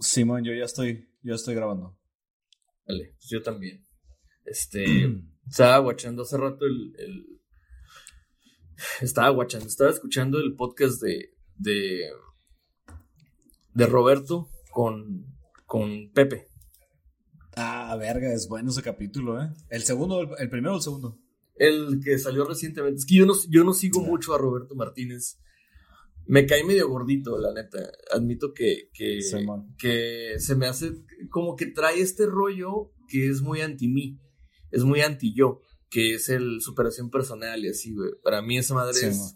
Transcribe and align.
Simón, 0.00 0.44
yo 0.44 0.52
ya 0.52 0.64
estoy, 0.64 1.08
yo 1.22 1.34
estoy 1.34 1.54
grabando. 1.54 1.98
Vale, 2.86 3.14
pues 3.16 3.28
yo 3.28 3.42
también. 3.42 3.86
Este, 4.44 4.84
estaba 5.48 5.78
guachando 5.78 6.22
hace 6.22 6.36
rato 6.36 6.66
el, 6.66 6.94
el, 6.98 7.40
Estaba 9.00 9.28
guachando, 9.30 9.66
estaba 9.66 9.90
escuchando 9.90 10.38
el 10.38 10.54
podcast 10.54 11.02
de... 11.02 11.34
de, 11.56 12.10
de 13.74 13.86
Roberto 13.86 14.48
con, 14.72 15.26
con 15.66 16.10
Pepe. 16.12 16.48
Ah, 17.56 17.94
verga, 17.96 18.32
es 18.32 18.48
bueno 18.48 18.70
ese 18.70 18.82
capítulo, 18.82 19.42
¿eh? 19.42 19.50
¿El 19.68 19.82
segundo, 19.82 20.22
el, 20.22 20.28
el 20.38 20.48
primero 20.48 20.74
o 20.74 20.76
el 20.76 20.82
segundo? 20.82 21.18
El 21.56 22.00
que 22.02 22.18
salió 22.18 22.44
recientemente. 22.44 22.98
Es 22.98 23.06
que 23.06 23.16
yo 23.16 23.26
no, 23.26 23.34
yo 23.48 23.64
no 23.64 23.74
sigo 23.74 24.00
mucho 24.00 24.34
a 24.34 24.38
Roberto 24.38 24.74
Martínez. 24.74 25.38
Me 26.30 26.46
cae 26.46 26.64
medio 26.64 26.88
gordito, 26.88 27.38
la 27.38 27.52
neta. 27.52 27.78
Admito 28.12 28.52
que, 28.54 28.88
que, 28.92 29.20
Simón. 29.20 29.74
que 29.78 30.34
se 30.38 30.54
me 30.54 30.66
hace 30.66 30.92
como 31.30 31.56
que 31.56 31.66
trae 31.66 32.00
este 32.00 32.26
rollo 32.26 32.92
que 33.08 33.28
es 33.28 33.40
muy 33.42 33.60
anti 33.60 33.88
mí. 33.88 34.18
Es 34.70 34.84
muy 34.84 35.00
anti 35.00 35.34
yo. 35.34 35.60
Que 35.90 36.14
es 36.14 36.28
el 36.28 36.60
superación 36.60 37.10
personal 37.10 37.64
y 37.64 37.68
así, 37.70 37.92
güey. 37.94 38.10
Para 38.22 38.42
mí 38.42 38.56
esa 38.58 38.74
madre 38.74 38.92
es 38.92 39.00
Simón. 39.16 39.32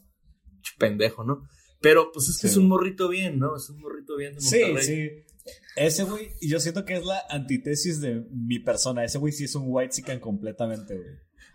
pendejo, 0.79 1.25
¿no? 1.25 1.43
Pero 1.81 2.13
pues 2.13 2.29
es 2.29 2.39
que 2.41 2.47
es 2.47 2.57
un 2.57 2.69
morrito 2.69 3.09
bien, 3.09 3.39
¿no? 3.39 3.57
Es 3.57 3.69
un 3.69 3.81
morrito 3.81 4.17
bien 4.17 4.35
de 4.35 4.41
Sí, 4.41 4.61
Monterrey. 4.61 4.85
sí. 4.87 5.11
Ese 5.77 6.05
güey, 6.05 6.29
y 6.41 6.49
yo 6.49 6.59
siento 6.61 6.85
que 6.85 6.95
es 6.97 7.05
la 7.05 7.21
antítesis 7.29 8.01
de 8.01 8.25
mi 8.31 8.61
persona. 8.61 9.05
Ese 9.05 9.19
güey 9.19 9.33
sí 9.33 9.45
es 9.45 9.55
un 9.57 9.65
white 9.67 9.93
chican 9.93 10.21
completamente, 10.21 10.97
güey. 10.97 11.11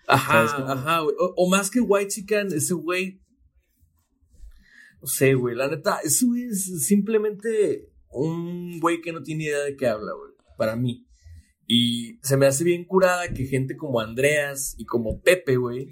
Ajá, 0.05 0.43
ajá, 0.43 0.99
güey. 0.99 1.15
O, 1.17 1.33
o 1.37 1.49
más 1.49 1.71
que 1.71 1.79
White 1.79 2.09
Chicken, 2.11 2.47
ese 2.53 2.73
güey. 2.73 3.21
No 5.01 5.07
sé, 5.07 5.33
güey. 5.33 5.55
La 5.55 5.67
neta, 5.69 5.99
güey 6.25 6.43
es 6.43 6.85
simplemente 6.85 7.89
un 8.09 8.79
güey 8.79 9.01
que 9.01 9.11
no 9.11 9.21
tiene 9.23 9.45
idea 9.45 9.59
de 9.63 9.75
qué 9.75 9.87
habla, 9.87 10.11
güey. 10.13 10.33
Para 10.57 10.75
mí. 10.75 11.05
Y 11.67 12.17
se 12.23 12.35
me 12.37 12.47
hace 12.47 12.63
bien 12.63 12.83
curada 12.85 13.31
que 13.33 13.45
gente 13.45 13.77
como 13.77 13.99
Andreas 13.99 14.73
y 14.77 14.85
como 14.85 15.21
Pepe, 15.21 15.55
güey, 15.57 15.91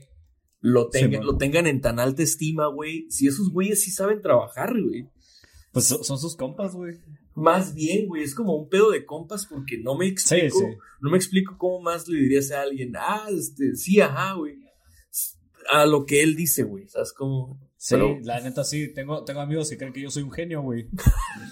lo, 0.60 0.90
tenga- 0.90 1.12
Simón. 1.20 1.26
lo 1.28 1.38
tengan 1.38 1.68
en 1.68 1.82
tan 1.82 2.00
alta 2.00 2.24
estima, 2.24 2.68
güey. 2.68 3.06
Si 3.12 3.28
esos 3.28 3.52
güeyes 3.52 3.84
sí 3.84 3.92
saben 3.92 4.22
trabajar, 4.22 4.74
güey. 4.82 5.08
Pues 5.72 5.86
so- 5.86 6.04
son 6.04 6.18
sus 6.18 6.36
compas, 6.36 6.74
güey. 6.74 6.96
Más 7.36 7.76
bien, 7.76 8.08
güey, 8.08 8.24
es 8.24 8.34
como 8.34 8.56
un 8.56 8.68
pedo 8.68 8.90
de 8.90 9.06
compas 9.06 9.46
porque 9.46 9.78
no 9.78 9.96
me 9.96 10.08
explico, 10.08 10.58
sí. 10.58 10.66
no 11.02 11.12
me 11.12 11.18
explico 11.18 11.56
cómo 11.60 11.80
más 11.82 12.08
le 12.08 12.20
dirías 12.22 12.50
a 12.50 12.64
alguien, 12.64 12.94
ah, 12.98 13.28
este, 13.30 13.76
sí, 13.76 14.02
ajá, 14.02 14.34
güey, 14.34 14.56
a 15.70 15.86
lo 15.86 16.08
que 16.08 16.24
él 16.24 16.36
dice, 16.36 16.64
güey, 16.64 16.88
¿sabes 16.88 17.14
cómo? 17.14 17.60
Sí, 17.80 17.94
Pero- 17.94 18.18
la 18.24 18.40
neta 18.42 18.64
sí. 18.64 18.92
Tengo, 18.94 19.24
tengo 19.24 19.40
amigos 19.42 19.70
que 19.70 19.78
creen 19.78 19.94
que 19.94 20.02
yo 20.02 20.10
soy 20.10 20.24
un 20.24 20.32
genio, 20.32 20.62
güey. 20.64 20.90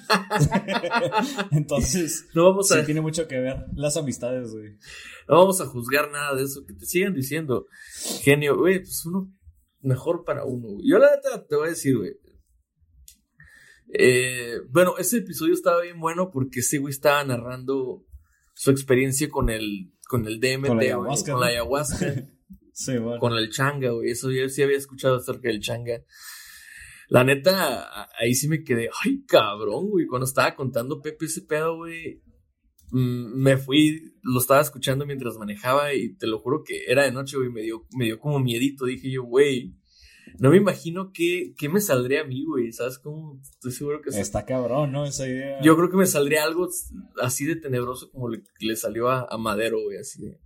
Entonces, 1.52 2.28
No 2.34 2.46
vamos 2.46 2.72
a, 2.72 2.80
sí 2.80 2.86
tiene 2.86 3.02
mucho 3.02 3.28
que 3.28 3.40
ver 3.40 3.66
las 3.76 3.96
amistades, 3.98 4.52
güey. 4.52 4.72
no 5.28 5.38
vamos 5.38 5.62
a 5.62 5.66
juzgar 5.68 6.12
nada 6.12 6.36
de 6.36 6.44
eso, 6.44 6.66
que 6.66 6.74
te 6.74 6.86
sigan 6.86 7.14
diciendo, 7.14 7.68
genio, 8.22 8.58
güey, 8.58 8.80
pues 8.80 9.06
uno, 9.06 9.32
mejor 9.82 10.24
para 10.26 10.46
uno, 10.46 10.70
güey. 10.70 10.88
Yo 10.90 10.98
la 10.98 11.16
neta 11.16 11.46
te 11.46 11.56
voy 11.56 11.68
a 11.68 11.70
decir, 11.70 11.98
güey. 11.98 12.14
Eh, 13.94 14.56
bueno, 14.72 14.98
ese 14.98 15.18
episodio 15.18 15.54
estaba 15.54 15.82
bien 15.84 16.00
bueno 16.00 16.32
porque 16.32 16.62
ese 16.62 16.80
güey 16.80 16.92
estaba 16.92 17.24
narrando 17.24 18.04
su 18.56 18.72
experiencia 18.72 19.30
con 19.30 19.50
el, 19.50 19.94
con 20.10 20.26
el 20.26 20.40
DMT, 20.40 20.68
Con 20.68 20.78
la 20.78 20.84
güey, 20.84 20.88
ayahuasca, 20.88 21.32
con 21.32 21.42
la 21.42 21.48
ayahuasca. 21.48 22.14
Sí, 22.76 22.98
bueno. 22.98 23.22
con 23.22 23.34
el 23.34 23.50
changa, 23.50 23.92
güey. 23.92 24.12
Eso 24.12 24.30
yo 24.32 24.50
sí 24.50 24.62
había 24.62 24.78
escuchado 24.78 25.16
acerca 25.16 25.48
del 25.48 25.62
changa. 25.62 26.04
La 27.08 27.24
neta, 27.24 28.10
ahí 28.20 28.36
sí 28.36 28.50
me 28.50 28.64
quedé, 28.64 28.90
ay, 29.04 29.24
cabrón, 29.26 29.90
güey. 29.90 30.08
Cuando 30.08 30.26
estaba 30.26 30.56
contando 30.56 31.02
Pepe 31.02 31.26
ese 31.26 31.44
pedo, 31.44 31.78
güey, 31.78 32.22
mm, 32.92 33.42
me 33.42 33.56
fui, 33.56 34.14
lo 34.24 34.40
estaba 34.40 34.60
escuchando 34.60 35.06
mientras 35.06 35.38
manejaba 35.38 35.94
y 35.94 36.16
te 36.18 36.28
lo 36.28 36.40
juro 36.40 36.64
que 36.66 36.84
era 36.86 37.04
de 37.04 37.14
noche, 37.14 37.38
güey. 37.38 37.50
Me 37.50 37.62
dio, 37.62 37.88
me 37.98 38.06
dio 38.06 38.20
como 38.20 38.40
miedito. 38.40 38.86
Dije 38.86 39.10
yo, 39.10 39.24
güey, 39.24 39.74
no 40.38 40.50
me 40.50 40.58
imagino 40.58 41.12
qué, 41.14 41.54
qué 41.58 41.70
me 41.70 41.80
saldría 41.80 42.22
a 42.22 42.26
mí, 42.26 42.44
güey. 42.44 42.74
¿Sabes 42.74 43.00
cómo? 43.00 43.40
Estoy 43.42 43.72
seguro 43.72 44.02
que. 44.02 44.10
Está 44.10 44.46
cabrón, 44.46 44.92
¿no? 44.92 45.06
Esa 45.06 45.26
idea. 45.26 45.62
Yo 45.62 45.78
creo 45.78 45.90
que 45.90 45.98
me 45.98 46.08
saldría 46.08 46.44
algo 46.44 46.68
así 47.22 47.46
de 47.46 47.56
tenebroso 47.56 48.12
como 48.12 48.28
le, 48.28 48.44
le 48.60 48.76
salió 48.76 49.08
a, 49.08 49.26
a 49.30 49.38
Madero, 49.38 49.82
güey, 49.82 49.98
así 49.98 50.22
de. 50.22 50.42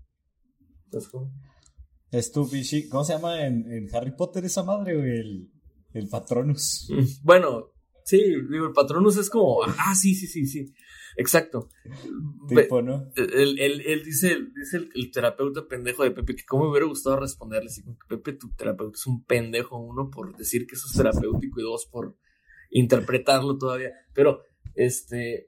¿Sabes 0.91 1.07
cómo? 1.07 1.31
Es 2.11 2.31
tu 2.31 2.45
bichi- 2.45 2.87
¿Cómo 2.89 3.03
se 3.03 3.13
llama 3.13 3.45
en, 3.45 3.71
en 3.71 3.87
Harry 3.95 4.11
Potter 4.15 4.43
esa 4.45 4.63
madre, 4.63 4.95
güey? 4.95 5.09
El, 5.11 5.51
el 5.93 6.07
Patronus. 6.09 6.89
Bueno, 7.23 7.71
sí, 8.03 8.17
digo, 8.49 8.67
el 8.67 8.73
Patronus 8.73 9.17
es 9.17 9.29
como, 9.29 9.61
ah, 9.63 9.93
sí, 9.95 10.15
sí, 10.15 10.25
sí, 10.27 10.45
sí, 10.47 10.73
exacto. 11.17 11.69
Tipo, 12.47 12.81
¿no? 12.81 13.11
Él, 13.15 13.59
él- 13.59 13.81
él 13.85 14.03
dice, 14.03 14.37
dice 14.55 14.77
el, 14.77 14.89
el 14.95 15.11
terapeuta 15.11 15.67
pendejo 15.67 16.03
de 16.03 16.11
Pepe 16.11 16.35
que 16.35 16.45
cómo 16.45 16.63
me 16.65 16.71
hubiera 16.71 16.87
gustado 16.87 17.19
responderle 17.19 17.67
así, 17.67 17.83
como 17.83 17.97
que 17.97 18.17
Pepe, 18.17 18.33
tu 18.33 18.49
terapeuta 18.55 18.97
es 18.97 19.05
un 19.05 19.23
pendejo, 19.25 19.77
uno 19.77 20.09
por 20.09 20.35
decir 20.35 20.65
que 20.65 20.75
eso 20.75 20.87
es 20.89 20.97
terapéutico 20.97 21.59
y 21.59 21.63
dos 21.63 21.85
por 21.91 22.15
interpretarlo 22.71 23.57
todavía. 23.57 23.91
Pero, 24.13 24.41
este, 24.73 25.47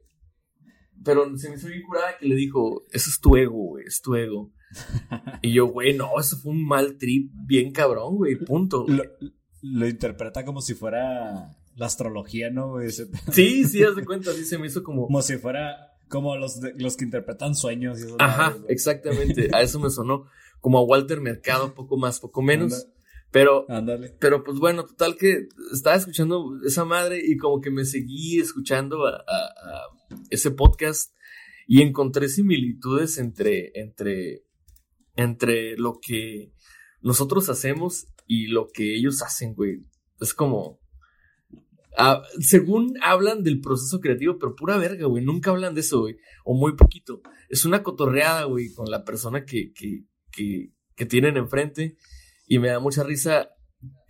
pero 1.04 1.36
se 1.38 1.50
me 1.50 1.56
hizo 1.56 1.68
bien 1.68 1.82
curada 1.84 2.18
que 2.20 2.28
le 2.28 2.36
dijo, 2.36 2.86
eso 2.92 3.10
es 3.10 3.20
tu 3.20 3.36
ego, 3.36 3.56
güey, 3.70 3.86
es 3.88 4.02
tu 4.02 4.14
ego. 4.16 4.52
Y 5.42 5.54
yo, 5.54 5.68
güey, 5.68 5.94
no, 5.96 6.12
eso 6.20 6.38
fue 6.38 6.52
un 6.52 6.66
mal 6.66 6.98
trip 6.98 7.32
bien 7.48 7.72
cabrón, 7.72 8.16
güey, 8.18 8.36
punto. 8.38 8.86
Lo, 8.88 9.04
lo 9.62 9.88
interpreta 9.88 10.46
como 10.46 10.62
si 10.62 10.74
fuera 10.76 11.52
la 11.76 11.86
astrología, 11.86 12.50
¿no? 12.52 12.72
güey? 12.72 12.90
Sí, 12.92 13.64
sí, 13.66 13.84
haz 13.84 13.96
de 13.96 14.06
cuenta, 14.06 14.34
sí 14.34 14.46
se 14.46 14.58
me 14.58 14.68
hizo 14.68 14.84
como... 14.84 15.08
Como 15.08 15.22
si 15.22 15.38
fuera 15.38 15.88
como 16.10 16.36
los, 16.36 16.60
de- 16.60 16.74
los 16.78 16.98
que 16.98 17.06
interpretan 17.06 17.56
sueños 17.56 18.00
y 18.00 18.04
eso. 18.04 18.18
Ajá, 18.20 18.58
exactamente, 18.68 19.50
a 19.54 19.62
eso 19.62 19.80
me 19.80 19.90
sonó. 19.90 20.26
Como 20.60 20.78
a 20.78 20.84
Walter 20.84 21.22
Mercado, 21.22 21.74
poco 21.74 21.98
más, 21.98 22.20
poco 22.20 22.42
menos. 22.42 22.74
Anda. 22.74 22.86
Pero, 23.32 23.66
Ándale. 23.70 24.16
pero 24.20 24.44
pues 24.44 24.60
bueno, 24.60 24.84
total 24.84 25.16
que 25.16 25.48
estaba 25.74 25.96
escuchando 25.96 26.60
esa 26.68 26.84
madre 26.84 27.22
y 27.26 27.38
como 27.38 27.62
que 27.62 27.72
me 27.72 27.86
seguí 27.86 28.40
escuchando 28.42 29.06
a, 29.08 29.12
a- 29.12 29.16
a 29.22 30.18
ese 30.30 30.52
podcast 30.52 31.16
y 31.66 31.82
encontré 31.82 32.28
similitudes 32.28 33.18
entre, 33.18 33.72
entre, 33.80 34.44
entre 35.16 35.78
lo 35.78 36.00
que 36.02 36.52
nosotros 37.02 37.50
hacemos 37.50 38.08
y 38.28 38.48
lo 38.48 38.68
que 38.68 38.96
ellos 38.96 39.22
hacen, 39.22 39.54
güey. 39.56 39.86
Es 40.20 40.34
como... 40.34 40.80
ah, 41.98 42.22
según 42.40 42.94
hablan 43.02 43.44
del 43.44 43.60
proceso 43.60 44.00
creativo, 44.00 44.38
pero 44.40 44.56
pura 44.56 44.78
verga, 44.78 45.08
güey. 45.08 45.24
Nunca 45.24 45.52
hablan 45.52 45.76
de 45.76 45.82
eso, 45.82 46.02
güey. 46.02 46.18
O 46.46 46.54
muy 46.56 46.76
poquito. 46.76 47.22
Es 47.50 47.66
una 47.66 47.84
cotorreada, 47.84 48.46
güey, 48.46 48.74
con 48.74 48.90
la 48.90 49.04
persona 49.04 49.46
que, 49.46 49.74
que, 49.74 50.06
que, 50.32 50.74
que 50.96 51.06
tienen 51.06 51.38
enfrente. 51.38 51.98
Y 52.48 52.60
me 52.60 52.70
da 52.70 52.80
mucha 52.80 53.04
risa. 53.04 53.50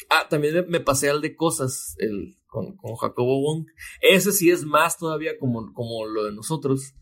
Ah, 0.09 0.27
también 0.30 0.65
me, 0.68 0.80
pasé 0.81 1.09
al 1.09 1.21
de 1.21 1.36
cosas 1.36 1.95
el, 2.00 2.38
con, 2.47 2.75
con 2.75 2.95
Jacobo 2.95 3.42
Wong. 3.42 3.65
Ese 4.01 4.33
sí 4.33 4.51
es 4.51 4.65
más 4.65 4.97
todavía 4.97 5.38
como, 5.39 5.74
como 5.74 6.06
lo 6.06 6.25
de 6.25 6.33
nosotros. 6.33 6.94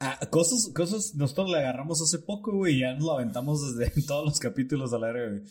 Ah, 0.00 0.20
cosas, 0.30 0.70
cosas, 0.74 1.14
nosotros 1.16 1.50
le 1.50 1.58
agarramos 1.58 2.00
hace 2.00 2.20
poco, 2.20 2.52
güey, 2.56 2.76
y 2.76 2.80
ya 2.80 2.94
nos 2.94 3.02
lo 3.02 3.12
aventamos 3.12 3.76
desde 3.76 4.02
todos 4.06 4.24
los 4.24 4.38
capítulos 4.38 4.92
a 4.92 4.98
verga, 4.98 5.28
güey. 5.28 5.42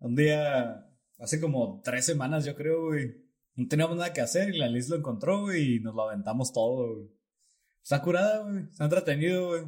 Un 0.00 0.16
día, 0.16 0.88
hace 1.18 1.40
como 1.40 1.80
tres 1.84 2.04
semanas, 2.04 2.44
yo 2.44 2.56
creo, 2.56 2.86
güey. 2.86 3.14
No 3.54 3.68
teníamos 3.68 3.96
nada 3.96 4.12
que 4.12 4.20
hacer 4.20 4.52
y 4.54 4.58
la 4.58 4.68
Liz 4.68 4.88
lo 4.88 4.96
encontró, 4.96 5.42
güey, 5.42 5.76
y 5.76 5.80
nos 5.80 5.94
lo 5.94 6.02
aventamos 6.08 6.52
todo, 6.52 6.94
güey. 6.94 7.10
Está 7.82 8.02
curada, 8.02 8.42
güey. 8.42 8.64
Está 8.64 8.84
entretenido, 8.84 9.48
güey. 9.48 9.62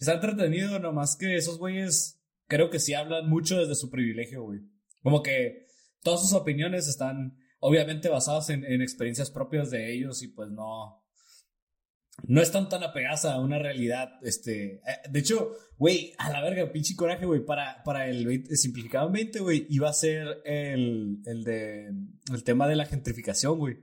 Está 0.00 0.14
entretenido, 0.14 0.78
nomás 0.80 1.16
que 1.16 1.36
esos 1.36 1.58
güeyes 1.58 2.20
creo 2.48 2.70
que 2.70 2.80
sí 2.80 2.94
hablan 2.94 3.28
mucho 3.28 3.58
desde 3.58 3.76
su 3.76 3.90
privilegio, 3.90 4.42
güey. 4.42 4.60
Como 5.02 5.22
que 5.22 5.66
todas 6.02 6.20
sus 6.20 6.32
opiniones 6.32 6.88
están 6.88 7.38
obviamente 7.60 8.08
basadas 8.08 8.50
en, 8.50 8.64
en 8.64 8.82
experiencias 8.82 9.30
propias 9.30 9.70
de 9.70 9.94
ellos 9.94 10.22
y 10.22 10.28
pues 10.28 10.50
no, 10.50 11.01
no 12.26 12.40
están 12.40 12.68
tan 12.68 12.82
apegadas 12.82 13.24
a 13.24 13.38
una 13.40 13.58
realidad, 13.58 14.10
este, 14.22 14.74
eh, 14.74 14.80
de 15.10 15.20
hecho, 15.20 15.52
güey, 15.76 16.12
a 16.18 16.30
la 16.30 16.42
verga, 16.42 16.70
pinche 16.72 16.94
coraje, 16.94 17.26
güey, 17.26 17.44
para, 17.44 17.82
para 17.84 18.08
el 18.08 18.26
20 18.26 18.56
simplificado 18.56 19.08
en 19.08 19.12
20, 19.12 19.40
güey, 19.40 19.66
iba 19.68 19.88
a 19.88 19.92
ser 19.92 20.42
el, 20.44 21.18
el 21.24 21.44
de, 21.44 21.92
el 22.32 22.44
tema 22.44 22.68
de 22.68 22.76
la 22.76 22.86
gentrificación, 22.86 23.58
güey. 23.58 23.78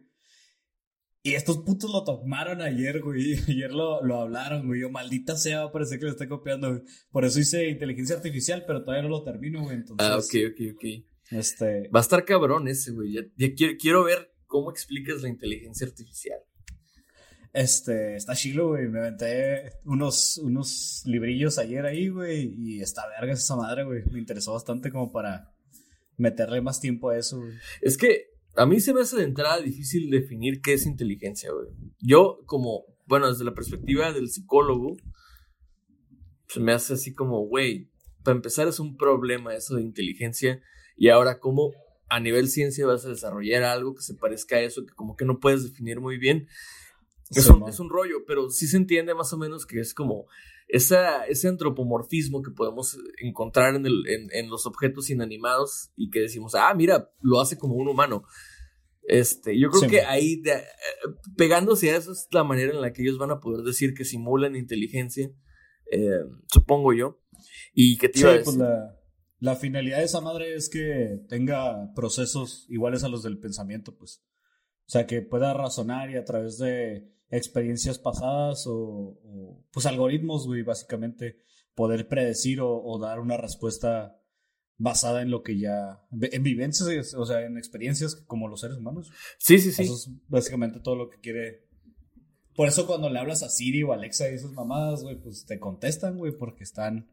Y 1.21 1.33
estos 1.33 1.57
putos 1.59 1.91
lo 1.91 2.05
tomaron 2.05 2.61
ayer, 2.61 3.01
güey, 3.01 3.33
ayer 3.47 3.71
lo, 3.71 4.03
lo 4.03 4.21
hablaron, 4.21 4.67
güey, 4.67 4.81
yo, 4.81 4.89
maldita 4.89 5.35
sea, 5.35 5.71
parece 5.71 5.99
que 5.99 6.05
lo 6.05 6.11
estoy 6.11 6.27
copiando, 6.27 6.69
güey. 6.69 6.81
Por 7.11 7.25
eso 7.25 7.39
hice 7.39 7.69
inteligencia 7.69 8.15
artificial, 8.15 8.63
pero 8.65 8.83
todavía 8.83 9.03
no 9.03 9.09
lo 9.09 9.23
termino, 9.23 9.63
güey, 9.63 9.75
entonces. 9.75 10.07
Ah, 10.07 10.17
ok, 10.17 10.51
ok, 10.53 10.75
ok. 10.75 10.85
Este, 11.31 11.89
Va 11.89 11.99
a 11.99 12.01
estar 12.01 12.25
cabrón 12.25 12.67
ese, 12.67 12.91
güey. 12.91 13.13
Ya, 13.13 13.21
ya 13.35 13.53
quiero, 13.53 13.73
quiero 13.79 14.03
ver 14.03 14.33
cómo 14.45 14.71
explicas 14.71 15.21
la 15.21 15.29
inteligencia 15.29 15.85
artificial. 15.85 16.39
Este, 17.53 18.15
está 18.15 18.35
chilo, 18.35 18.69
güey. 18.69 18.87
Me 18.87 18.99
aventé 18.99 19.73
unos, 19.85 20.37
unos 20.37 21.03
librillos 21.05 21.57
ayer 21.57 21.85
ahí, 21.85 22.09
güey. 22.09 22.53
Y 22.57 22.81
está 22.81 23.07
verga 23.07 23.33
esa 23.33 23.55
madre, 23.55 23.83
güey. 23.83 24.03
Me 24.11 24.19
interesó 24.19 24.53
bastante 24.53 24.91
como 24.91 25.11
para 25.11 25.51
meterle 26.17 26.61
más 26.61 26.79
tiempo 26.79 27.09
a 27.09 27.17
eso, 27.17 27.39
güey. 27.39 27.53
Es 27.81 27.97
que 27.97 28.27
a 28.55 28.65
mí 28.65 28.79
se 28.79 28.93
me 28.93 29.01
hace 29.01 29.17
de 29.17 29.23
entrada 29.23 29.59
difícil 29.61 30.09
definir 30.09 30.61
qué 30.61 30.73
es 30.73 30.85
inteligencia, 30.85 31.51
güey. 31.51 31.67
Yo, 32.01 32.41
como, 32.45 32.85
bueno, 33.05 33.29
desde 33.29 33.45
la 33.45 33.53
perspectiva 33.53 34.11
del 34.11 34.29
psicólogo, 34.29 34.97
se 36.47 36.59
me 36.59 36.73
hace 36.73 36.93
así 36.93 37.13
como, 37.13 37.45
güey, 37.47 37.89
para 38.23 38.35
empezar 38.35 38.67
es 38.67 38.79
un 38.79 38.97
problema 38.97 39.55
eso 39.55 39.75
de 39.75 39.81
inteligencia. 39.81 40.61
Y 40.97 41.09
ahora, 41.09 41.39
¿cómo 41.39 41.71
a 42.09 42.19
nivel 42.19 42.49
ciencia 42.49 42.85
vas 42.85 43.05
a 43.05 43.09
desarrollar 43.09 43.63
algo 43.63 43.95
que 43.95 44.01
se 44.01 44.15
parezca 44.15 44.57
a 44.57 44.61
eso, 44.61 44.85
que 44.85 44.93
como 44.93 45.15
que 45.15 45.25
no 45.25 45.39
puedes 45.39 45.63
definir 45.63 45.99
muy 45.99 46.17
bien? 46.17 46.47
Es, 47.31 47.45
Sí, 47.45 47.51
un, 47.51 47.67
es 47.69 47.79
un 47.79 47.89
rollo, 47.89 48.25
pero 48.25 48.49
sí 48.49 48.67
se 48.67 48.77
entiende 48.77 49.13
más 49.13 49.31
o 49.33 49.37
menos 49.37 49.65
que 49.65 49.79
es 49.79 49.93
como 49.93 50.25
esa, 50.67 51.25
ese 51.25 51.47
antropomorfismo 51.47 52.41
que 52.41 52.51
podemos 52.51 52.97
encontrar 53.21 53.75
en, 53.75 53.85
el, 53.85 54.03
en, 54.07 54.27
en 54.31 54.49
los 54.49 54.65
objetos 54.65 55.09
inanimados 55.09 55.91
y 55.95 56.09
que 56.09 56.21
decimos, 56.21 56.55
ah, 56.55 56.73
mira, 56.75 57.11
lo 57.21 57.39
hace 57.41 57.57
como 57.57 57.75
un 57.75 57.87
humano. 57.87 58.23
Este, 59.03 59.59
yo 59.59 59.69
creo 59.69 59.81
Sí, 59.81 59.87
que 59.87 60.01
man. 60.01 60.11
ahí, 60.11 60.35
de- 60.41 60.51
eh, 60.53 60.63
pegándose 61.37 61.91
a 61.91 61.97
eso, 61.97 62.11
es 62.11 62.27
la 62.31 62.43
manera 62.43 62.71
en 62.73 62.81
la 62.81 62.93
que 62.93 63.01
ellos 63.01 63.17
van 63.17 63.31
a 63.31 63.39
poder 63.39 63.63
decir 63.65 63.93
que 63.95 64.05
simulan 64.05 64.55
inteligencia, 64.55 65.31
eh, 65.91 66.19
supongo 66.51 66.93
yo. 66.93 67.19
Y 67.73 67.97
que 67.97 68.09
te 68.09 68.19
Sí, 68.19 68.25
pues 68.43 68.57
la 69.39 69.55
finalidad 69.55 69.99
de 69.99 70.03
esa 70.03 70.19
madre 70.21 70.53
es 70.55 70.69
que 70.69 71.21
tenga 71.29 71.93
procesos 71.95 72.65
iguales 72.69 73.03
a 73.03 73.07
los 73.09 73.23
del 73.23 73.39
pensamiento, 73.39 73.95
pues. 73.95 74.21
O 74.89 74.91
sea, 74.91 75.05
que 75.05 75.21
pueda 75.21 75.53
razonar 75.53 76.09
y 76.09 76.15
a 76.15 76.25
través 76.25 76.57
de 76.57 77.13
experiencias 77.29 77.99
pasadas 77.99 78.65
o, 78.65 79.19
o, 79.23 79.63
pues 79.71 79.85
algoritmos, 79.85 80.47
güey, 80.47 80.63
básicamente, 80.63 81.37
poder 81.75 82.07
predecir 82.07 82.59
o, 82.59 82.83
o 82.83 82.97
dar 82.97 83.19
una 83.19 83.37
respuesta 83.37 84.19
basada 84.79 85.21
en 85.21 85.29
lo 85.29 85.43
que 85.43 85.59
ya, 85.59 86.01
en 86.11 86.41
vivencias, 86.41 87.13
o 87.13 87.23
sea, 87.23 87.45
en 87.45 87.59
experiencias 87.59 88.15
como 88.15 88.47
los 88.47 88.61
seres 88.61 88.77
humanos. 88.77 89.11
Sí, 89.37 89.59
sí, 89.59 89.71
sí. 89.71 89.83
Eso 89.83 89.93
es 89.93 90.09
básicamente 90.27 90.79
todo 90.79 90.95
lo 90.95 91.11
que 91.11 91.19
quiere. 91.19 91.67
Por 92.55 92.67
eso 92.67 92.87
cuando 92.87 93.11
le 93.11 93.19
hablas 93.19 93.43
a 93.43 93.49
Siri 93.49 93.83
o 93.83 93.93
Alexa 93.93 94.27
y 94.27 94.33
esas 94.33 94.53
mamadas, 94.53 95.03
güey, 95.03 95.21
pues 95.21 95.45
te 95.45 95.59
contestan, 95.59 96.17
güey, 96.17 96.35
porque 96.35 96.63
están 96.63 97.11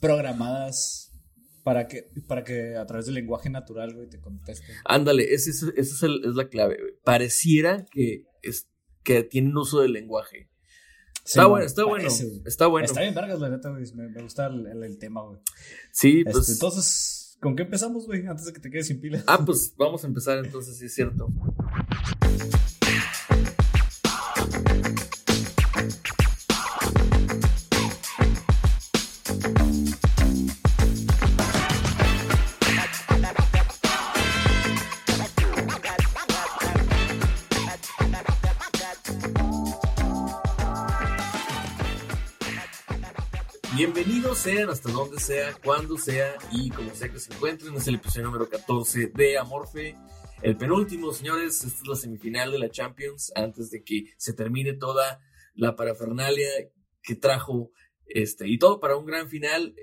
programadas 0.00 1.15
para 1.66 1.88
que, 1.88 2.08
para 2.28 2.44
que 2.44 2.76
a 2.76 2.86
través 2.86 3.06
del 3.06 3.16
lenguaje 3.16 3.50
natural, 3.50 3.92
güey, 3.92 4.08
te 4.08 4.20
contesten. 4.20 4.76
Ándale, 4.84 5.34
esa 5.34 5.50
es, 5.50 5.64
ese 5.64 5.80
es, 5.80 6.02
el- 6.04 6.24
es 6.24 6.36
la 6.36 6.48
clave. 6.48 6.76
güey. 6.80 6.92
Pareciera 7.02 7.84
que, 7.90 8.22
es, 8.42 8.68
que 9.02 9.24
tienen 9.24 9.56
uso 9.56 9.80
del 9.80 9.92
lenguaje. 9.92 10.48
Está 11.24 11.46
bueno, 11.46 11.66
está 11.66 11.82
bueno. 11.84 12.04
parece. 12.04 12.40
Está 12.44 12.68
bueno. 12.68 12.84
Está 12.86 13.00
bien 13.00 13.14
vergas, 13.16 13.40
la 13.40 13.48
neta, 13.48 13.70
güey. 13.70 13.82
Me, 13.96 14.08
me 14.10 14.22
gusta 14.22 14.46
el, 14.46 14.64
el- 14.68 14.84
el 14.84 14.96
tema, 14.98 15.22
güey. 15.26 15.40
Sí, 15.90 16.20
Este, 16.20 16.30
pues. 16.30 16.48
entonces, 16.50 17.36
¿con 17.40 17.56
qué 17.56 17.64
empezamos, 17.64 18.06
güey? 18.06 18.24
Antes 18.28 18.46
de 18.46 18.52
que 18.52 18.60
te 18.60 18.70
quedes 18.70 18.86
sin 18.86 19.00
pila. 19.00 19.24
Ah, 19.26 19.42
pues 19.44 19.74
vamos 19.76 20.04
a 20.04 20.06
empezar 20.06 20.38
entonces, 20.44 20.78
sí 20.78 20.84
es 20.86 20.94
cierto. 20.94 21.26
Sean 44.36 44.68
hasta 44.68 44.90
donde 44.90 45.18
sea, 45.18 45.54
cuando 45.64 45.96
sea 45.96 46.36
y 46.52 46.68
como 46.70 46.94
sea 46.94 47.08
que 47.08 47.18
se 47.18 47.32
encuentren. 47.32 47.74
Es 47.74 47.88
el 47.88 47.96
episodio 47.96 48.26
número 48.26 48.48
14 48.48 49.08
de 49.14 49.38
Amorfe. 49.38 49.96
El 50.42 50.56
penúltimo, 50.56 51.12
señores, 51.12 51.64
esta 51.64 51.82
es 51.82 51.88
la 51.88 51.96
semifinal 51.96 52.52
de 52.52 52.58
la 52.58 52.70
Champions 52.70 53.32
antes 53.34 53.70
de 53.70 53.82
que 53.82 54.12
se 54.18 54.34
termine 54.34 54.74
toda 54.74 55.20
la 55.54 55.74
parafernalia 55.74 56.48
que 57.02 57.14
trajo 57.14 57.72
este 58.06 58.46
y 58.46 58.58
todo 58.58 58.78
para 58.78 58.96
un 58.96 59.06
gran 59.06 59.28
final. 59.28 59.74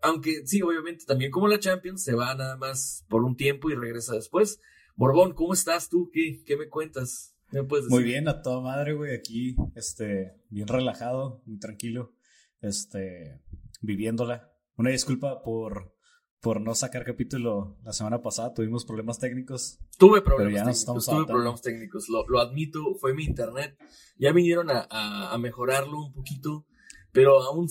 Aunque 0.00 0.46
sí, 0.46 0.62
obviamente 0.62 1.04
también 1.06 1.30
como 1.30 1.46
la 1.46 1.60
Champions 1.60 2.02
se 2.02 2.14
va 2.14 2.34
nada 2.34 2.56
más 2.56 3.06
por 3.08 3.22
un 3.22 3.36
tiempo 3.36 3.70
y 3.70 3.76
regresa 3.76 4.14
después. 4.14 4.60
Borbón, 4.96 5.32
¿cómo 5.32 5.54
estás 5.54 5.88
tú? 5.88 6.10
¿Qué, 6.12 6.42
qué 6.44 6.56
me 6.56 6.68
cuentas? 6.68 7.36
¿Qué 7.50 7.62
me 7.62 7.68
puedes 7.68 7.86
decir? 7.86 8.00
Muy 8.00 8.04
bien, 8.04 8.28
a 8.28 8.42
toda 8.42 8.60
madre, 8.60 8.94
güey, 8.94 9.14
aquí, 9.14 9.54
este, 9.76 10.34
bien 10.50 10.66
relajado, 10.66 11.42
muy 11.46 11.58
tranquilo, 11.58 12.14
este, 12.60 13.40
viviéndola. 13.82 14.50
Una 14.76 14.88
disculpa 14.90 15.42
por, 15.42 15.94
por 16.40 16.60
no 16.60 16.74
sacar 16.74 17.04
capítulo 17.04 17.76
la 17.82 17.92
semana 17.92 18.22
pasada, 18.22 18.54
tuvimos 18.54 18.84
problemas 18.86 19.18
técnicos. 19.18 19.78
Tuve 19.98 20.22
problemas 20.22 20.84
técnicos, 20.84 21.04
tuve 21.06 21.26
problemas 21.26 21.60
técnicos, 21.62 22.08
lo, 22.08 22.26
lo 22.26 22.40
admito, 22.40 22.94
fue 22.98 23.12
mi 23.12 23.24
internet. 23.24 23.76
Ya 24.16 24.32
vinieron 24.32 24.70
a, 24.70 24.86
a- 24.90 25.34
a 25.34 25.38
mejorarlo 25.38 25.98
un 26.06 26.12
poquito, 26.14 26.66
pero 27.12 27.42
aún 27.42 27.68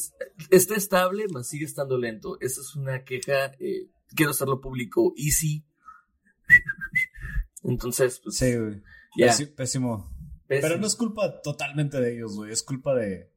está 0.51 0.75
estable, 0.75 1.25
mas 1.31 1.47
sigue 1.49 1.65
estando 1.65 1.97
lento. 1.97 2.37
Esa 2.39 2.61
es 2.61 2.75
una 2.75 3.03
queja, 3.03 3.45
eh, 3.59 3.89
quiero 4.15 4.31
hacerlo 4.31 4.61
público, 4.61 5.13
easy. 5.17 5.65
Entonces, 7.63 8.21
pues, 8.23 8.35
Sí, 8.37 8.55
güey. 8.57 8.81
Pésimo. 9.15 9.55
pésimo. 9.55 10.11
Pero 10.47 10.77
no 10.77 10.85
es 10.87 10.95
culpa 10.95 11.41
totalmente 11.41 11.99
de 12.01 12.15
ellos, 12.15 12.35
güey, 12.35 12.51
es 12.51 12.61
culpa 12.63 12.93
de... 12.95 13.30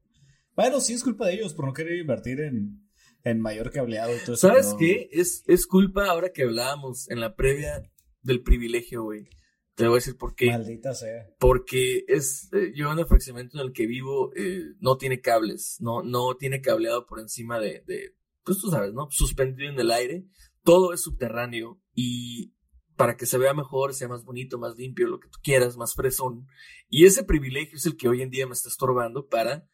Bueno, 0.56 0.80
sí 0.80 0.92
es 0.92 1.02
culpa 1.02 1.26
de 1.26 1.34
ellos 1.34 1.54
por 1.54 1.66
no 1.66 1.72
querer 1.72 1.98
invertir 1.98 2.40
en, 2.40 2.88
en 3.24 3.40
mayor 3.40 3.70
cableado 3.70 4.14
y 4.14 4.20
todo 4.20 4.34
eso. 4.34 4.48
¿Sabes 4.48 4.72
no, 4.72 4.78
qué? 4.78 5.08
Es, 5.12 5.42
es 5.46 5.66
culpa 5.66 6.06
ahora 6.06 6.30
que 6.32 6.42
hablábamos 6.42 7.10
en 7.10 7.20
la 7.20 7.34
previa 7.34 7.90
del 8.22 8.42
privilegio, 8.42 9.02
güey. 9.02 9.28
Te 9.74 9.86
voy 9.86 9.94
a 9.94 9.96
decir 9.96 10.16
por 10.16 10.36
qué. 10.36 10.50
Maldita 10.50 10.94
sea. 10.94 11.26
Porque 11.40 12.04
es 12.06 12.48
eh, 12.52 12.72
yo 12.76 12.92
en 12.92 12.98
el 13.00 13.06
fraccionamiento 13.06 13.58
en 13.58 13.66
el 13.66 13.72
que 13.72 13.86
vivo 13.86 14.30
eh, 14.36 14.62
no 14.78 14.96
tiene 14.96 15.20
cables, 15.20 15.78
no, 15.80 16.02
no 16.02 16.36
tiene 16.36 16.60
cableado 16.60 17.06
por 17.06 17.18
encima 17.18 17.58
de, 17.58 17.82
de, 17.86 18.14
pues 18.44 18.58
tú 18.58 18.70
sabes, 18.70 18.92
¿no? 18.92 19.08
Suspendido 19.10 19.68
en 19.68 19.80
el 19.80 19.90
aire. 19.90 20.26
todo 20.62 20.92
es 20.92 21.02
subterráneo 21.02 21.80
y 21.92 22.54
para 22.96 23.16
que 23.16 23.26
se 23.26 23.38
vea 23.38 23.52
mejor, 23.54 23.92
sea 23.94 24.06
más 24.06 24.24
bonito, 24.24 24.58
más 24.58 24.76
limpio, 24.76 25.08
lo 25.08 25.18
que 25.18 25.28
tú 25.28 25.38
quieras, 25.42 25.76
más 25.76 25.94
fresón. 25.94 26.46
Y 26.88 27.06
ese 27.06 27.24
privilegio 27.24 27.76
es 27.76 27.86
el 27.86 27.96
que 27.96 28.08
hoy 28.08 28.22
en 28.22 28.30
día 28.30 28.46
me 28.46 28.52
está 28.52 28.68
estorbando 28.68 29.26
para 29.26 29.68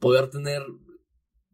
poder 0.00 0.30
tener 0.30 0.62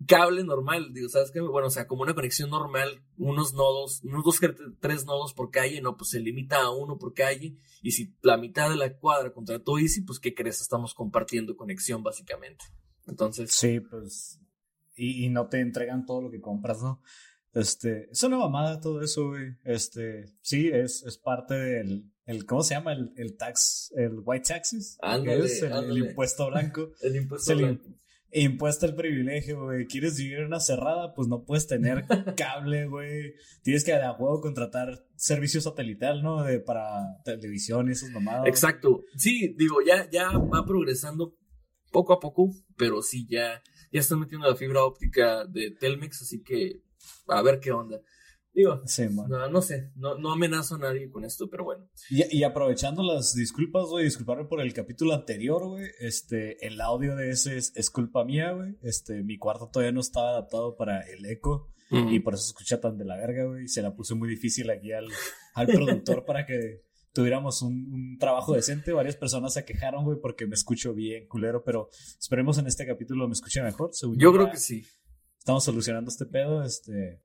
cable 0.06 0.44
normal, 0.44 0.92
digo, 0.92 1.08
¿sabes 1.08 1.30
qué? 1.30 1.40
Bueno, 1.40 1.68
o 1.68 1.70
sea, 1.70 1.86
como 1.86 2.02
una 2.02 2.14
conexión 2.14 2.50
normal, 2.50 3.02
unos 3.16 3.54
nodos, 3.54 4.02
unos 4.04 4.24
dos, 4.24 4.40
tres 4.80 5.04
nodos 5.06 5.34
por 5.34 5.50
calle, 5.50 5.80
no, 5.80 5.96
pues 5.96 6.10
se 6.10 6.20
limita 6.20 6.62
a 6.62 6.70
uno 6.70 6.98
por 6.98 7.14
calle, 7.14 7.56
y 7.82 7.92
si 7.92 8.14
la 8.22 8.36
mitad 8.36 8.70
de 8.70 8.76
la 8.76 8.96
cuadra 8.96 9.32
contra 9.32 9.62
todo 9.62 9.78
Easy, 9.78 10.02
pues 10.02 10.18
¿qué 10.18 10.34
crees? 10.34 10.60
Estamos 10.60 10.94
compartiendo 10.94 11.56
conexión 11.56 12.02
básicamente. 12.02 12.64
Entonces. 13.06 13.52
Sí, 13.52 13.80
pues. 13.80 14.40
Y, 14.96 15.26
y 15.26 15.28
no 15.28 15.48
te 15.48 15.60
entregan 15.60 16.06
todo 16.06 16.22
lo 16.22 16.30
que 16.30 16.40
compras, 16.40 16.82
¿no? 16.82 17.02
Este, 17.52 18.10
es 18.10 18.22
una 18.22 18.36
mamada 18.36 18.80
todo 18.80 19.00
eso, 19.00 19.28
güey. 19.28 19.56
Este, 19.64 20.26
sí, 20.42 20.68
es, 20.68 21.02
es 21.04 21.16
parte 21.16 21.54
del, 21.54 22.10
el, 22.26 22.44
¿cómo 22.44 22.62
se 22.62 22.74
llama? 22.74 22.92
El, 22.92 23.12
el 23.16 23.36
tax, 23.36 23.92
el 23.96 24.20
white 24.22 24.44
taxes. 24.46 24.98
Ándale, 25.00 25.44
es 25.44 25.62
el, 25.62 25.96
impuesto 25.96 26.48
blanco. 26.48 26.92
el 27.00 27.16
impuesto 27.16 27.56
blanco. 27.56 27.88
Impuesto 28.38 28.84
el 28.84 28.94
privilegio, 28.94 29.64
güey. 29.64 29.86
¿Quieres 29.86 30.18
vivir 30.18 30.40
en 30.40 30.46
una 30.46 30.60
cerrada? 30.60 31.14
Pues 31.14 31.26
no 31.26 31.44
puedes 31.44 31.66
tener 31.66 32.04
cable, 32.36 32.86
güey. 32.86 33.32
Tienes 33.62 33.82
que 33.82 33.94
a 33.94 34.12
juego 34.12 34.42
contratar 34.42 35.06
servicio 35.14 35.62
satelital, 35.62 36.22
¿no? 36.22 36.42
De, 36.42 36.60
para 36.60 37.22
televisión 37.24 37.88
y 37.88 37.92
esas 37.92 38.10
mamadas. 38.10 38.46
Exacto. 38.46 39.04
Sí, 39.16 39.54
digo, 39.56 39.76
ya, 39.86 40.10
ya 40.10 40.32
va 40.36 40.66
progresando 40.66 41.34
poco 41.90 42.12
a 42.12 42.20
poco, 42.20 42.50
pero 42.76 43.00
sí, 43.00 43.26
ya, 43.26 43.62
ya 43.90 44.00
están 44.00 44.20
metiendo 44.20 44.46
la 44.46 44.54
fibra 44.54 44.84
óptica 44.84 45.46
de 45.46 45.70
Telmex, 45.70 46.20
así 46.20 46.42
que 46.42 46.82
a 47.28 47.40
ver 47.40 47.58
qué 47.58 47.72
onda. 47.72 48.02
Digo, 48.56 48.80
no, 49.28 49.50
no, 49.50 49.60
sé, 49.60 49.92
no, 49.96 50.16
no 50.16 50.32
amenazo 50.32 50.76
a 50.76 50.78
nadie 50.78 51.10
con 51.10 51.26
esto, 51.26 51.50
pero 51.50 51.64
bueno. 51.64 51.90
Y, 52.08 52.42
aprovechando 52.42 53.02
las 53.02 53.34
disculpas, 53.34 53.84
güey, 53.88 54.06
disculparme 54.06 54.46
por 54.46 54.62
el 54.62 54.72
capítulo 54.72 55.12
anterior, 55.12 55.68
güey. 55.68 55.84
Este, 56.00 56.66
el 56.66 56.80
audio 56.80 57.14
de 57.16 57.28
ese 57.28 57.58
es, 57.58 57.90
culpa 57.90 58.24
mía, 58.24 58.52
güey. 58.52 58.78
Este, 58.80 59.22
mi 59.22 59.36
cuarto 59.36 59.68
todavía 59.70 59.92
no 59.92 60.00
estaba 60.00 60.30
adaptado 60.30 60.74
para 60.74 61.02
el 61.02 61.26
eco. 61.26 61.70
Y 61.90 62.18
por 62.20 62.32
eso 62.32 62.44
se 62.44 62.48
escucha 62.48 62.80
tan 62.80 62.96
de 62.96 63.04
la 63.04 63.18
verga, 63.18 63.44
güey. 63.44 63.68
Se 63.68 63.82
la 63.82 63.94
puse 63.94 64.14
muy 64.14 64.28
difícil 64.30 64.70
aquí 64.70 64.90
al, 64.90 65.06
al 65.54 65.66
productor 65.66 66.24
para 66.24 66.46
que 66.46 66.82
tuviéramos 67.12 67.60
un, 67.60 67.92
un, 67.92 68.18
trabajo 68.18 68.54
decente. 68.54 68.90
Varias 68.92 69.16
personas 69.16 69.52
se 69.52 69.66
quejaron, 69.66 70.04
güey, 70.04 70.18
porque 70.18 70.46
me 70.46 70.54
escucho 70.54 70.94
bien, 70.94 71.28
culero. 71.28 71.62
Pero 71.62 71.90
esperemos 72.18 72.56
en 72.56 72.68
este 72.68 72.86
capítulo 72.86 73.28
me 73.28 73.34
escuche 73.34 73.62
mejor. 73.62 73.90
Yo 74.16 74.32
creo 74.32 74.50
que 74.50 74.56
sí 74.56 74.86
estamos 75.46 75.62
solucionando 75.62 76.10
este 76.10 76.26
pedo. 76.26 76.64
Este, 76.64 77.22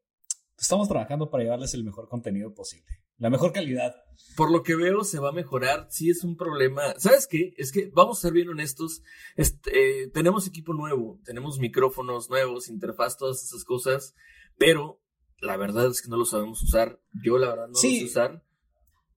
estamos 0.61 0.87
trabajando 0.87 1.29
para 1.29 1.43
llevarles 1.43 1.73
el 1.73 1.83
mejor 1.83 2.07
contenido 2.07 2.53
posible. 2.53 3.01
La 3.17 3.29
mejor 3.29 3.51
calidad. 3.51 3.95
Por 4.37 4.51
lo 4.51 4.63
que 4.63 4.75
veo, 4.75 5.03
se 5.03 5.19
va 5.19 5.29
a 5.29 5.33
mejorar. 5.33 5.87
Sí 5.89 6.09
es 6.09 6.23
un 6.23 6.37
problema. 6.37 6.93
¿Sabes 6.97 7.27
qué? 7.27 7.53
Es 7.57 7.71
que 7.71 7.91
vamos 7.93 8.19
a 8.19 8.21
ser 8.21 8.33
bien 8.33 8.49
honestos. 8.49 9.01
Este, 9.35 10.03
eh, 10.03 10.07
tenemos 10.13 10.47
equipo 10.47 10.73
nuevo, 10.73 11.19
tenemos 11.25 11.59
micrófonos 11.59 12.29
nuevos, 12.29 12.69
interfaz, 12.69 13.17
todas 13.17 13.43
esas 13.43 13.63
cosas. 13.63 14.15
Pero 14.57 15.01
la 15.39 15.57
verdad 15.57 15.87
es 15.87 16.01
que 16.01 16.09
no 16.09 16.17
lo 16.17 16.25
sabemos 16.25 16.61
usar. 16.61 17.01
Yo, 17.23 17.37
la 17.37 17.49
verdad, 17.49 17.67
no 17.67 17.73
lo 17.73 17.79
sé 17.79 18.05
usar. 18.05 18.43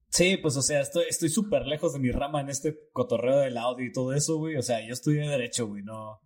Sí, 0.09 0.37
pues, 0.37 0.57
o 0.57 0.63
sea, 0.63 0.81
estoy 0.81 1.29
súper 1.29 1.67
lejos 1.67 1.93
de 1.93 1.99
mi 1.99 2.13
rama 2.13 2.41
en 2.41 2.49
este 2.49 2.79
cotorreo 2.93 3.39
del 3.39 3.59
audio 3.59 3.85
y 3.85 3.93
todo 3.93 4.13
eso, 4.13 4.37
güey. 4.37 4.57
O 4.57 4.63
sea, 4.63 4.87
yo 4.87 4.93
estudié 4.93 5.29
Derecho, 5.29 5.67
güey, 5.67 5.83
no, 5.83 6.21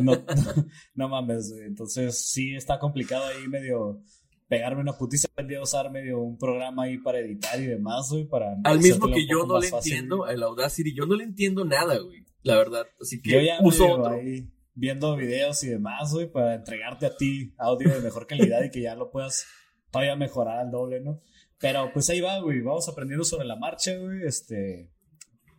no, 0.00 0.24
no, 0.94 1.08
mames, 1.08 1.52
güey. 1.52 1.66
Entonces, 1.66 2.18
sí 2.30 2.54
está 2.56 2.78
complicado 2.78 3.26
ahí 3.26 3.46
medio 3.46 4.00
pegarme 4.48 4.80
una 4.80 4.92
putiza. 4.92 5.28
Aprendí 5.30 5.54
a 5.54 5.62
usar 5.62 5.90
medio 5.90 6.20
un 6.20 6.38
programa 6.38 6.84
ahí 6.84 6.98
para 6.98 7.18
editar 7.18 7.60
y 7.60 7.66
demás, 7.66 8.08
güey, 8.10 8.24
para... 8.26 8.56
Al 8.64 8.78
mismo 8.78 9.08
que 9.08 9.26
yo 9.26 9.46
no 9.46 9.58
le 9.60 9.68
entiendo, 9.68 10.26
el 10.26 10.42
Audacity, 10.42 10.94
yo 10.94 11.06
no 11.06 11.16
le 11.16 11.24
entiendo 11.24 11.64
nada, 11.64 11.98
güey, 11.98 12.24
la 12.42 12.56
verdad. 12.56 12.86
Así 13.00 13.20
que 13.20 13.30
yo 13.30 13.40
ya 13.40 13.58
uso 13.62 13.90
otro. 13.92 14.14
Ahí 14.14 14.50
viendo 14.76 15.16
videos 15.16 15.64
y 15.64 15.68
demás, 15.68 16.12
güey, 16.12 16.30
para 16.30 16.54
entregarte 16.54 17.06
a 17.06 17.16
ti 17.16 17.54
audio 17.58 17.92
de 17.92 18.00
mejor 18.00 18.26
calidad 18.26 18.62
y 18.62 18.70
que 18.70 18.82
ya 18.82 18.94
lo 18.94 19.10
puedas 19.10 19.46
todavía 19.90 20.14
mejorar 20.16 20.58
al 20.58 20.70
doble, 20.70 21.00
¿no? 21.00 21.22
Pero 21.58 21.90
pues 21.92 22.08
ahí 22.10 22.20
va, 22.20 22.38
güey. 22.40 22.60
Vamos 22.60 22.88
aprendiendo 22.88 23.24
sobre 23.24 23.46
la 23.46 23.56
marcha, 23.56 23.96
güey. 23.96 24.24
Este. 24.24 24.92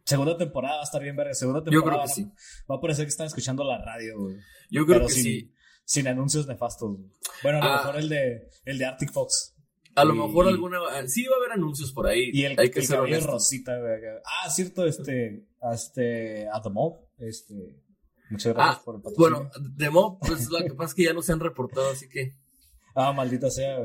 Segunda 0.06 0.38
temporada 0.38 0.76
va 0.76 0.82
a 0.82 0.84
estar 0.84 1.02
bien 1.02 1.16
verga. 1.16 1.34
Segunda 1.34 1.64
temporada. 1.64 1.84
Yo 1.84 1.92
creo 1.92 2.08
que 2.08 2.14
sí. 2.14 2.64
Va 2.72 2.76
a 2.76 2.80
parecer 2.80 3.06
que 3.06 3.10
están 3.10 3.28
escuchando 3.28 3.64
la 3.64 3.84
radio, 3.84 4.20
güey. 4.20 4.38
Yo 4.70 4.86
creo 4.86 5.02
que 5.02 5.10
sí. 5.10 5.52
Sin 5.88 6.06
anuncios 6.06 6.46
nefastos. 6.48 6.98
Bueno, 7.42 7.60
a 7.62 7.66
lo 7.66 7.72
ah. 7.72 7.78
mejor 7.78 7.96
el 7.96 8.10
de, 8.10 8.50
el 8.66 8.78
de 8.78 8.86
Arctic 8.86 9.10
Fox. 9.14 9.56
A 9.96 10.04
lo 10.04 10.14
mejor 10.14 10.48
alguna. 10.48 10.80
Sí, 11.08 11.26
va 11.26 11.36
a 11.36 11.38
haber 11.38 11.54
anuncios 11.54 11.94
por 11.94 12.08
ahí. 12.08 12.30
Y 12.34 12.44
el, 12.44 12.60
Hay 12.60 12.70
que 12.70 12.82
el 12.82 13.24
rosita, 13.24 13.80
güey. 13.80 14.02
Ah, 14.26 14.50
cierto, 14.50 14.86
este. 14.86 15.48
Este. 15.74 16.48
A 16.50 16.62
The 16.62 16.70
Mob. 16.70 17.00
Este. 17.18 17.82
Muchas 18.30 18.54
gracias 18.54 18.78
ah, 18.78 18.82
por 18.84 18.96
el 18.96 19.02
patrocinio. 19.02 19.50
Bueno, 19.50 19.76
The 19.78 19.90
Mob, 19.90 20.20
pues 20.20 20.50
lo 20.50 20.60
que 20.60 20.74
pasa 20.74 20.90
es 20.90 20.94
que 20.94 21.04
ya 21.06 21.14
no 21.14 21.22
se 21.22 21.32
han 21.32 21.40
reportado, 21.40 21.90
así 21.90 22.10
que. 22.10 22.36
Ah, 23.00 23.14
maldita 23.14 23.52
sea, 23.52 23.78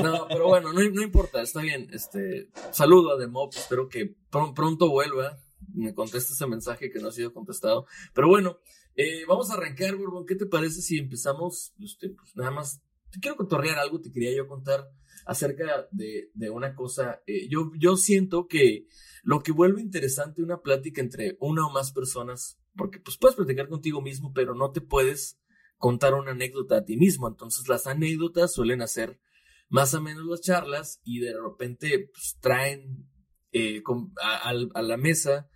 No, 0.00 0.28
pero 0.28 0.46
bueno, 0.46 0.72
no, 0.72 1.02
importa, 1.02 1.42
está 1.42 1.60
bien. 1.60 1.88
Este, 1.92 2.50
saludo 2.70 3.10
a 3.10 3.16
Demop, 3.16 3.52
espero 3.52 3.88
que 3.88 4.14
pronto 4.30 4.88
vuelva. 4.88 5.40
Me 5.74 5.92
conteste 5.92 6.34
ese 6.34 6.46
mensaje 6.46 6.88
que 6.88 7.00
no 7.00 7.08
ha 7.08 7.12
sido 7.12 7.32
contestado. 7.32 7.86
Pero 8.14 8.28
bueno, 8.28 8.60
eh, 9.00 9.24
vamos 9.26 9.50
a 9.50 9.54
arrancar, 9.54 9.96
Bourbon. 9.96 10.26
¿Qué 10.26 10.34
te 10.34 10.46
parece 10.46 10.82
si 10.82 10.98
empezamos? 10.98 11.72
Este, 11.80 12.10
pues 12.10 12.36
nada 12.36 12.50
más, 12.50 12.82
te 13.10 13.20
quiero 13.20 13.36
cotorrear 13.36 13.78
algo, 13.78 14.00
te 14.00 14.10
quería 14.12 14.34
yo 14.36 14.46
contar 14.46 14.88
acerca 15.26 15.88
de, 15.90 16.30
una 16.50 16.74
cosa. 16.74 17.22
Eh, 17.26 17.48
yo, 17.48 17.72
yo 17.78 17.96
siento 17.96 18.46
que 18.46 18.86
lo 19.22 19.42
que 19.42 19.52
vuelve 19.52 19.80
interesante 19.80 20.42
una 20.42 20.60
plática 20.60 21.00
entre 21.00 21.36
una 21.40 21.66
o 21.66 21.70
más 21.70 21.92
personas, 21.92 22.58
porque 22.76 23.00
pues 23.00 23.16
puedes 23.16 23.36
platicar 23.36 23.68
contigo 23.68 24.02
mismo, 24.02 24.32
pero 24.34 24.54
no 24.54 24.70
te 24.70 24.80
puedes 24.80 25.38
contar 25.76 26.14
una 26.14 26.32
anécdota 26.32 26.76
a 26.76 26.84
ti 26.84 26.96
mismo. 26.96 27.26
Entonces 27.28 27.68
las 27.68 27.86
anécdotas 27.86 28.52
suelen 28.52 28.82
hacer 28.82 29.20
más 29.68 29.94
o 29.94 30.00
menos 30.00 30.26
las 30.26 30.40
charlas 30.40 31.00
y 31.04 31.20
de 31.20 31.32
repente 31.40 32.10
pues, 32.12 32.36
traen 32.40 33.08
eh, 33.52 33.82
a, 34.20 34.82
la 34.82 34.96
mesa 34.96 35.48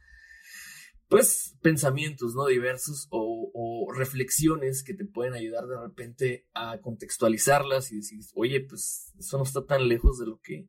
pues 1.09 1.57
pensamientos 1.63 2.35
no 2.35 2.47
diversos 2.47 3.07
o, 3.11 3.34
o, 3.53 3.93
reflexiones 3.93 4.83
que 4.83 4.95
te 4.95 5.05
pueden 5.05 5.35
ayudar 5.35 5.67
de 5.67 5.79
repente 5.79 6.49
a 6.55 6.81
contextualizarlas 6.81 7.93
y 7.93 7.97
decir 7.97 8.21
oye 8.35 8.61
pues 8.61 9.13
eso 9.19 9.39
no 9.39 9.45
está 9.45 9.65
tan 9.65 9.89
lejos 9.89 10.19
de 10.19 10.27
lo 10.27 10.41
que 10.41 10.69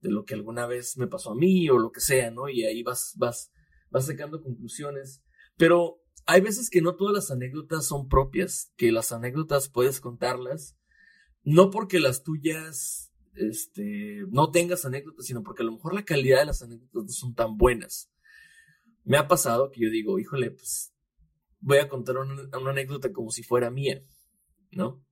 de 0.00 0.10
lo 0.10 0.24
que 0.24 0.34
alguna 0.34 0.66
vez 0.66 0.96
me 0.96 1.06
pasó 1.06 1.32
a 1.32 1.36
mí 1.36 1.68
o 1.70 1.78
lo 1.78 1.92
que 1.92 2.00
sea 2.00 2.30
no 2.30 2.48
y 2.48 2.64
ahí 2.64 2.82
vas 2.82 3.14
vas 3.16 3.52
vas 3.90 4.06
sacando 4.06 4.42
conclusiones 4.42 5.22
pero 5.56 6.00
hay 6.26 6.40
veces 6.40 6.70
que 6.70 6.80
no 6.80 6.96
todas 6.96 7.14
las 7.14 7.30
anécdotas 7.30 7.86
son 7.86 8.08
propias, 8.08 8.72
que 8.76 8.92
las 8.92 9.12
anécdotas 9.12 9.68
puedes 9.68 10.00
contarlas, 10.00 10.76
no 11.42 11.70
porque 11.70 12.00
las 12.00 12.22
tuyas 12.22 13.12
este, 13.34 14.24
no 14.30 14.50
tengas 14.50 14.84
anécdotas, 14.84 15.26
sino 15.26 15.42
porque 15.42 15.62
a 15.62 15.66
lo 15.66 15.72
mejor 15.72 15.94
la 15.94 16.04
calidad 16.04 16.40
de 16.40 16.46
las 16.46 16.62
anécdotas 16.62 17.04
no 17.04 17.08
son 17.08 17.34
tan 17.34 17.56
buenas. 17.56 18.10
Me 19.04 19.18
ha 19.18 19.28
pasado 19.28 19.70
que 19.70 19.82
yo 19.82 19.90
digo, 19.90 20.18
híjole, 20.18 20.50
pues 20.50 20.93
voy 21.64 21.78
a 21.78 21.88
contar 21.88 22.18
una, 22.18 22.70
anécdota 22.70 23.10
como 23.12 23.30
si 23.30 23.42
fuera 23.42 23.70
mía, 23.70 24.02
¿no? 24.70 25.02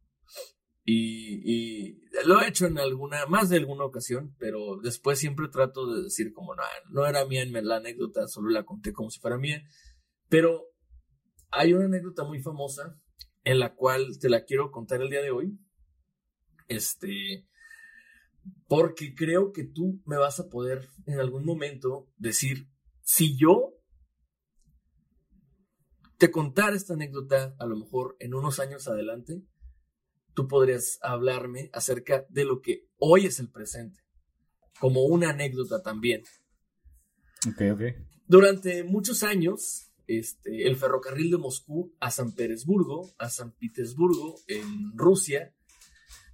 Y, 0.84 2.00
lo 2.26 2.40
he 2.40 2.48
hecho 2.48 2.66
en 2.66 2.78
alguna, 2.78 3.26
más 3.26 3.48
de 3.48 3.56
alguna 3.56 3.84
ocasión, 3.84 4.36
pero 4.38 4.78
después 4.82 5.18
siempre 5.18 5.48
trato 5.48 5.92
de 5.92 6.02
decir 6.02 6.32
como, 6.32 6.54
no, 6.54 6.62
no 6.90 7.06
era 7.06 7.24
mía 7.24 7.44
la 7.46 7.76
anécdota, 7.76 8.28
solo 8.28 8.50
la 8.50 8.64
conté 8.64 8.92
como 8.92 9.10
si 9.10 9.18
fuera 9.18 9.38
mía. 9.38 9.62
Pero 10.28 10.66
hay 11.50 11.72
una 11.72 11.86
anécdota 11.86 12.24
muy 12.24 12.40
famosa 12.40 12.96
en 13.44 13.58
la 13.58 13.74
cual 13.74 14.18
te 14.20 14.28
la 14.28 14.44
quiero 14.44 14.70
contar 14.70 15.00
el 15.00 15.10
día 15.10 15.22
de 15.22 15.30
hoy. 15.30 15.58
Este, 16.68 17.48
porque 18.68 19.14
creo 19.14 19.52
que 19.52 19.64
tú 19.64 20.02
me 20.04 20.16
vas 20.16 20.38
a 20.38 20.48
poder 20.48 20.88
en 21.06 21.18
algún 21.18 21.44
momento 21.44 22.08
decir, 22.18 22.68
si 23.02 23.36
yo 23.38 23.71
te 26.22 26.30
contara 26.30 26.76
esta 26.76 26.94
anécdota, 26.94 27.56
a 27.58 27.66
lo 27.66 27.76
mejor 27.76 28.14
en 28.20 28.32
unos 28.32 28.60
años 28.60 28.86
adelante, 28.86 29.42
tú 30.34 30.46
podrías 30.46 31.00
hablarme 31.02 31.68
acerca 31.72 32.24
de 32.28 32.44
lo 32.44 32.60
que 32.60 32.86
hoy 32.98 33.26
es 33.26 33.40
el 33.40 33.50
presente, 33.50 34.00
como 34.78 35.02
una 35.02 35.30
anécdota 35.30 35.82
también. 35.82 36.22
Ok, 37.48 37.62
ok. 37.72 37.82
Durante 38.28 38.84
muchos 38.84 39.24
años, 39.24 39.90
este, 40.06 40.68
el 40.68 40.76
ferrocarril 40.76 41.32
de 41.32 41.38
Moscú 41.38 41.92
a 41.98 42.12
San 42.12 42.30
Petersburgo, 42.30 43.12
a 43.18 43.28
San 43.28 43.50
Petersburgo, 43.56 44.36
en 44.46 44.96
Rusia, 44.96 45.52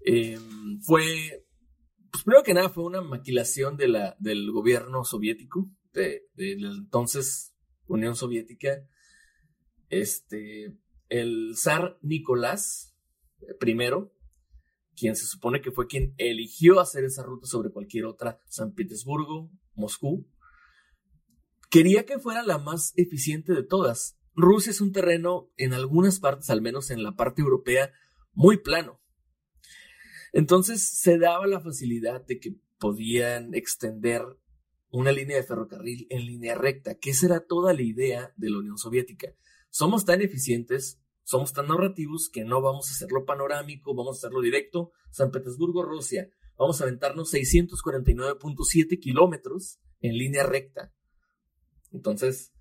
em, 0.04 0.82
fue, 0.82 1.46
pues 2.10 2.24
primero 2.24 2.42
que 2.42 2.52
nada 2.52 2.68
fue 2.68 2.84
una 2.84 3.00
maquilación 3.00 3.78
de 3.78 3.88
la, 3.88 4.16
del 4.18 4.52
gobierno 4.52 5.02
soviético, 5.04 5.70
de, 5.94 6.28
la 6.36 6.72
entonces 6.72 7.54
Unión 7.86 8.16
Soviética. 8.16 8.86
Este, 9.88 10.76
el 11.08 11.54
zar 11.56 11.98
Nicolás 12.02 12.94
I 13.60 13.74
quien 14.98 15.14
se 15.14 15.26
supone 15.26 15.60
que 15.60 15.70
fue 15.70 15.86
quien 15.86 16.14
eligió 16.18 16.80
hacer 16.80 17.04
esa 17.04 17.22
ruta 17.22 17.46
sobre 17.46 17.70
cualquier 17.70 18.04
otra, 18.04 18.42
San 18.46 18.74
Petersburgo, 18.74 19.50
Moscú, 19.74 20.28
quería 21.70 22.04
que 22.04 22.18
fuera 22.18 22.42
la 22.42 22.58
más 22.58 22.92
eficiente 22.96 23.52
de 23.52 23.62
todas. 23.62 24.18
Rusia 24.34 24.70
es 24.70 24.80
un 24.80 24.92
terreno, 24.92 25.52
en 25.56 25.72
algunas 25.72 26.18
partes, 26.18 26.50
al 26.50 26.62
menos 26.62 26.90
en 26.90 27.04
la 27.04 27.14
parte 27.14 27.42
europea, 27.42 27.92
muy 28.32 28.56
plano. 28.56 29.00
Entonces 30.32 30.82
se 30.82 31.18
daba 31.18 31.46
la 31.46 31.60
facilidad 31.60 32.24
de 32.26 32.38
que 32.40 32.56
podían 32.78 33.54
extender 33.54 34.22
una 34.90 35.12
línea 35.12 35.36
de 35.36 35.42
ferrocarril 35.42 36.06
en 36.10 36.26
línea 36.26 36.54
recta, 36.54 36.98
que 36.98 37.10
esa 37.10 37.26
era 37.26 37.40
toda 37.40 37.72
la 37.72 37.82
idea 37.82 38.32
de 38.36 38.50
la 38.50 38.58
Unión 38.58 38.78
Soviética. 38.78 39.34
Somos 39.70 40.04
tan 40.04 40.22
eficientes, 40.22 41.00
somos 41.22 41.52
tan 41.52 41.68
narrativos 41.68 42.30
que 42.32 42.44
no 42.44 42.62
vamos 42.62 42.88
a 42.88 42.92
hacerlo 42.92 43.24
panorámico, 43.24 43.94
vamos 43.94 44.16
a 44.16 44.18
hacerlo 44.18 44.40
directo. 44.40 44.92
San 45.10 45.30
Petersburgo, 45.30 45.82
Rusia, 45.82 46.30
vamos 46.56 46.80
a 46.80 46.84
aventarnos 46.84 47.32
649.7 47.32 48.98
kilómetros 48.98 49.78
en 50.00 50.16
línea 50.16 50.44
recta. 50.44 50.94
Entonces, 51.92 52.52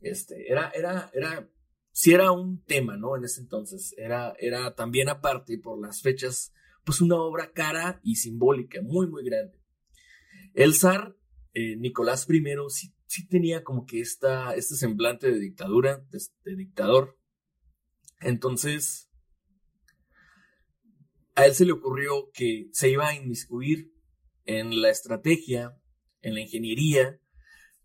este, 0.00 0.50
era, 0.50 0.70
era, 0.70 1.10
era, 1.14 1.50
sí 1.92 2.12
era 2.12 2.30
un 2.30 2.62
tema, 2.64 2.96
¿no? 2.96 3.16
En 3.16 3.24
ese 3.24 3.40
entonces, 3.40 3.94
era, 3.96 4.34
era 4.38 4.74
también 4.74 5.08
aparte 5.08 5.58
por 5.58 5.80
las 5.80 6.02
fechas, 6.02 6.52
pues 6.84 7.00
una 7.00 7.16
obra 7.16 7.52
cara 7.52 8.00
y 8.02 8.16
simbólica, 8.16 8.80
muy, 8.82 9.06
muy 9.06 9.24
grande. 9.24 9.58
El 10.52 10.74
zar 10.74 11.16
eh, 11.54 11.76
Nicolás 11.76 12.26
I 12.28 12.93
sí, 13.14 13.26
tenía 13.28 13.62
como 13.62 13.86
que 13.86 14.00
esta, 14.00 14.54
este 14.54 14.74
semblante 14.74 15.30
de 15.30 15.38
dictadura, 15.38 16.04
de 16.10 16.56
dictador. 16.56 17.16
Entonces, 18.20 19.08
a 21.34 21.46
él 21.46 21.54
se 21.54 21.64
le 21.64 21.72
ocurrió 21.72 22.30
que 22.32 22.68
se 22.72 22.90
iba 22.90 23.08
a 23.08 23.14
inmiscuir 23.14 23.92
en 24.44 24.82
la 24.82 24.90
estrategia, 24.90 25.78
en 26.22 26.34
la 26.34 26.40
ingeniería, 26.40 27.20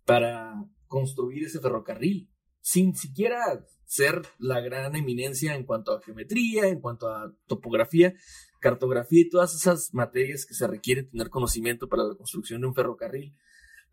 para 0.05 0.53
construir 0.87 1.45
ese 1.45 1.59
ferrocarril, 1.59 2.31
sin 2.61 2.95
siquiera 2.95 3.65
ser 3.85 4.21
la 4.39 4.59
gran 4.59 4.95
eminencia 4.95 5.55
en 5.55 5.65
cuanto 5.65 5.93
a 5.93 6.01
geometría, 6.01 6.67
en 6.67 6.79
cuanto 6.79 7.07
a 7.07 7.35
topografía, 7.45 8.13
cartografía 8.59 9.21
y 9.21 9.29
todas 9.29 9.53
esas 9.53 9.93
materias 9.93 10.45
que 10.45 10.53
se 10.53 10.67
requieren 10.67 11.09
tener 11.09 11.29
conocimiento 11.29 11.87
para 11.87 12.03
la 12.03 12.15
construcción 12.15 12.61
de 12.61 12.67
un 12.67 12.75
ferrocarril, 12.75 13.35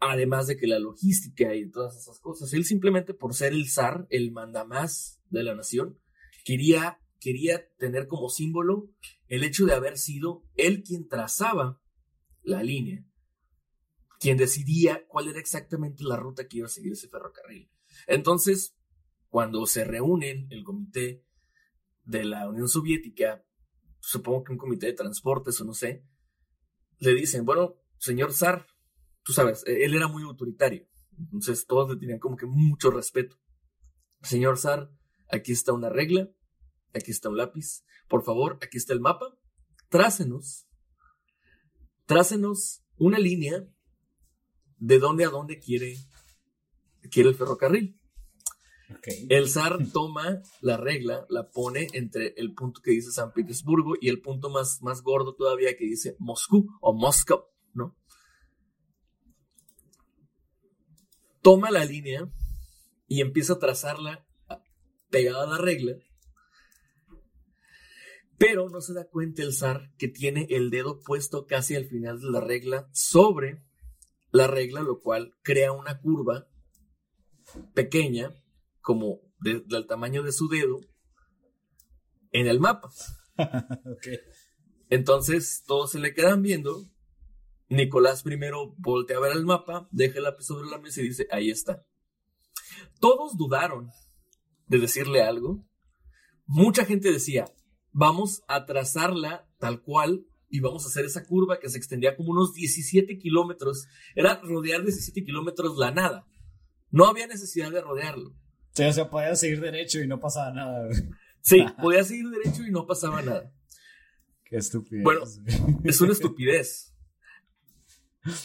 además 0.00 0.46
de 0.46 0.56
que 0.56 0.66
la 0.66 0.78
logística 0.78 1.54
y 1.54 1.70
todas 1.70 1.96
esas 1.96 2.20
cosas. 2.20 2.52
Él 2.52 2.64
simplemente 2.64 3.14
por 3.14 3.34
ser 3.34 3.52
el 3.52 3.68
zar, 3.68 4.06
el 4.10 4.32
mandamás 4.32 5.20
de 5.30 5.42
la 5.42 5.54
nación, 5.54 5.98
quería, 6.44 7.00
quería 7.20 7.68
tener 7.78 8.06
como 8.06 8.28
símbolo 8.28 8.90
el 9.28 9.44
hecho 9.44 9.66
de 9.66 9.74
haber 9.74 9.98
sido 9.98 10.44
él 10.54 10.82
quien 10.82 11.08
trazaba 11.08 11.80
la 12.42 12.62
línea, 12.62 13.04
quien 14.20 14.36
decidía 14.36 15.06
cuál 15.08 15.28
era 15.28 15.40
exactamente 15.40 16.04
la 16.04 16.16
ruta 16.16 16.46
que 16.46 16.58
iba 16.58 16.66
a 16.66 16.70
seguir 16.70 16.92
ese 16.92 17.08
ferrocarril. 17.08 17.70
Entonces, 18.06 18.76
cuando 19.28 19.66
se 19.66 19.84
reúnen 19.84 20.46
el 20.50 20.62
comité 20.62 21.24
de 22.04 22.24
la 22.24 22.48
Unión 22.48 22.68
Soviética, 22.68 23.44
supongo 23.98 24.44
que 24.44 24.52
un 24.52 24.58
comité 24.58 24.86
de 24.86 24.92
transportes 24.92 25.60
o 25.60 25.64
no 25.64 25.74
sé, 25.74 26.04
le 26.98 27.14
dicen, 27.14 27.44
bueno, 27.44 27.74
señor 27.98 28.32
zar, 28.32 28.66
tú 29.26 29.32
sabes, 29.32 29.64
e-, 29.66 29.84
él 29.84 29.94
era 29.94 30.08
muy 30.08 30.22
autoritario, 30.22 30.86
entonces 31.18 31.66
todos 31.66 31.90
le 31.90 31.96
tenían 31.96 32.20
como 32.20 32.36
que 32.36 32.46
mucho 32.46 32.90
respeto. 32.90 33.36
Señor 34.22 34.56
zar, 34.56 34.90
aquí 35.28 35.52
está 35.52 35.72
una 35.72 35.90
regla, 35.90 36.30
aquí 36.94 37.10
está 37.10 37.28
un 37.28 37.36
lápiz, 37.36 37.84
por 38.08 38.24
favor, 38.24 38.58
aquí 38.62 38.78
está 38.78 38.94
el 38.94 39.00
mapa, 39.00 39.36
trácenos, 39.88 40.66
trácenos 42.06 42.82
una 42.96 43.18
línea 43.18 43.68
de 44.78 44.98
dónde 44.98 45.24
a 45.24 45.30
dónde 45.30 45.58
quiere, 45.58 45.96
quiere 47.10 47.28
el 47.28 47.34
ferrocarril. 47.34 48.00
El 49.28 49.48
zar 49.48 49.78
toma 49.92 50.42
la 50.60 50.76
regla, 50.76 51.26
la 51.28 51.50
pone 51.50 51.88
entre 51.92 52.34
el 52.36 52.54
punto 52.54 52.80
que 52.80 52.92
dice 52.92 53.10
San 53.10 53.32
Petersburgo 53.32 53.94
y 54.00 54.08
el 54.08 54.20
punto 54.20 54.48
más, 54.48 54.80
más 54.80 55.02
gordo 55.02 55.34
todavía 55.34 55.76
que 55.76 55.84
dice 55.84 56.14
Moscú 56.20 56.68
o 56.80 56.92
Moscow, 56.92 57.46
¿no? 57.74 57.96
Toma 61.46 61.70
la 61.70 61.84
línea 61.84 62.28
y 63.06 63.20
empieza 63.20 63.52
a 63.52 63.58
trazarla 63.60 64.26
pegada 65.10 65.44
a 65.44 65.46
la 65.46 65.58
regla 65.58 65.94
pero 68.38 68.68
no 68.68 68.80
se 68.80 68.92
da 68.92 69.08
cuenta 69.08 69.42
el 69.42 69.52
zar 69.52 69.92
que 69.96 70.08
tiene 70.08 70.46
el 70.50 70.70
dedo 70.70 71.00
puesto 71.00 71.46
casi 71.46 71.74
al 71.74 71.86
final 71.86 72.20
de 72.20 72.30
la 72.30 72.40
regla 72.40 72.88
sobre 72.92 73.62
la 74.30 74.46
regla, 74.46 74.82
lo 74.82 75.00
cual 75.00 75.34
crea 75.42 75.72
una 75.72 76.00
curva 76.00 76.46
pequeña, 77.74 78.34
como 78.80 79.20
del 79.40 79.86
tamaño 79.86 80.22
de 80.22 80.32
su 80.32 80.48
dedo, 80.48 80.80
en 82.32 82.46
el 82.46 82.60
mapa. 82.60 82.90
Entonces 84.90 85.64
todos 85.66 85.92
se 85.92 85.98
le 85.98 86.12
quedan 86.12 86.42
viendo. 86.42 86.84
Nicolás 87.68 88.22
primero 88.22 88.74
voltea 88.78 89.16
a 89.16 89.20
ver 89.20 89.32
el 89.32 89.44
mapa, 89.44 89.88
deja 89.90 90.18
el 90.18 90.24
lápiz 90.24 90.44
sobre 90.44 90.68
la 90.68 90.78
mesa 90.78 91.00
y 91.00 91.08
dice, 91.08 91.26
ahí 91.30 91.50
está. 91.50 91.84
Todos 93.00 93.36
dudaron 93.36 93.90
de 94.66 94.78
decirle 94.78 95.22
algo. 95.22 95.64
Mucha 96.46 96.84
gente 96.84 97.10
decía, 97.10 97.46
vamos 97.92 98.42
a 98.48 98.66
trazarla 98.66 99.48
tal 99.58 99.82
cual 99.82 100.26
y 100.48 100.60
vamos 100.60 100.84
a 100.84 100.88
hacer 100.88 101.04
esa 101.04 101.24
curva 101.24 101.58
que 101.58 101.68
se 101.68 101.78
extendía 101.78 102.16
como 102.16 102.30
unos 102.30 102.54
17 102.54 103.18
kilómetros. 103.18 103.88
Era 104.14 104.40
rodear 104.42 104.82
17 104.82 105.24
kilómetros 105.24 105.76
la 105.76 105.90
nada. 105.90 106.26
No 106.90 107.06
había 107.06 107.26
necesidad 107.26 107.70
de 107.70 107.80
rodearlo. 107.80 108.34
Sí, 108.72 108.84
o 108.84 108.92
sea, 108.92 109.10
podía 109.10 109.34
seguir 109.34 109.60
derecho 109.60 110.00
y 110.00 110.06
no 110.06 110.20
pasaba 110.20 110.52
nada. 110.52 110.88
Sí, 111.40 111.64
podía 111.82 112.04
seguir 112.04 112.28
derecho 112.28 112.62
y 112.62 112.70
no 112.70 112.86
pasaba 112.86 113.22
nada. 113.22 113.52
Qué 114.44 114.56
estupidez. 114.56 115.02
Bueno, 115.02 115.22
es 115.84 116.00
una 116.00 116.12
estupidez. 116.12 116.95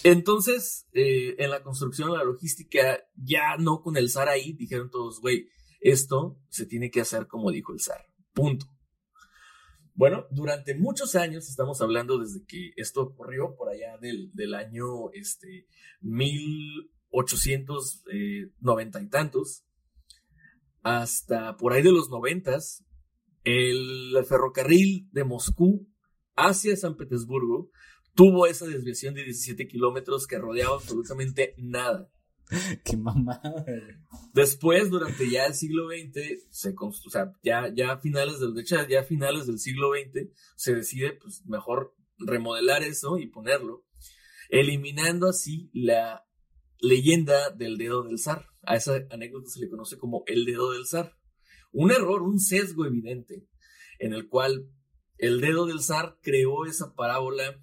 Entonces, 0.03 0.87
eh, 0.93 1.35
en 1.37 1.49
la 1.49 1.63
construcción, 1.63 2.13
la 2.13 2.23
logística, 2.23 2.99
ya 3.15 3.57
no 3.57 3.81
con 3.81 3.97
el 3.97 4.09
SAR 4.09 4.29
ahí, 4.29 4.53
dijeron 4.53 4.89
todos, 4.89 5.19
güey, 5.21 5.49
esto 5.79 6.39
se 6.49 6.65
tiene 6.65 6.91
que 6.91 7.01
hacer 7.01 7.27
como 7.27 7.51
dijo 7.51 7.73
el 7.73 7.79
SAR. 7.79 8.05
Punto. 8.33 8.67
Bueno, 9.93 10.25
durante 10.31 10.75
muchos 10.75 11.15
años, 11.15 11.49
estamos 11.49 11.81
hablando 11.81 12.17
desde 12.17 12.45
que 12.45 12.71
esto 12.75 13.01
ocurrió 13.01 13.55
por 13.55 13.69
allá 13.69 13.97
del, 13.99 14.53
año 14.53 15.11
este, 15.11 15.67
1890 16.01 18.99
eh, 18.99 19.03
y 19.03 19.09
tantos, 19.09 19.65
hasta 20.81 21.57
por 21.57 21.73
ahí 21.73 21.83
de 21.83 21.91
los 21.91 22.09
noventas, 22.09 22.85
el 23.43 24.15
ferrocarril 24.27 25.09
de 25.11 25.23
Moscú 25.23 25.87
hacia 26.35 26.75
San 26.75 26.95
Petersburgo 26.95 27.69
tuvo 28.15 28.47
esa 28.47 28.65
desviación 28.65 29.13
de 29.13 29.23
17 29.23 29.67
kilómetros 29.67 30.27
que 30.27 30.37
rodeaba 30.37 30.75
absolutamente 30.75 31.55
nada. 31.57 32.11
Qué 32.83 32.97
mamada. 32.97 33.53
Después, 34.33 34.89
durante 34.89 35.29
ya 35.29 35.45
el 35.45 35.53
siglo 35.53 35.87
XX, 35.89 36.47
se 36.49 36.75
o 36.77 36.91
sea, 36.91 37.31
ya, 37.43 37.73
ya 37.73 37.93
a 37.93 37.99
finales 37.99 38.39
del, 38.39 38.53
de 38.53 38.61
hecho, 38.61 38.75
ya 38.87 39.03
finales 39.03 39.47
del 39.47 39.59
siglo 39.59 39.91
XX, 39.91 40.29
se 40.55 40.75
decide, 40.75 41.13
pues, 41.21 41.45
mejor 41.45 41.95
remodelar 42.17 42.83
eso 42.83 43.17
y 43.17 43.27
ponerlo, 43.27 43.85
eliminando 44.49 45.29
así 45.29 45.69
la 45.73 46.25
leyenda 46.79 47.51
del 47.51 47.77
dedo 47.77 48.03
del 48.03 48.19
zar. 48.19 48.45
A 48.63 48.75
esa 48.75 48.99
anécdota 49.09 49.49
se 49.49 49.59
le 49.59 49.69
conoce 49.69 49.97
como 49.97 50.23
el 50.27 50.45
dedo 50.45 50.71
del 50.71 50.85
zar. 50.85 51.17
Un 51.71 51.91
error, 51.91 52.21
un 52.21 52.39
sesgo 52.39 52.85
evidente, 52.85 53.47
en 53.97 54.13
el 54.13 54.27
cual 54.27 54.69
el 55.17 55.39
dedo 55.39 55.65
del 55.65 55.81
zar 55.81 56.17
creó 56.21 56.65
esa 56.65 56.93
parábola 56.95 57.59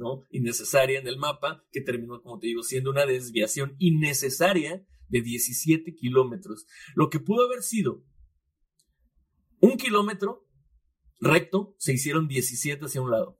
¿no? 0.00 0.26
Innecesaria 0.30 0.98
en 0.98 1.06
el 1.06 1.18
mapa, 1.18 1.64
que 1.70 1.82
terminó, 1.82 2.20
como 2.22 2.38
te 2.40 2.48
digo, 2.48 2.62
siendo 2.62 2.90
una 2.90 3.06
desviación 3.06 3.76
innecesaria 3.78 4.84
de 5.08 5.20
17 5.20 5.94
kilómetros. 5.94 6.66
Lo 6.96 7.10
que 7.10 7.20
pudo 7.20 7.44
haber 7.44 7.62
sido 7.62 8.02
un 9.60 9.76
kilómetro 9.76 10.48
recto, 11.20 11.76
se 11.78 11.92
hicieron 11.92 12.26
17 12.26 12.84
hacia 12.84 13.02
un 13.02 13.10
lado. 13.10 13.38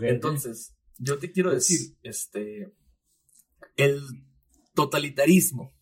Entonces, 0.00 0.74
yo 0.96 1.18
te 1.18 1.30
quiero 1.30 1.50
pues 1.50 1.68
decir, 1.68 1.98
este, 2.02 2.74
el 3.76 4.00
totalitarismo 4.74 5.74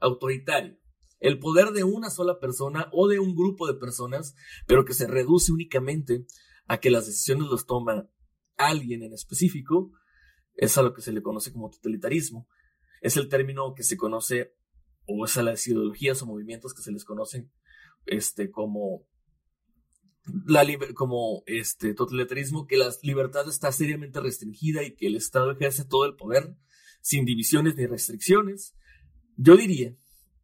autoritario, 0.00 0.78
el 1.20 1.38
poder 1.38 1.72
de 1.72 1.84
una 1.84 2.08
sola 2.08 2.40
persona 2.40 2.88
o 2.92 3.08
de 3.08 3.18
un 3.18 3.34
grupo 3.34 3.66
de 3.66 3.74
personas, 3.74 4.34
pero 4.66 4.84
que 4.84 4.94
se 4.94 5.06
reduce 5.06 5.52
únicamente 5.52 6.26
a 6.66 6.78
que 6.78 6.90
las 6.90 7.06
decisiones 7.06 7.48
los 7.48 7.66
toma 7.66 8.08
alguien 8.56 9.02
en 9.02 9.12
específico, 9.12 9.92
es 10.54 10.78
a 10.78 10.82
lo 10.82 10.94
que 10.94 11.02
se 11.02 11.12
le 11.12 11.22
conoce 11.22 11.52
como 11.52 11.70
totalitarismo. 11.70 12.48
Es 13.00 13.16
el 13.16 13.28
término 13.28 13.74
que 13.74 13.82
se 13.82 13.96
conoce, 13.96 14.54
o 15.06 15.24
es 15.24 15.36
a 15.36 15.42
las 15.42 15.66
ideologías 15.66 16.22
o 16.22 16.26
movimientos 16.26 16.74
que 16.74 16.82
se 16.82 16.92
les 16.92 17.04
conocen 17.04 17.50
este, 18.06 18.50
como 18.50 19.06
la 20.46 20.66
como 20.94 21.42
este 21.46 21.94
totalitarismo, 21.94 22.66
que 22.66 22.78
la 22.78 22.90
libertad 23.02 23.48
está 23.48 23.72
seriamente 23.72 24.20
restringida 24.20 24.82
y 24.82 24.94
que 24.94 25.06
el 25.06 25.16
Estado 25.16 25.52
ejerce 25.52 25.84
todo 25.84 26.06
el 26.06 26.16
poder 26.16 26.56
sin 27.02 27.24
divisiones 27.24 27.76
ni 27.76 27.86
restricciones. 27.86 28.74
Yo 29.36 29.56
diría, 29.56 29.94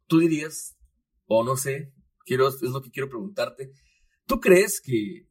tú 0.07 0.19
dirías, 0.19 0.77
o 1.25 1.43
no 1.43 1.57
sé, 1.57 1.93
quiero, 2.25 2.47
es 2.47 2.61
lo 2.61 2.81
que 2.81 2.91
quiero 2.91 3.09
preguntarte, 3.09 3.71
¿tú 4.25 4.39
crees 4.39 4.81
que 4.81 5.27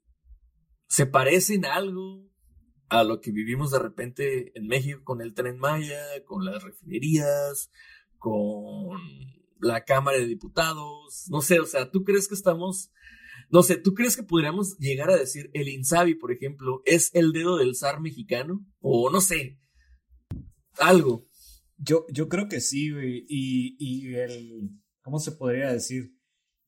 se 0.89 1.07
parecen 1.07 1.65
algo 1.65 2.30
a 2.91 3.05
lo 3.05 3.21
que 3.21 3.33
vivimos 3.33 3.71
de 3.71 3.79
repente 3.79 4.53
en 4.55 4.67
México 4.67 5.03
con 5.05 5.23
el 5.23 5.35
tren 5.35 5.59
Maya, 5.59 6.03
con 6.27 6.45
las 6.45 6.63
refinerías, 6.63 7.71
con 8.19 9.01
la 9.61 9.85
Cámara 9.85 10.19
de 10.19 10.27
Diputados? 10.27 11.27
No 11.31 11.41
sé, 11.41 11.61
o 11.61 11.67
sea, 11.67 11.91
¿tú 11.91 12.05
crees 12.05 12.29
que 12.29 12.35
estamos 12.35 12.91
no 13.51 13.65
sé, 13.65 13.77
¿tú 13.77 13.95
crees 13.95 14.17
que 14.17 14.23
podríamos 14.23 14.79
llegar 14.79 15.11
a 15.11 15.17
decir 15.17 15.51
el 15.55 15.69
Insabi, 15.69 16.15
por 16.15 16.31
ejemplo, 16.31 16.83
es 16.85 17.11
el 17.15 17.33
dedo 17.33 17.57
del 17.57 17.75
zar 17.75 18.01
mexicano? 18.01 18.65
O 18.81 19.11
no 19.11 19.21
sé, 19.21 19.59
algo. 20.79 21.27
Yo, 21.77 22.07
yo 22.13 22.29
creo 22.29 22.49
que 22.49 22.61
sí. 22.61 22.91
Y, 23.29 23.77
y 23.79 24.15
el, 24.15 24.71
¿cómo 25.03 25.19
se 25.19 25.33
podría 25.33 25.73
decir? 25.73 26.15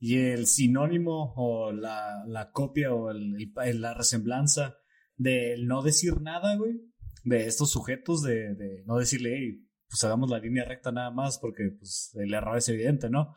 Y 0.01 0.19
el 0.19 0.47
sinónimo 0.47 1.33
o 1.37 1.73
la, 1.73 2.25
la 2.27 2.51
copia 2.51 2.93
o 2.93 3.11
el, 3.11 3.37
la 3.81 3.95
resemblanza 3.95 4.79
del 5.17 5.67
no 5.67 5.83
decir 5.83 6.21
nada, 6.21 6.57
güey, 6.57 6.81
de 7.25 7.47
estos 7.47 7.71
sujetos, 7.71 8.23
de, 8.23 8.55
de 8.55 8.83
no 8.87 8.97
decirle, 8.99 9.37
hey, 9.39 9.67
pues 9.89 10.03
hagamos 10.05 10.31
la 10.31 10.39
línea 10.39 10.65
recta 10.65 10.91
nada 10.93 11.11
más 11.11 11.39
porque 11.39 11.71
pues, 11.79 12.13
el 12.15 12.33
error 12.33 12.57
es 12.57 12.69
evidente, 12.69 13.11
¿no? 13.11 13.35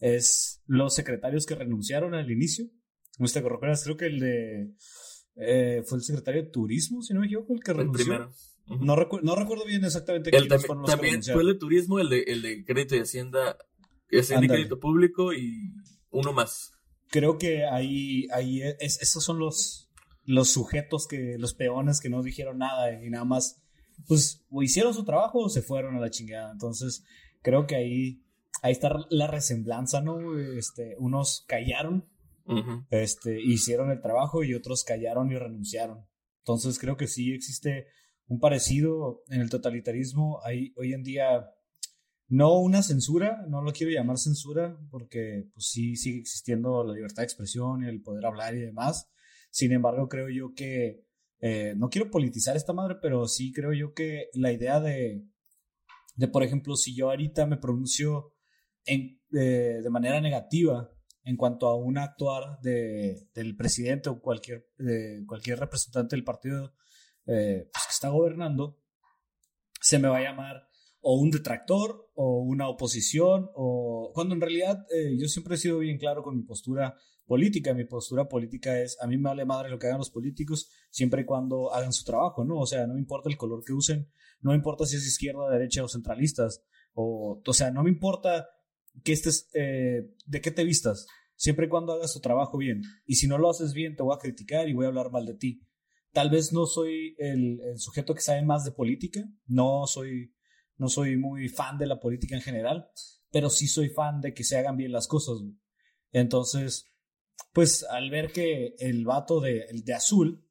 Es 0.00 0.62
los 0.66 0.94
secretarios 0.94 1.44
que 1.44 1.54
renunciaron 1.54 2.14
al 2.14 2.30
inicio 2.30 2.66
¿No 3.18 3.26
te 3.26 3.40
recuerdas? 3.40 3.82
Creo 3.84 3.96
que 3.96 4.06
el 4.06 4.20
de. 4.20 4.74
Eh, 5.36 5.82
fue 5.84 5.98
el 5.98 6.04
secretario 6.04 6.42
de 6.42 6.50
Turismo, 6.50 7.02
si 7.02 7.14
no 7.14 7.20
me 7.20 7.26
equivoco, 7.26 7.54
el 7.54 7.62
que 7.62 7.72
renunció. 7.72 8.00
El 8.00 8.06
primero. 8.06 8.32
no, 8.66 8.96
no, 9.22 9.36
recuerdo 9.36 9.64
bien 9.64 9.84
exactamente 9.84 10.34
el 10.36 10.48
fueron 10.48 10.82
los 10.82 10.90
También 10.90 11.22
fue 11.22 11.42
el 11.42 11.48
de 11.48 11.54
Turismo, 11.54 12.00
el 12.00 12.08
de, 12.08 12.22
el 12.22 12.42
de 12.42 12.64
Crédito 12.64 12.96
y 12.96 13.00
Hacienda, 13.00 13.56
Hacienda 14.10 14.46
y 14.46 14.48
Crédito 14.48 14.80
Público 14.80 15.32
y 15.32 15.72
uno 16.10 16.32
más. 16.32 16.72
Creo 17.08 17.38
que 17.38 17.64
ahí, 17.64 18.26
ahí 18.32 18.62
es, 18.62 19.00
esos 19.00 19.24
son 19.24 19.38
los, 19.38 19.87
los 20.28 20.50
sujetos, 20.50 21.06
que 21.08 21.36
los 21.38 21.54
peones 21.54 22.00
que 22.00 22.10
no 22.10 22.22
dijeron 22.22 22.58
nada 22.58 23.02
y 23.02 23.08
nada 23.08 23.24
más, 23.24 23.62
pues, 24.06 24.44
o 24.50 24.62
hicieron 24.62 24.92
su 24.92 25.04
trabajo 25.04 25.38
o 25.40 25.48
se 25.48 25.62
fueron 25.62 25.96
a 25.96 26.00
la 26.00 26.10
chingada. 26.10 26.52
Entonces, 26.52 27.04
creo 27.42 27.66
que 27.66 27.76
ahí, 27.76 28.22
ahí 28.62 28.72
está 28.72 28.90
la 29.08 29.26
resemblanza, 29.26 30.02
¿no? 30.02 30.38
Este, 30.38 30.96
unos 30.98 31.44
callaron 31.48 32.06
este, 32.90 33.40
hicieron 33.40 33.90
el 33.90 34.00
trabajo 34.00 34.42
y 34.42 34.54
otros 34.54 34.84
callaron 34.84 35.30
y 35.30 35.36
renunciaron. 35.36 36.06
Entonces 36.38 36.78
creo 36.78 36.96
que 36.96 37.06
sí 37.06 37.32
existe 37.32 37.86
un 38.26 38.40
parecido 38.40 39.22
en 39.28 39.40
el 39.40 39.50
totalitarismo. 39.50 40.40
Hay 40.44 40.72
hoy 40.76 40.94
en 40.94 41.02
día 41.02 41.50
no 42.28 42.58
una 42.58 42.82
censura, 42.82 43.44
no 43.48 43.62
lo 43.62 43.72
quiero 43.72 43.92
llamar 43.92 44.18
censura 44.18 44.78
porque 44.90 45.48
pues 45.52 45.68
sí 45.68 45.96
sigue 45.96 46.20
existiendo 46.20 46.84
la 46.84 46.94
libertad 46.94 47.22
de 47.22 47.24
expresión 47.24 47.84
y 47.84 47.88
el 47.88 48.02
poder 48.02 48.24
hablar 48.24 48.54
y 48.54 48.60
demás. 48.60 49.10
Sin 49.50 49.72
embargo, 49.72 50.08
creo 50.08 50.28
yo 50.28 50.54
que 50.54 51.08
eh, 51.40 51.74
no 51.76 51.88
quiero 51.88 52.10
politizar 52.10 52.56
esta 52.56 52.72
madre, 52.72 52.96
pero 53.00 53.26
sí 53.28 53.52
creo 53.52 53.72
yo 53.72 53.94
que 53.94 54.28
la 54.34 54.52
idea 54.52 54.80
de, 54.80 55.24
de 56.16 56.28
por 56.28 56.42
ejemplo, 56.42 56.76
si 56.76 56.94
yo 56.94 57.10
ahorita 57.10 57.46
me 57.46 57.58
pronuncio 57.58 58.34
en, 58.84 59.20
eh, 59.32 59.80
de 59.82 59.90
manera 59.90 60.20
negativa 60.20 60.90
en 61.24 61.36
cuanto 61.36 61.68
a 61.68 61.76
un 61.76 61.98
actuar 61.98 62.60
de, 62.60 63.28
del 63.34 63.56
presidente 63.56 64.08
o 64.08 64.20
cualquier, 64.20 64.68
de 64.78 65.24
cualquier 65.26 65.60
representante 65.60 66.16
del 66.16 66.24
partido 66.24 66.74
eh, 67.26 67.68
pues, 67.72 67.84
que 67.86 67.92
está 67.92 68.08
gobernando, 68.08 68.80
se 69.80 69.98
me 69.98 70.08
va 70.08 70.18
a 70.18 70.22
llamar 70.22 70.68
o 71.00 71.20
un 71.20 71.30
detractor 71.30 72.10
o 72.14 72.40
una 72.40 72.68
oposición 72.68 73.50
o 73.54 74.10
cuando 74.12 74.34
en 74.34 74.40
realidad 74.40 74.84
yo 75.16 75.28
siempre 75.28 75.54
he 75.54 75.58
sido 75.58 75.78
bien 75.78 75.96
claro 75.96 76.24
con 76.24 76.36
mi 76.36 76.42
postura 76.42 76.96
política. 77.28 77.74
Mi 77.74 77.84
postura 77.84 78.26
política 78.26 78.80
es 78.80 78.96
a 79.00 79.06
mí 79.06 79.16
me 79.16 79.28
vale 79.28 79.44
madre 79.44 79.68
lo 79.68 79.78
que 79.78 79.86
hagan 79.86 79.98
los 79.98 80.10
políticos 80.10 80.70
siempre 80.90 81.22
y 81.22 81.24
cuando 81.24 81.72
hagan 81.72 81.92
su 81.92 82.04
trabajo, 82.04 82.44
¿no? 82.44 82.58
O 82.58 82.66
sea, 82.66 82.86
no 82.86 82.94
me 82.94 83.00
importa 83.00 83.28
el 83.28 83.36
color 83.36 83.62
que 83.64 83.74
usen, 83.74 84.08
no 84.40 84.50
me 84.50 84.56
importa 84.56 84.86
si 84.86 84.96
es 84.96 85.06
izquierda, 85.06 85.48
derecha 85.50 85.84
o 85.84 85.88
centralistas, 85.88 86.64
o, 86.94 87.40
o 87.46 87.52
sea, 87.52 87.70
no 87.70 87.84
me 87.84 87.90
importa 87.90 88.48
que 89.04 89.12
estés, 89.12 89.48
eh, 89.54 90.10
de 90.26 90.40
qué 90.40 90.50
te 90.50 90.64
vistas, 90.64 91.06
siempre 91.36 91.66
y 91.66 91.68
cuando 91.68 91.92
hagas 91.92 92.14
tu 92.14 92.20
trabajo 92.20 92.58
bien. 92.58 92.82
Y 93.06 93.16
si 93.16 93.28
no 93.28 93.38
lo 93.38 93.50
haces 93.50 93.72
bien, 93.72 93.94
te 93.94 94.02
voy 94.02 94.16
a 94.16 94.18
criticar 94.18 94.68
y 94.68 94.72
voy 94.72 94.86
a 94.86 94.88
hablar 94.88 95.10
mal 95.10 95.26
de 95.26 95.34
ti. 95.34 95.62
Tal 96.12 96.30
vez 96.30 96.52
no 96.52 96.66
soy 96.66 97.14
el, 97.18 97.60
sujeto 97.76 98.14
que 98.14 98.22
sabe 98.22 98.42
más 98.42 98.64
de 98.64 98.72
política, 98.72 99.28
no 99.46 99.86
soy, 99.86 100.34
no 100.76 100.88
soy 100.88 101.16
muy 101.16 101.48
fan 101.48 101.78
de 101.78 101.86
la 101.86 102.00
política 102.00 102.34
en 102.34 102.42
general, 102.42 102.88
pero 103.30 103.50
sí 103.50 103.68
soy 103.68 103.90
fan 103.90 104.20
de 104.20 104.32
que 104.32 104.44
se 104.44 104.56
hagan 104.56 104.76
bien 104.76 104.92
las 104.92 105.06
cosas. 105.06 105.36
Entonces, 106.10 106.86
pues 107.52 107.84
al 107.84 108.10
ver 108.10 108.32
que 108.32 108.74
el 108.78 109.04
vato 109.04 109.40
de, 109.40 109.62
el 109.68 109.84
de 109.84 109.94
azul 109.94 110.46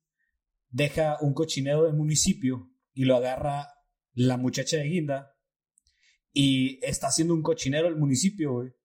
deja 0.70 1.18
un 1.22 1.34
cochinero 1.34 1.84
del 1.84 1.94
municipio 1.94 2.72
y 2.94 3.06
lo 3.06 3.16
agarra 3.16 3.68
la 4.14 4.38
muchacha 4.38 4.78
de 4.78 4.84
guinda 4.84 5.36
y 6.34 6.80
está 6.86 7.08
haciendo 7.08 7.34
un 7.34 7.42
cochinero 7.42 7.88
el 7.88 7.96
municipio, 7.96 8.54
güey 8.54 8.78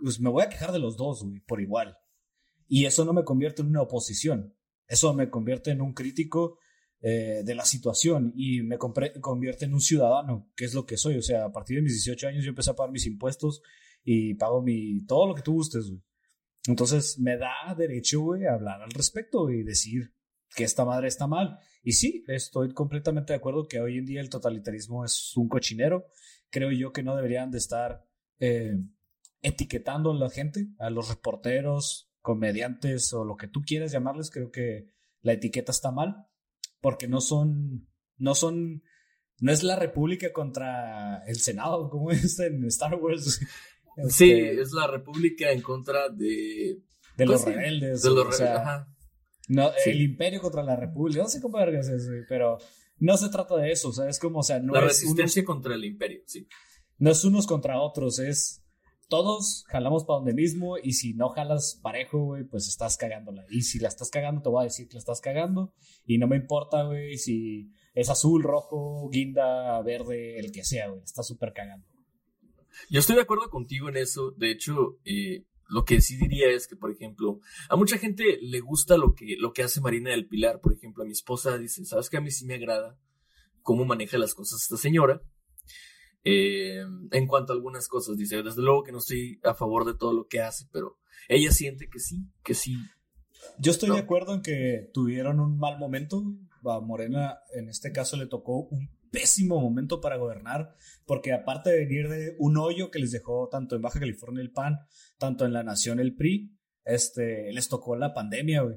pues 0.00 0.20
me 0.20 0.30
voy 0.30 0.42
a 0.42 0.48
quejar 0.48 0.72
de 0.72 0.78
los 0.78 0.96
dos, 0.96 1.22
güey, 1.22 1.40
por 1.40 1.60
igual. 1.60 1.96
Y 2.66 2.84
eso 2.84 3.04
no 3.04 3.12
me 3.12 3.24
convierte 3.24 3.62
en 3.62 3.68
una 3.68 3.82
oposición. 3.82 4.54
Eso 4.86 5.14
me 5.14 5.30
convierte 5.30 5.70
en 5.70 5.80
un 5.80 5.92
crítico 5.92 6.58
eh, 7.00 7.42
de 7.44 7.54
la 7.54 7.64
situación 7.64 8.32
y 8.34 8.62
me 8.62 8.78
convierte 8.78 9.64
en 9.64 9.74
un 9.74 9.80
ciudadano, 9.80 10.50
que 10.56 10.64
es 10.64 10.74
lo 10.74 10.86
que 10.86 10.96
soy. 10.96 11.16
O 11.16 11.22
sea, 11.22 11.46
a 11.46 11.52
partir 11.52 11.76
de 11.76 11.82
mis 11.82 11.92
18 11.92 12.28
años 12.28 12.44
yo 12.44 12.50
empecé 12.50 12.70
a 12.70 12.76
pagar 12.76 12.92
mis 12.92 13.06
impuestos 13.06 13.62
y 14.04 14.34
pago 14.34 14.62
mi 14.62 15.04
todo 15.06 15.26
lo 15.28 15.34
que 15.34 15.42
tú 15.42 15.54
gustes, 15.54 15.88
güey. 15.88 16.02
Entonces 16.66 17.18
me 17.18 17.36
da 17.36 17.74
derecho, 17.76 18.20
güey, 18.20 18.44
a 18.44 18.54
hablar 18.54 18.82
al 18.82 18.90
respecto 18.90 19.50
y 19.50 19.62
decir 19.62 20.12
que 20.54 20.64
esta 20.64 20.84
madre 20.84 21.08
está 21.08 21.26
mal. 21.26 21.58
Y 21.82 21.92
sí, 21.92 22.24
estoy 22.28 22.72
completamente 22.72 23.32
de 23.32 23.38
acuerdo 23.38 23.66
que 23.66 23.80
hoy 23.80 23.98
en 23.98 24.04
día 24.04 24.20
el 24.20 24.30
totalitarismo 24.30 25.04
es 25.04 25.36
un 25.36 25.48
cochinero. 25.48 26.06
Creo 26.50 26.70
yo 26.72 26.92
que 26.92 27.02
no 27.02 27.16
deberían 27.16 27.50
de 27.50 27.58
estar 27.58 28.04
eh, 28.40 28.76
etiquetando 29.42 30.10
a 30.10 30.14
la 30.14 30.30
gente, 30.30 30.68
a 30.78 30.90
los 30.90 31.08
reporteros, 31.08 32.10
comediantes 32.20 33.12
o 33.12 33.24
lo 33.24 33.36
que 33.36 33.48
tú 33.48 33.62
quieras 33.62 33.92
llamarles, 33.92 34.30
creo 34.30 34.50
que 34.50 34.90
la 35.22 35.32
etiqueta 35.32 35.72
está 35.72 35.90
mal, 35.90 36.26
porque 36.80 37.08
no 37.08 37.20
son, 37.20 37.88
no 38.16 38.34
son, 38.34 38.82
no 39.40 39.52
es 39.52 39.62
la 39.62 39.76
República 39.76 40.32
contra 40.32 41.24
el 41.26 41.36
Senado, 41.36 41.88
como 41.88 42.10
es 42.10 42.38
en 42.40 42.64
Star 42.66 42.96
Wars. 42.96 43.40
Sí, 44.08 44.30
este, 44.32 44.60
es 44.60 44.72
la 44.72 44.86
República 44.86 45.50
en 45.50 45.62
contra 45.62 46.08
de... 46.08 46.82
De 47.16 47.26
los 47.26 47.42
pues 47.42 47.56
rebeldes. 47.56 48.02
De 48.02 48.10
los 48.10 48.40
No, 49.48 49.70
El 49.84 50.00
imperio 50.02 50.40
contra 50.40 50.62
la 50.62 50.76
República, 50.76 51.22
no 51.22 51.28
sé 51.28 51.40
cómo 51.40 51.58
es 51.58 51.88
eso, 51.88 52.10
pero 52.28 52.58
no 52.98 53.16
se 53.16 53.28
trata 53.28 53.56
de 53.56 53.72
eso, 53.72 53.88
o 53.88 53.92
sea, 53.92 54.08
es 54.08 54.18
como, 54.18 54.40
o 54.40 54.42
sea, 54.42 54.60
no 54.60 54.72
la 54.72 54.80
resistencia 54.80 55.44
contra 55.44 55.74
el 55.74 55.84
imperio, 55.84 56.22
sí 56.26 56.46
no 56.98 57.10
es 57.10 57.24
unos 57.24 57.46
contra 57.46 57.80
otros, 57.80 58.18
es 58.18 58.64
todos 59.08 59.64
jalamos 59.68 60.04
para 60.04 60.18
donde 60.18 60.34
mismo 60.34 60.76
y 60.76 60.92
si 60.92 61.14
no 61.14 61.30
jalas 61.30 61.80
parejo, 61.82 62.24
güey, 62.24 62.44
pues 62.44 62.68
estás 62.68 62.98
cagándola. 62.98 63.44
Y 63.48 63.62
si 63.62 63.78
la 63.78 63.88
estás 63.88 64.10
cagando, 64.10 64.42
te 64.42 64.50
voy 64.50 64.62
a 64.62 64.64
decir 64.64 64.86
que 64.86 64.94
la 64.94 64.98
estás 64.98 65.20
cagando 65.20 65.72
y 66.04 66.18
no 66.18 66.26
me 66.26 66.36
importa, 66.36 66.82
güey, 66.82 67.16
si 67.16 67.70
es 67.94 68.10
azul, 68.10 68.42
rojo, 68.42 69.08
guinda, 69.10 69.80
verde, 69.82 70.38
el 70.38 70.52
que 70.52 70.64
sea, 70.64 70.88
güey, 70.88 71.02
estás 71.02 71.26
súper 71.26 71.52
cagando. 71.54 71.86
Yo 72.90 73.00
estoy 73.00 73.16
de 73.16 73.22
acuerdo 73.22 73.50
contigo 73.50 73.88
en 73.88 73.96
eso. 73.96 74.32
De 74.36 74.50
hecho, 74.50 74.98
eh, 75.04 75.44
lo 75.68 75.84
que 75.84 76.00
sí 76.00 76.16
diría 76.16 76.48
es 76.50 76.66
que, 76.66 76.76
por 76.76 76.90
ejemplo, 76.90 77.40
a 77.68 77.76
mucha 77.76 77.98
gente 77.98 78.38
le 78.40 78.60
gusta 78.60 78.96
lo 78.96 79.14
que, 79.14 79.36
lo 79.38 79.52
que 79.52 79.62
hace 79.62 79.80
Marina 79.80 80.10
del 80.10 80.26
Pilar. 80.26 80.60
Por 80.60 80.72
ejemplo, 80.72 81.02
a 81.02 81.06
mi 81.06 81.12
esposa 81.12 81.58
dice, 81.58 81.84
¿sabes 81.84 82.08
que 82.08 82.16
a 82.16 82.20
mí 82.20 82.30
sí 82.30 82.46
me 82.46 82.54
agrada 82.54 82.98
cómo 83.62 83.84
maneja 83.84 84.18
las 84.18 84.34
cosas 84.34 84.62
esta 84.62 84.76
señora? 84.76 85.22
Eh, 86.24 86.84
en 87.12 87.26
cuanto 87.26 87.52
a 87.52 87.56
algunas 87.56 87.88
cosas. 87.88 88.16
Dice, 88.16 88.42
desde 88.42 88.62
luego 88.62 88.82
que 88.82 88.92
no 88.92 88.98
estoy 88.98 89.40
a 89.44 89.54
favor 89.54 89.84
de 89.84 89.94
todo 89.94 90.12
lo 90.12 90.26
que 90.26 90.40
hace, 90.40 90.66
pero 90.72 90.98
ella 91.28 91.50
siente 91.52 91.88
que 91.88 92.00
sí, 92.00 92.26
que 92.42 92.54
sí. 92.54 92.76
Yo 93.58 93.70
estoy 93.70 93.90
de 93.90 93.98
acuerdo 93.98 94.34
en 94.34 94.42
que 94.42 94.90
tuvieron 94.92 95.40
un 95.40 95.58
mal 95.58 95.78
momento. 95.78 96.22
A 96.64 96.80
Morena, 96.80 97.38
en 97.54 97.68
este 97.68 97.92
caso, 97.92 98.16
le 98.16 98.26
tocó 98.26 98.66
un 98.70 98.90
pésimo 99.10 99.60
momento 99.60 100.00
para 100.00 100.16
gobernar, 100.16 100.74
porque 101.06 101.32
aparte 101.32 101.70
de 101.70 101.78
venir 101.78 102.08
de 102.08 102.36
un 102.38 102.56
hoyo 102.56 102.90
que 102.90 102.98
les 102.98 103.12
dejó 103.12 103.48
tanto 103.48 103.76
en 103.76 103.82
Baja 103.82 104.00
California 104.00 104.42
el 104.42 104.52
PAN, 104.52 104.78
tanto 105.18 105.44
en 105.44 105.52
la 105.52 105.62
Nación 105.62 106.00
el 106.00 106.14
PRI, 106.14 106.56
este, 106.84 107.52
les 107.52 107.68
tocó 107.68 107.96
la 107.96 108.14
pandemia, 108.14 108.62
güey. 108.62 108.76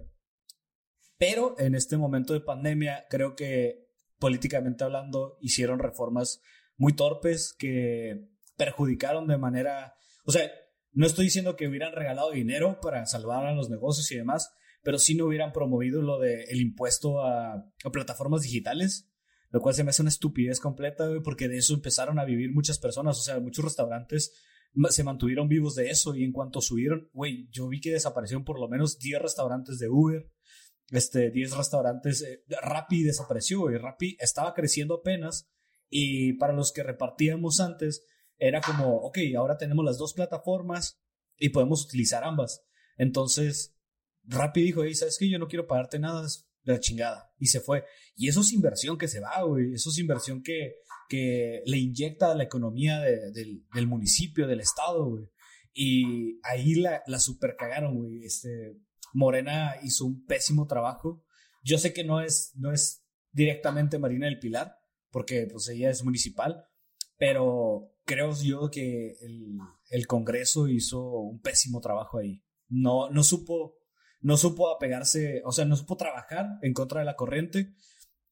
Pero 1.17 1.55
en 1.59 1.75
este 1.75 1.97
momento 1.97 2.33
de 2.33 2.41
pandemia, 2.41 3.05
creo 3.09 3.35
que 3.35 3.91
políticamente 4.21 4.83
hablando, 4.83 5.37
hicieron 5.41 5.79
reformas 5.79 6.41
muy 6.77 6.93
torpes 6.93 7.53
que 7.57 8.29
perjudicaron 8.55 9.27
de 9.27 9.37
manera, 9.37 9.95
o 10.25 10.31
sea, 10.31 10.49
no 10.93 11.07
estoy 11.07 11.25
diciendo 11.25 11.55
que 11.55 11.67
hubieran 11.67 11.93
regalado 11.93 12.31
dinero 12.31 12.79
para 12.81 13.05
salvar 13.07 13.47
a 13.47 13.53
los 13.53 13.69
negocios 13.71 14.11
y 14.11 14.17
demás, 14.17 14.53
pero 14.83 14.99
sí 14.99 15.15
no 15.15 15.25
hubieran 15.25 15.53
promovido 15.53 16.03
lo 16.03 16.19
del 16.19 16.45
el 16.49 16.61
impuesto 16.61 17.25
a, 17.25 17.53
a, 17.53 17.91
plataformas 17.91 18.43
digitales, 18.43 19.10
lo 19.51 19.61
cual 19.61 19.75
se 19.75 19.83
me 19.83 19.91
hace 19.91 20.01
una 20.01 20.09
estupidez 20.09 20.59
completa, 20.59 21.07
güey, 21.07 21.21
porque 21.21 21.47
de 21.47 21.57
eso 21.57 21.73
empezaron 21.73 22.19
a 22.19 22.25
vivir 22.25 22.51
muchas 22.51 22.79
personas, 22.79 23.19
o 23.19 23.21
sea, 23.21 23.39
muchos 23.39 23.65
restaurantes 23.65 24.33
se 24.89 25.03
mantuvieron 25.03 25.49
vivos 25.49 25.75
de 25.75 25.89
eso 25.89 26.15
y 26.15 26.23
en 26.23 26.31
cuanto 26.31 26.61
subieron, 26.61 27.09
güey, 27.13 27.49
yo 27.51 27.67
vi 27.67 27.81
que 27.81 27.91
desaparecieron 27.91 28.45
por 28.45 28.59
lo 28.59 28.69
menos 28.69 28.99
10 28.99 29.21
restaurantes 29.21 29.79
de 29.79 29.89
Uber, 29.89 30.31
este, 30.91 31.29
10 31.29 31.57
restaurantes, 31.57 32.21
eh, 32.21 32.43
Rappi 32.61 33.03
desapareció, 33.03 33.61
güey, 33.61 33.77
Rappi 33.77 34.17
estaba 34.19 34.53
creciendo 34.53 34.95
apenas 34.95 35.49
y 35.89 36.33
para 36.33 36.53
los 36.53 36.71
que 36.71 36.83
repartíamos 36.83 37.59
antes, 37.59 38.05
era 38.37 38.61
como, 38.61 38.95
ok, 38.97 39.19
ahora 39.37 39.57
tenemos 39.57 39.83
las 39.83 39.97
dos 39.97 40.13
plataformas 40.13 41.01
y 41.37 41.49
podemos 41.49 41.85
utilizar 41.85 42.23
ambas. 42.23 42.63
Entonces, 42.97 43.75
Rappi 44.23 44.61
dijo, 44.63 44.83
hey, 44.83 44.95
¿sabes 44.95 45.17
qué? 45.19 45.29
Yo 45.29 45.37
no 45.37 45.47
quiero 45.47 45.67
pagarte 45.67 45.99
nada 45.99 46.25
la 46.63 46.79
chingada. 46.79 47.31
Y 47.37 47.47
se 47.47 47.59
fue. 47.59 47.85
Y 48.15 48.27
eso 48.27 48.41
es 48.41 48.53
inversión 48.53 48.97
que 48.97 49.07
se 49.07 49.19
va, 49.19 49.41
güey. 49.43 49.73
Eso 49.73 49.89
es 49.89 49.97
inversión 49.97 50.43
que, 50.43 50.75
que 51.09 51.61
le 51.65 51.77
inyecta 51.77 52.31
a 52.31 52.35
la 52.35 52.43
economía 52.43 52.99
del, 52.99 53.63
del, 53.73 53.87
municipio, 53.87 54.47
del 54.47 54.59
estado, 54.59 55.05
güey. 55.05 55.25
Y 55.73 56.39
ahí 56.43 56.75
la, 56.75 57.01
la 57.07 57.19
super 57.19 57.55
cagaron, 57.57 57.95
güey. 57.95 58.23
Este, 58.23 58.77
Morena 59.13 59.75
hizo 59.83 60.05
un 60.05 60.25
pésimo 60.25 60.67
trabajo. 60.67 61.23
Yo 61.63 61.77
sé 61.77 61.93
que 61.93 62.03
no 62.03 62.21
es, 62.21 62.51
no 62.55 62.71
es 62.71 63.03
directamente 63.31 63.99
Marina 63.99 64.25
del 64.25 64.39
Pilar, 64.39 64.75
porque 65.09 65.47
pues 65.51 65.67
ella 65.69 65.89
es 65.89 66.03
municipal, 66.03 66.65
pero 67.17 67.93
creo 68.05 68.33
yo 68.41 68.69
que 68.71 69.17
el, 69.21 69.57
el 69.89 70.07
Congreso 70.07 70.67
hizo 70.67 71.01
un 71.01 71.39
pésimo 71.41 71.81
trabajo 71.81 72.17
ahí. 72.17 72.43
No, 72.67 73.09
no 73.09 73.23
supo 73.23 73.80
no 74.21 74.37
supo 74.37 74.73
apegarse, 74.73 75.41
o 75.45 75.51
sea, 75.51 75.65
no 75.65 75.75
supo 75.75 75.97
trabajar 75.97 76.59
en 76.61 76.73
contra 76.73 76.99
de 76.99 77.05
la 77.05 77.15
corriente 77.15 77.73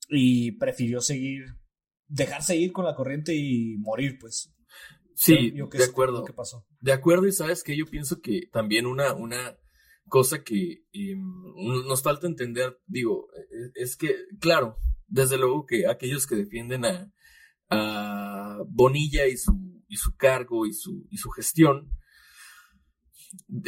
y 0.07 0.53
prefirió 0.53 1.01
seguir, 1.01 1.45
dejarse 2.07 2.55
ir 2.55 2.71
con 2.71 2.85
la 2.85 2.95
corriente 2.95 3.35
y 3.35 3.77
morir, 3.77 4.17
pues. 4.19 4.53
Sí, 5.15 5.51
de 5.51 5.83
acuerdo. 5.83 6.23
¿Qué 6.23 6.33
pasó? 6.33 6.65
De 6.79 6.93
acuerdo, 6.93 7.27
y 7.27 7.33
sabes 7.33 7.63
que 7.63 7.75
yo 7.75 7.85
pienso 7.85 8.21
que 8.21 8.43
también 8.51 8.85
una, 8.85 9.13
una 9.13 9.57
cosa 10.07 10.43
que 10.43 10.85
em, 10.93 11.21
nos 11.85 12.01
falta 12.01 12.25
entender, 12.25 12.79
digo, 12.87 13.27
e, 13.35 13.83
es 13.83 13.97
que, 13.97 14.15
claro, 14.39 14.77
desde 15.07 15.37
luego 15.37 15.65
que 15.65 15.87
aquellos 15.87 16.25
que 16.25 16.35
defienden 16.35 16.85
a, 16.85 17.11
a 17.69 18.59
Bonilla 18.67 19.27
y 19.27 19.37
su, 19.37 19.83
y 19.87 19.97
su 19.97 20.15
cargo 20.15 20.65
y 20.65 20.73
su, 20.73 21.07
y 21.09 21.17
su 21.17 21.29
gestión, 21.31 21.91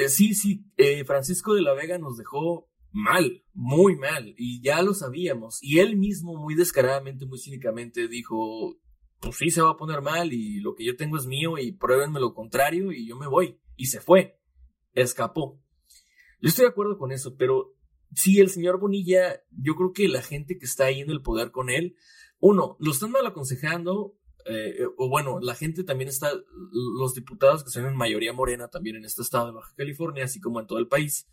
sí, 0.08 0.34
sí, 0.34 0.66
eh, 0.78 1.04
Francisco 1.06 1.54
de 1.54 1.62
la 1.62 1.74
Vega 1.74 1.98
nos 1.98 2.18
dejó 2.18 2.70
mal, 2.92 3.44
muy 3.54 3.96
mal, 3.96 4.34
y 4.38 4.62
ya 4.62 4.82
lo 4.82 4.94
sabíamos. 4.94 5.60
Y 5.62 5.80
él 5.80 5.96
mismo, 5.98 6.36
muy 6.36 6.56
descaradamente, 6.56 7.26
muy 7.26 7.40
cínicamente, 7.40 8.08
dijo, 8.08 8.78
pues 9.20 9.38
sí, 9.38 9.50
se 9.52 9.62
va 9.62 9.72
a 9.72 9.78
poner 9.78 10.02
mal 10.02 10.34
y 10.34 10.60
lo 10.60 10.76
que 10.76 10.84
yo 10.84 10.96
tengo 10.96 11.18
es 11.18 11.26
mío 11.28 11.58
y 11.58 11.72
pruébenme 11.72 12.20
lo 12.20 12.34
contrario 12.34 12.92
y 12.92 13.08
yo 13.08 13.16
me 13.16 13.28
voy. 13.28 13.60
Y 13.76 13.86
se 13.86 14.02
fue, 14.02 14.40
escapó. 14.94 15.62
Yo 16.42 16.50
estoy 16.50 16.66
de 16.66 16.72
acuerdo 16.72 16.98
con 16.98 17.12
eso, 17.12 17.36
pero 17.38 17.76
sí, 18.14 18.40
el 18.40 18.50
señor 18.50 18.80
Bonilla, 18.80 19.42
yo 19.52 19.76
creo 19.76 19.94
que 19.94 20.08
la 20.08 20.22
gente 20.22 20.58
que 20.58 20.66
está 20.66 20.86
ahí 20.86 21.02
en 21.02 21.12
el 21.12 21.22
poder 21.22 21.52
con 21.52 21.70
él, 21.70 21.96
uno, 22.40 22.76
lo 22.80 22.92
están 22.92 23.12
mal 23.12 23.26
aconsejando, 23.28 24.18
eh, 24.46 24.86
o 24.98 25.10
bueno, 25.10 25.40
la 25.40 25.56
gente 25.56 25.84
también 25.84 26.10
está, 26.10 26.32
los 27.00 27.14
diputados 27.14 27.64
que 27.64 27.70
son 27.70 27.86
en 27.86 27.96
mayoría 27.96 28.34
morena 28.34 28.68
también 28.68 28.96
en 28.96 29.06
este 29.06 29.22
estado 29.22 29.48
de 29.48 29.54
Baja 29.54 29.74
California, 29.76 30.26
así 30.26 30.40
como 30.40 30.60
en 30.60 30.68
todo 30.68 30.80
el 30.80 30.88
país, 30.88 31.28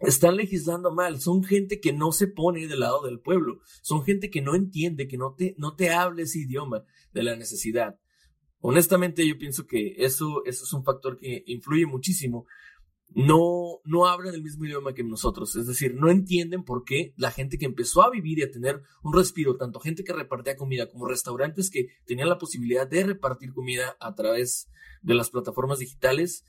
están 0.00 0.36
legislando 0.36 0.90
mal, 0.92 1.20
son 1.20 1.44
gente 1.44 1.80
que 1.80 1.92
no 1.92 2.12
se 2.12 2.26
pone 2.26 2.66
del 2.66 2.80
lado 2.80 3.02
del 3.02 3.20
pueblo, 3.20 3.60
son 3.82 4.02
gente 4.04 4.30
que 4.30 4.42
no 4.42 4.54
entiende, 4.54 5.06
que 5.06 5.16
no 5.16 5.34
te, 5.34 5.54
no 5.58 5.76
te 5.76 5.90
hable 5.90 6.22
ese 6.22 6.40
idioma 6.40 6.84
de 7.12 7.22
la 7.22 7.36
necesidad. 7.36 7.98
Honestamente, 8.60 9.26
yo 9.26 9.38
pienso 9.38 9.66
que 9.66 9.94
eso, 9.98 10.44
eso 10.44 10.64
es 10.64 10.72
un 10.72 10.84
factor 10.84 11.18
que 11.18 11.42
influye 11.46 11.86
muchísimo 11.86 12.46
no, 13.14 13.80
no 13.84 14.06
hablan 14.06 14.34
el 14.34 14.42
mismo 14.42 14.64
idioma 14.64 14.94
que 14.94 15.04
nosotros. 15.04 15.54
Es 15.56 15.66
decir, 15.66 15.94
no 15.94 16.10
entienden 16.10 16.64
por 16.64 16.84
qué 16.84 17.12
la 17.16 17.30
gente 17.30 17.58
que 17.58 17.66
empezó 17.66 18.02
a 18.02 18.10
vivir 18.10 18.38
y 18.38 18.42
a 18.42 18.50
tener 18.50 18.82
un 19.02 19.14
respiro, 19.14 19.56
tanto 19.56 19.80
gente 19.80 20.04
que 20.04 20.12
repartía 20.12 20.56
comida 20.56 20.88
como 20.88 21.06
restaurantes 21.06 21.70
que 21.70 21.88
tenían 22.06 22.28
la 22.28 22.38
posibilidad 22.38 22.86
de 22.86 23.04
repartir 23.04 23.52
comida 23.52 23.96
a 24.00 24.14
través 24.14 24.68
de 25.02 25.14
las 25.14 25.30
plataformas 25.30 25.78
digitales, 25.78 26.44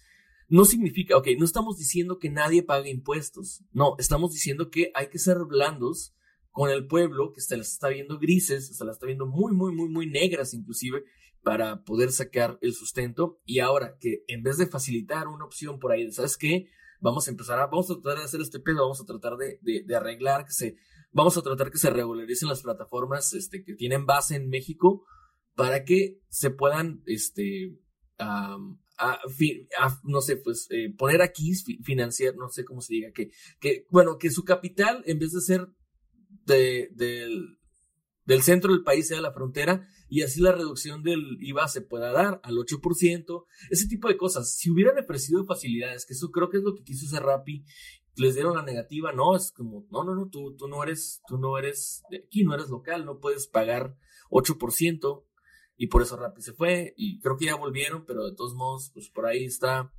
no 0.47 0.65
significa, 0.65 1.17
ok, 1.17 1.30
no 1.38 1.45
estamos 1.45 1.78
diciendo 1.78 2.19
que 2.19 2.30
nadie 2.30 2.63
pague 2.63 2.89
impuestos. 2.91 3.63
No, 3.71 3.95
estamos 3.97 4.34
diciendo 4.34 4.69
que 4.69 4.91
hay 4.93 5.08
que 5.08 5.19
ser 5.19 5.39
blandos 5.45 6.13
con 6.52 6.69
el 6.69 6.86
pueblo 6.86 7.34
que 7.34 7.41
se 7.41 7.58
las 7.58 7.71
está 7.71 7.89
viendo 7.89 8.19
grises, 8.19 8.78
se 8.78 8.86
las 8.86 8.97
está 8.97 9.08
viendo 9.08 9.26
muy, 9.26 9.54
muy, 9.54 9.73
muy, 9.73 9.89
muy 9.89 10.06
negras 10.06 10.54
inclusive, 10.54 11.04
para 11.44 11.84
poder 11.84 12.12
sacar 12.12 12.58
el 12.62 12.74
sustento. 12.74 13.40
Y 13.46 13.60
ahora 13.60 13.98
que 14.00 14.24
en 14.28 14.42
vez 14.42 14.58
de 14.58 14.68
facilitar 14.68 15.28
una 15.28 15.46
opción 15.46 15.80
por 15.80 15.92
ahí, 15.92 16.12
¿sabes 16.12 16.38
qué? 16.38 16.70
Vamos 17.00 17.28
a 17.28 17.32
empezar 17.32 17.60
a, 17.60 17.68
vamos 17.68 17.92
a 17.92 17.96
tratar 17.96 18.20
de 18.20 18.24
hacer 18.24 18.42
este 18.42 18.60
pedo, 18.60 18.84
vamos 18.84 19.02
a 19.02 19.06
tratar 19.06 19.34
de, 19.38 19.96
arreglar, 19.96 20.46
que 20.46 20.54
se, 20.54 20.76
vamos 21.12 21.38
a 21.38 21.42
tratar 21.42 21.70
que 21.70 21.78
se 21.78 21.90
regularicen 21.90 22.48
las 22.48 22.62
plataformas 22.62 23.34
este, 23.34 23.64
que 23.64 23.76
tienen 23.76 24.06
base 24.06 24.38
en 24.38 24.48
México 24.48 25.06
para 25.54 25.84
que 25.84 26.22
se 26.30 26.50
puedan, 26.50 27.04
este, 27.06 27.78
no 28.18 30.22
sé, 30.22 30.38
pues 30.38 30.68
eh, 30.70 30.94
poner 30.98 31.22
aquí, 31.22 31.54
financiar, 31.84 32.36
no 32.38 32.50
sé 32.50 32.64
cómo 32.64 32.80
se 32.80 32.94
diga, 32.94 33.12
que, 33.14 33.32
que, 33.60 33.86
bueno, 33.90 34.18
que 34.18 34.32
su 34.32 34.46
capital, 34.46 35.04
en 35.06 35.20
vez 35.20 35.34
de 35.34 35.42
ser 35.42 35.68
de, 36.46 36.90
del 38.26 38.44
centro 38.44 38.72
del 38.72 38.84
país 38.84 39.10
sea 39.10 39.22
la 39.22 39.34
frontera 39.34 39.88
y 40.13 40.21
así 40.21 40.41
la 40.41 40.52
reducción 40.52 41.02
del 41.02 41.39
IVA 41.41 41.67
se 41.67 41.82
pueda 41.82 42.12
dar 42.12 42.39
al 42.43 42.56
8%, 42.56 43.45
ese 43.71 43.88
tipo 43.88 44.08
de 44.08 44.15
cosas. 44.15 44.56
Si 44.56 44.69
hubieran 44.69 44.99
ofrecido 44.99 45.43
facilidades, 45.43 46.06
que 46.06 46.13
eso 46.13 46.30
creo 46.30 46.52
que 46.52 46.58
es 46.58 46.63
lo 46.63 46.76
que 46.76 46.84
quiso 46.84 47.08
hacer 47.08 47.23
Rappi, 47.23 47.65
les 48.17 48.36
dieron 48.36 48.56
la 48.56 48.62
negativa, 48.62 49.12
no, 49.12 49.36
es 49.36 49.52
como, 49.52 49.88
no, 49.89 50.04
no, 50.04 50.13
no, 50.13 50.30
tú, 50.30 50.56
tú 50.56 50.67
no 50.67 50.84
eres, 50.84 51.23
tú 51.28 51.39
no 51.39 51.58
eres 51.58 52.04
de 52.12 52.17
aquí, 52.17 52.43
no 52.43 52.54
eres 52.54 52.69
local, 52.69 53.06
no 53.06 53.19
puedes 53.19 53.47
pagar 53.47 53.97
8%, 54.30 55.26
y 55.78 55.88
por 55.88 56.04
eso 56.04 56.15
Rappi 56.15 56.43
se 56.43 56.54
fue, 56.54 56.93
y 56.95 57.19
creo 57.19 57.36
que 57.36 57.45
ya 57.45 57.56
volvieron, 57.56 58.06
pero 58.06 58.30
de 58.30 58.36
todos 58.36 58.54
modos, 58.54 58.91
pues 58.93 59.10
por 59.10 59.26
ahí 59.26 59.45
está. 59.45 59.91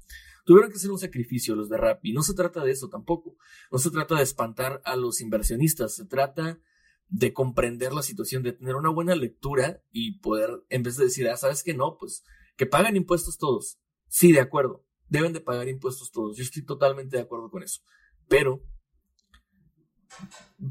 Tuvieron 0.44 0.70
que 0.70 0.76
hacer 0.76 0.92
un 0.92 0.98
sacrificio 1.00 1.56
los 1.56 1.68
de 1.68 1.76
Rappi. 1.76 2.12
No 2.12 2.22
se 2.22 2.34
trata 2.34 2.62
de 2.62 2.70
eso 2.70 2.88
tampoco. 2.88 3.36
No 3.72 3.78
se 3.78 3.90
trata 3.90 4.14
de 4.14 4.22
espantar 4.22 4.80
a 4.84 4.94
los 4.94 5.20
inversionistas. 5.22 5.96
Se 5.96 6.04
trata 6.04 6.60
de 7.08 7.32
comprender 7.32 7.92
la 7.92 8.02
situación, 8.02 8.42
de 8.42 8.52
tener 8.52 8.74
una 8.76 8.90
buena 8.90 9.14
lectura 9.14 9.82
y 9.92 10.18
poder, 10.18 10.50
en 10.68 10.82
vez 10.82 10.96
de 10.96 11.04
decir, 11.04 11.28
ah, 11.28 11.36
¿sabes 11.36 11.62
que 11.62 11.74
No, 11.74 11.96
pues 11.98 12.24
que 12.56 12.66
pagan 12.66 12.96
impuestos 12.96 13.38
todos. 13.38 13.78
Sí, 14.08 14.32
de 14.32 14.40
acuerdo, 14.40 14.86
deben 15.08 15.32
de 15.32 15.40
pagar 15.40 15.68
impuestos 15.68 16.10
todos. 16.12 16.36
Yo 16.36 16.44
estoy 16.44 16.64
totalmente 16.64 17.16
de 17.16 17.22
acuerdo 17.22 17.50
con 17.50 17.62
eso. 17.62 17.82
Pero, 18.28 18.62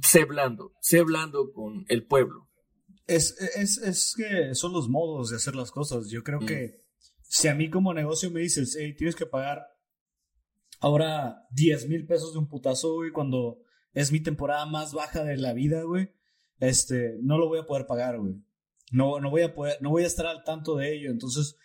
sé 0.02 0.24
blando, 0.26 0.74
sé 0.80 1.02
blando 1.04 1.52
con 1.52 1.86
el 1.90 2.06
pueblo. 2.06 2.50
Es, 3.06 3.38
es, 3.56 3.78
es 3.80 4.14
que 4.16 4.56
son 4.56 4.72
los 4.72 4.88
modos 4.88 5.30
de 5.30 5.36
hacer 5.36 5.56
las 5.56 5.72
cosas. 5.72 6.10
Yo 6.10 6.24
creo 6.24 6.40
mm. 6.40 6.46
que 6.46 6.86
si 7.22 7.50
a 7.50 7.56
mí 7.56 7.70
como 7.70 7.94
negocio 7.94 8.32
me 8.32 8.40
dices, 8.40 8.78
hey, 8.80 8.96
tienes 8.96 9.16
que 9.16 9.26
pagar 9.26 9.68
ahora 10.80 11.48
10 11.52 11.90
mil 11.90 12.06
pesos 12.06 12.34
de 12.34 12.40
un 12.40 12.48
putazo, 12.48 12.94
güey, 12.94 13.12
cuando 13.12 13.60
es 13.94 14.12
mi 14.12 14.22
temporada 14.22 14.66
más 14.66 14.94
baja 14.94 15.24
de 15.24 15.38
la 15.38 15.54
vida, 15.54 15.84
güey 15.84 16.12
este, 16.60 17.18
no 17.22 17.38
lo 17.38 17.48
voy 17.48 17.60
a 17.60 17.66
poder 17.66 17.86
pagar, 17.86 18.20
güey. 18.20 18.36
No, 18.92 19.20
no 19.20 19.30
voy 19.30 19.42
a 19.42 19.54
poder, 19.54 19.78
no 19.82 19.90
voy 19.90 20.04
a 20.04 20.08
estar 20.08 20.26
al 20.26 20.44
tanto 20.44 20.76
de 20.76 20.96
ello. 20.96 21.12
Entonces, 21.12 21.58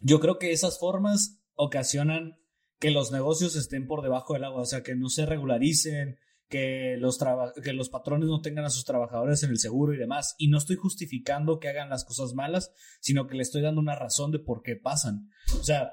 yo 0.00 0.20
creo 0.20 0.38
que 0.38 0.52
esas 0.52 0.78
formas 0.78 1.40
ocasionan 1.54 2.38
que 2.78 2.90
los 2.90 3.12
negocios 3.12 3.56
estén 3.56 3.86
por 3.86 4.02
debajo 4.02 4.34
del 4.34 4.44
agua, 4.44 4.62
o 4.62 4.66
sea, 4.66 4.82
que 4.82 4.94
no 4.94 5.08
se 5.08 5.24
regularicen, 5.24 6.18
que 6.48 6.96
los, 6.98 7.18
que 7.62 7.72
los 7.72 7.88
patrones 7.88 8.28
no 8.28 8.40
tengan 8.40 8.64
a 8.64 8.70
sus 8.70 8.84
trabajadores 8.84 9.42
en 9.42 9.50
el 9.50 9.58
seguro 9.58 9.94
y 9.94 9.96
demás. 9.96 10.34
Y 10.38 10.48
no 10.48 10.58
estoy 10.58 10.76
justificando 10.76 11.58
que 11.58 11.68
hagan 11.68 11.88
las 11.88 12.04
cosas 12.04 12.34
malas, 12.34 12.72
sino 13.00 13.26
que 13.26 13.34
le 13.34 13.42
estoy 13.42 13.62
dando 13.62 13.80
una 13.80 13.96
razón 13.96 14.30
de 14.30 14.38
por 14.38 14.62
qué 14.62 14.76
pasan. 14.76 15.30
O 15.58 15.64
sea, 15.64 15.92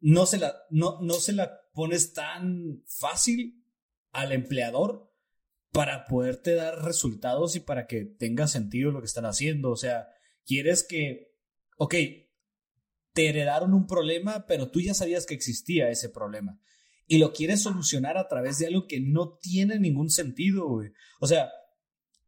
no 0.00 0.26
se 0.26 0.38
la, 0.38 0.54
no, 0.70 1.00
no 1.00 1.14
se 1.14 1.32
la 1.32 1.58
pones 1.72 2.12
tan 2.12 2.82
fácil 2.86 3.64
al 4.12 4.32
empleador 4.32 5.07
para 5.72 6.06
poderte 6.06 6.54
dar 6.54 6.82
resultados 6.84 7.56
y 7.56 7.60
para 7.60 7.86
que 7.86 8.04
tenga 8.04 8.46
sentido 8.46 8.90
lo 8.90 9.00
que 9.00 9.06
están 9.06 9.26
haciendo. 9.26 9.70
O 9.70 9.76
sea, 9.76 10.08
quieres 10.44 10.86
que, 10.88 11.34
ok, 11.76 11.94
te 13.12 13.28
heredaron 13.28 13.74
un 13.74 13.86
problema, 13.86 14.46
pero 14.46 14.70
tú 14.70 14.80
ya 14.80 14.94
sabías 14.94 15.26
que 15.26 15.34
existía 15.34 15.90
ese 15.90 16.08
problema. 16.08 16.60
Y 17.06 17.18
lo 17.18 17.32
quieres 17.32 17.62
solucionar 17.62 18.18
a 18.18 18.28
través 18.28 18.58
de 18.58 18.66
algo 18.66 18.86
que 18.86 19.00
no 19.00 19.38
tiene 19.40 19.78
ningún 19.78 20.10
sentido. 20.10 20.66
O 21.20 21.26
sea, 21.26 21.50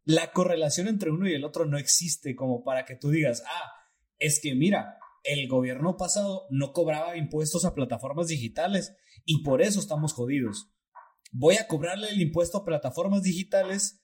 la 0.04 0.32
correlación 0.32 0.88
entre 0.88 1.10
uno 1.10 1.28
y 1.28 1.34
el 1.34 1.44
otro 1.44 1.66
no 1.66 1.78
existe 1.78 2.34
como 2.34 2.64
para 2.64 2.84
que 2.84 2.96
tú 2.96 3.10
digas, 3.10 3.42
ah, 3.46 3.72
es 4.18 4.40
que 4.40 4.54
mira, 4.54 4.98
el 5.22 5.48
gobierno 5.48 5.96
pasado 5.96 6.46
no 6.50 6.72
cobraba 6.72 7.16
impuestos 7.16 7.64
a 7.64 7.74
plataformas 7.74 8.28
digitales 8.28 8.96
y 9.24 9.42
por 9.42 9.62
eso 9.62 9.80
estamos 9.80 10.12
jodidos. 10.12 10.70
Voy 11.30 11.56
a 11.56 11.66
cobrarle 11.66 12.08
el 12.08 12.20
impuesto 12.20 12.58
a 12.58 12.64
plataformas 12.64 13.22
digitales 13.22 14.02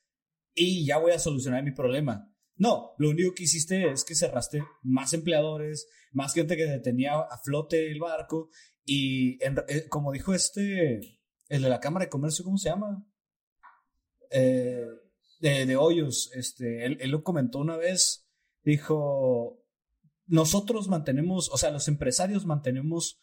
y 0.54 0.86
ya 0.86 0.98
voy 0.98 1.12
a 1.12 1.18
solucionar 1.18 1.62
mi 1.62 1.72
problema. 1.72 2.32
No, 2.56 2.94
lo 2.98 3.10
único 3.10 3.34
que 3.34 3.44
hiciste 3.44 3.90
es 3.90 4.04
que 4.04 4.14
cerraste 4.14 4.64
más 4.82 5.12
empleadores, 5.12 5.88
más 6.12 6.32
gente 6.32 6.56
que 6.56 6.66
tenía 6.78 7.18
a 7.18 7.38
flote 7.44 7.90
el 7.90 8.00
barco 8.00 8.48
y 8.84 9.38
eh, 9.44 9.88
como 9.88 10.12
dijo 10.12 10.32
este, 10.32 11.20
el 11.48 11.62
de 11.62 11.68
la 11.68 11.80
Cámara 11.80 12.06
de 12.06 12.10
Comercio, 12.10 12.44
¿cómo 12.44 12.56
se 12.56 12.70
llama? 12.70 13.06
Eh, 14.30 14.86
de, 15.40 15.76
Hoyos, 15.76 16.30
este, 16.34 16.86
él, 16.86 16.96
él 17.00 17.10
lo 17.10 17.22
comentó 17.22 17.58
una 17.58 17.76
vez, 17.76 18.26
dijo, 18.62 19.62
nosotros 20.26 20.88
mantenemos, 20.88 21.50
o 21.52 21.58
sea, 21.58 21.70
los 21.70 21.88
empresarios 21.88 22.46
mantenemos 22.46 23.22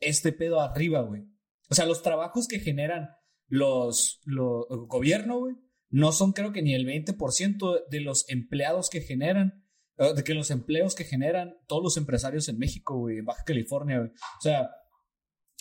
este 0.00 0.32
pedo 0.32 0.60
arriba, 0.60 1.02
güey. 1.02 1.28
O 1.68 1.74
sea, 1.74 1.86
los 1.86 2.02
trabajos 2.02 2.48
que 2.48 2.60
generan 2.60 3.10
los, 3.48 4.20
los 4.24 4.66
gobierno, 4.88 5.38
güey, 5.38 5.54
no 5.90 6.12
son 6.12 6.32
creo 6.32 6.52
que 6.52 6.62
ni 6.62 6.74
el 6.74 6.86
20% 6.86 7.88
de 7.88 8.00
los 8.00 8.28
empleados 8.28 8.90
que 8.90 9.00
generan, 9.00 9.64
eh, 9.98 10.14
de 10.14 10.24
que 10.24 10.34
los 10.34 10.50
empleos 10.50 10.94
que 10.94 11.04
generan 11.04 11.56
todos 11.66 11.82
los 11.82 11.96
empresarios 11.96 12.48
en 12.48 12.58
México, 12.58 12.98
güey, 12.98 13.18
en 13.18 13.24
Baja 13.24 13.44
California, 13.44 13.98
güey. 13.98 14.10
O 14.10 14.42
sea, 14.42 14.70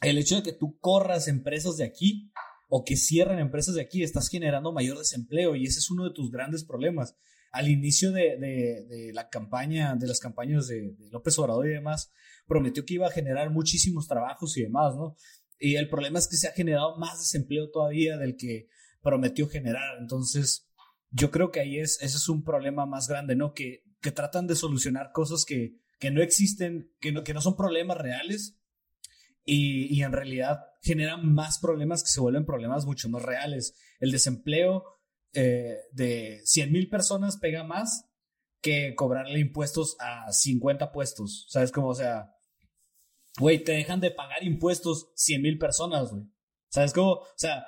el 0.01 0.17
hecho 0.17 0.37
de 0.37 0.43
que 0.43 0.53
tú 0.53 0.77
corras 0.79 1.27
empresas 1.27 1.77
de 1.77 1.85
aquí 1.85 2.31
o 2.69 2.83
que 2.83 2.97
cierren 2.97 3.39
empresas 3.39 3.75
de 3.75 3.81
aquí, 3.81 4.03
estás 4.03 4.27
generando 4.27 4.73
mayor 4.73 4.97
desempleo 4.97 5.55
y 5.55 5.65
ese 5.65 5.79
es 5.79 5.91
uno 5.91 6.05
de 6.05 6.13
tus 6.13 6.31
grandes 6.31 6.65
problemas. 6.65 7.15
Al 7.51 7.69
inicio 7.69 8.11
de, 8.11 8.37
de, 8.37 9.11
la 9.13 9.29
campaña, 9.29 9.95
de 9.95 10.07
las 10.07 10.19
campañas 10.19 10.67
de, 10.67 10.91
de, 10.91 11.09
López 11.11 11.39
Obrador 11.39 11.67
y 11.67 11.73
demás, 11.73 12.11
prometió 12.47 12.83
que 12.83 12.95
iba 12.95 13.07
a 13.07 13.11
generar 13.11 13.49
muchísimos 13.49 14.07
trabajos 14.07 14.57
y 14.57 14.63
demás, 14.63 14.95
¿no? 14.95 15.15
Y 15.59 15.75
el 15.75 15.89
problema 15.89 16.19
es 16.19 16.27
que 16.27 16.37
se 16.37 16.47
ha 16.47 16.51
generado 16.51 16.97
más 16.97 17.19
desempleo 17.19 17.69
todavía 17.71 18.17
del 18.17 18.35
que 18.35 18.67
prometió 19.01 19.47
generar. 19.47 19.97
Entonces, 19.99 20.69
yo 21.11 21.31
creo 21.31 21.51
que 21.51 21.59
ahí 21.59 21.79
es, 21.79 22.01
ese 22.01 22.17
es 22.17 22.29
un 22.29 22.43
problema 22.43 22.85
más 22.85 23.07
grande, 23.07 23.35
¿no? 23.35 23.53
Que, 23.53 23.83
que 24.01 24.11
tratan 24.11 24.47
de 24.47 24.55
solucionar 24.55 25.11
cosas 25.13 25.45
que, 25.45 25.77
que 25.99 26.11
no 26.11 26.21
existen, 26.21 26.91
que 26.99 27.11
no, 27.11 27.23
que 27.23 27.33
no 27.33 27.41
son 27.41 27.55
problemas 27.55 27.97
reales 27.97 28.57
y, 29.45 29.95
y, 29.95 30.03
en 30.03 30.11
realidad 30.11 30.59
generan 30.81 31.33
más 31.33 31.59
problemas 31.59 32.03
que 32.03 32.09
se 32.09 32.19
vuelven 32.19 32.45
problemas 32.45 32.85
mucho 32.85 33.09
más 33.09 33.21
reales. 33.21 33.75
El 33.99 34.11
desempleo 34.11 34.83
eh, 35.33 35.77
de 35.91 36.41
100 36.45 36.71
mil 36.71 36.89
personas 36.89 37.37
pega 37.37 37.63
más 37.63 38.05
que 38.61 38.95
cobrarle 38.95 39.39
impuestos 39.39 39.95
a 39.99 40.31
50 40.31 40.91
puestos. 40.91 41.45
¿Sabes 41.49 41.71
cómo? 41.71 41.89
O 41.89 41.95
sea, 41.95 42.34
güey, 43.39 43.63
te 43.63 43.73
dejan 43.73 43.99
de 43.99 44.11
pagar 44.11 44.43
impuestos 44.43 45.11
100 45.15 45.41
mil 45.41 45.57
personas, 45.57 46.11
güey. 46.11 46.23
¿Sabes 46.69 46.93
cómo? 46.93 47.11
O 47.11 47.27
sea, 47.35 47.65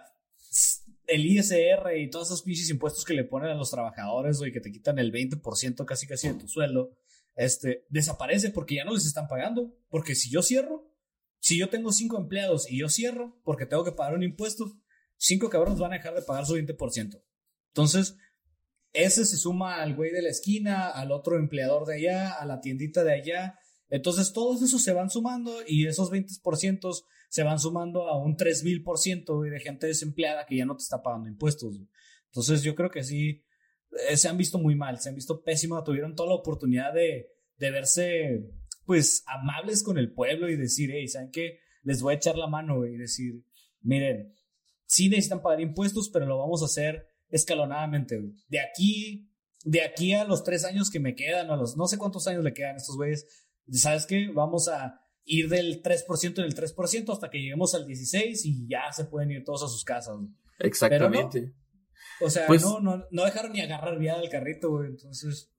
el 1.07 1.25
ISR 1.25 1.97
y 1.97 2.09
todos 2.09 2.27
esos 2.27 2.43
pinches 2.43 2.69
impuestos 2.69 3.05
que 3.05 3.13
le 3.13 3.23
ponen 3.23 3.51
a 3.51 3.55
los 3.55 3.71
trabajadores, 3.71 4.37
güey, 4.39 4.51
que 4.51 4.59
te 4.59 4.71
quitan 4.71 4.99
el 4.99 5.11
20% 5.11 5.85
casi 5.85 6.07
casi 6.07 6.27
de 6.27 6.33
tu 6.35 6.47
sueldo, 6.47 6.91
este, 7.35 7.85
desaparece 7.89 8.49
porque 8.49 8.75
ya 8.75 8.85
no 8.85 8.93
les 8.93 9.05
están 9.05 9.27
pagando. 9.27 9.73
Porque 9.89 10.15
si 10.15 10.29
yo 10.29 10.41
cierro, 10.41 10.91
si 11.39 11.57
yo 11.57 11.69
tengo 11.69 11.91
cinco 11.91 12.17
empleados 12.17 12.69
y 12.69 12.79
yo 12.79 12.89
cierro 12.89 13.39
porque 13.43 13.65
tengo 13.65 13.83
que 13.83 13.91
pagar 13.91 14.15
un 14.15 14.23
impuesto, 14.23 14.65
cinco 15.17 15.49
cabrones 15.49 15.79
van 15.79 15.93
a 15.93 15.97
dejar 15.97 16.15
de 16.15 16.21
pagar 16.21 16.45
su 16.45 16.55
20%. 16.55 17.23
Entonces, 17.69 18.17
ese 18.93 19.25
se 19.25 19.37
suma 19.37 19.81
al 19.81 19.95
güey 19.95 20.11
de 20.11 20.21
la 20.21 20.29
esquina, 20.29 20.89
al 20.89 21.11
otro 21.11 21.37
empleador 21.37 21.85
de 21.85 21.95
allá, 21.95 22.33
a 22.33 22.45
la 22.45 22.59
tiendita 22.59 23.03
de 23.03 23.13
allá. 23.13 23.59
Entonces, 23.89 24.33
todos 24.33 24.61
esos 24.61 24.83
se 24.83 24.93
van 24.93 25.09
sumando 25.09 25.53
y 25.65 25.87
esos 25.87 26.11
20% 26.11 27.03
se 27.29 27.43
van 27.43 27.59
sumando 27.59 28.07
a 28.07 28.17
un 28.17 28.35
3000% 28.35 29.49
de 29.49 29.59
gente 29.59 29.87
desempleada 29.87 30.45
que 30.45 30.57
ya 30.57 30.65
no 30.65 30.75
te 30.75 30.83
está 30.83 31.01
pagando 31.01 31.29
impuestos. 31.29 31.79
Entonces 32.27 32.63
yo 32.63 32.75
creo 32.75 32.89
que 32.89 33.03
sí, 33.03 33.43
eh, 34.09 34.17
se 34.17 34.27
han 34.27 34.37
visto 34.37 34.59
muy 34.59 34.75
mal, 34.75 34.99
se 34.99 35.09
han 35.09 35.15
visto 35.15 35.43
pésimos, 35.43 35.83
tuvieron 35.83 36.15
toda 36.15 36.29
la 36.29 36.35
oportunidad 36.35 36.93
de, 36.93 37.31
de 37.57 37.71
verse 37.71 38.51
pues 38.85 39.23
amables 39.27 39.83
con 39.83 39.97
el 39.97 40.13
pueblo 40.13 40.49
y 40.49 40.55
decir, 40.55 40.91
hey, 40.93 41.07
¿saben 41.07 41.29
qué? 41.31 41.59
Les 41.83 42.01
voy 42.01 42.13
a 42.13 42.17
echar 42.17 42.37
la 42.37 42.47
mano 42.47 42.85
y 42.85 42.95
decir, 42.95 43.43
miren, 43.81 44.33
sí 44.85 45.09
necesitan 45.09 45.41
pagar 45.41 45.59
impuestos, 45.59 46.09
pero 46.09 46.25
lo 46.25 46.37
vamos 46.37 46.61
a 46.61 46.65
hacer 46.65 47.05
escalonadamente. 47.29 48.21
De 48.47 48.59
aquí, 48.61 49.29
de 49.65 49.81
aquí 49.83 50.13
a 50.13 50.23
los 50.23 50.43
tres 50.43 50.63
años 50.63 50.89
que 50.89 51.01
me 51.01 51.15
quedan, 51.15 51.51
a 51.51 51.57
los 51.57 51.75
no 51.75 51.87
sé 51.87 51.97
cuántos 51.97 52.27
años 52.27 52.43
le 52.43 52.53
quedan 52.53 52.75
a 52.75 52.77
estos 52.77 52.95
güeyes, 52.95 53.46
¿sabes 53.71 54.05
qué? 54.05 54.29
Vamos 54.33 54.67
a 54.67 55.01
ir 55.25 55.49
del 55.49 55.81
3% 55.81 56.39
en 56.39 56.45
el 56.45 56.55
3% 56.55 57.13
hasta 57.13 57.29
que 57.29 57.39
lleguemos 57.39 57.75
al 57.75 57.85
16 57.85 58.45
y 58.45 58.67
ya 58.67 58.91
se 58.91 59.05
pueden 59.05 59.31
ir 59.31 59.43
todos 59.43 59.63
a 59.63 59.67
sus 59.67 59.83
casas. 59.83 60.17
Exactamente. 60.59 61.53
o 62.21 62.29
sea, 62.29 62.47
pues 62.47 62.61
no, 62.63 62.79
no, 62.79 63.05
no 63.11 63.25
dejaron 63.25 63.51
ni 63.51 63.61
agarrar 63.61 63.99
viada 63.99 64.19
al 64.19 64.29
carrito, 64.29 64.71
güey. 64.71 64.89
Entonces, 64.89 65.51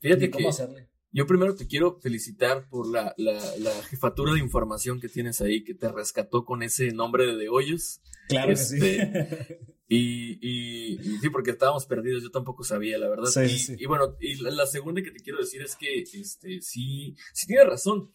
fíjate 0.00 0.30
cómo 0.30 0.48
hacerle. 0.48 0.88
Yo 1.12 1.26
primero 1.26 1.54
te 1.54 1.66
quiero 1.66 1.98
felicitar 2.00 2.68
por 2.68 2.88
la, 2.88 3.14
la, 3.16 3.40
jefatura 3.88 4.34
de 4.34 4.40
información 4.40 5.00
que 5.00 5.08
tienes 5.08 5.40
ahí, 5.40 5.64
que 5.64 5.74
te 5.74 5.90
rescató 5.90 6.44
con 6.44 6.62
ese 6.62 6.90
nombre 6.92 7.24
de 7.24 7.36
De 7.36 7.48
Hoyos. 7.48 8.02
Claro 8.28 8.48
que 8.48 8.56
sí. 8.56 8.98
Y, 9.88 10.38
y, 10.40 10.98
sí, 11.18 11.30
porque 11.30 11.52
estábamos 11.52 11.86
perdidos, 11.86 12.22
yo 12.22 12.30
tampoco 12.30 12.64
sabía, 12.64 12.98
la 12.98 13.08
verdad. 13.08 13.30
y, 13.44 13.48
sí. 13.50 13.76
y, 13.78 13.86
bueno, 13.86 14.16
y 14.20 14.34
la, 14.36 14.66
segunda 14.66 15.00
que 15.02 15.12
te 15.12 15.20
quiero 15.20 15.38
decir 15.38 15.62
es 15.62 15.76
que 15.76 16.00
este, 16.00 16.60
sí, 16.60 17.14
sí 17.32 17.46
tienes 17.46 17.66
razón 17.66 18.12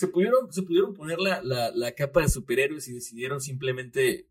se 0.00 0.08
pudieron, 0.08 0.50
se 0.50 0.62
pudieron 0.62 0.94
poner 0.94 1.18
la, 1.18 1.42
la, 1.42 1.92
capa 1.92 2.22
de 2.22 2.28
superhéroes 2.28 2.88
y 2.88 2.94
decidieron 2.94 3.40
simplemente, 3.40 4.28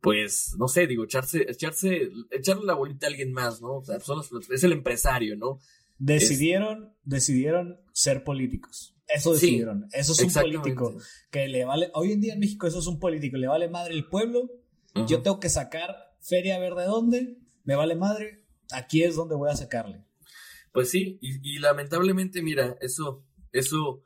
pues, 0.00 0.54
no 0.56 0.68
sé, 0.68 0.86
digo, 0.86 1.02
echarse, 1.02 1.44
echarse, 1.48 2.10
echarle 2.30 2.64
la 2.64 2.74
bolita 2.74 3.06
a 3.06 3.10
alguien 3.10 3.32
más, 3.32 3.60
¿no? 3.60 3.78
O 3.78 3.84
sea, 3.84 3.96
es 3.96 4.62
el 4.62 4.72
empresario, 4.72 5.36
¿no? 5.36 5.58
Decidieron, 5.98 6.94
decidieron 7.02 7.80
ser 7.92 8.22
políticos. 8.22 8.94
Eso 9.08 9.32
decidieron. 9.32 9.88
eso 9.92 10.12
es 10.12 10.20
un 10.20 10.32
político. 10.32 10.96
Que 11.30 11.48
le 11.48 11.64
vale. 11.64 11.90
Hoy 11.94 12.12
en 12.12 12.20
día 12.20 12.34
en 12.34 12.40
México 12.40 12.66
eso 12.66 12.78
es 12.78 12.86
un 12.86 12.98
político. 12.98 13.36
Le 13.36 13.46
vale 13.46 13.68
madre 13.68 13.94
el 13.94 14.08
pueblo. 14.08 14.48
Yo 14.94 15.22
tengo 15.22 15.40
que 15.40 15.48
sacar 15.48 16.14
feria 16.20 16.56
a 16.56 16.58
ver 16.58 16.74
de 16.74 16.84
dónde. 16.84 17.38
Me 17.64 17.74
vale 17.76 17.94
madre. 17.96 18.44
Aquí 18.72 19.02
es 19.02 19.16
donde 19.16 19.34
voy 19.34 19.50
a 19.50 19.56
sacarle. 19.56 20.04
Pues 20.72 20.90
sí, 20.90 21.18
y, 21.20 21.56
y 21.56 21.58
lamentablemente, 21.58 22.42
mira, 22.42 22.76
eso, 22.80 23.24
eso 23.52 24.02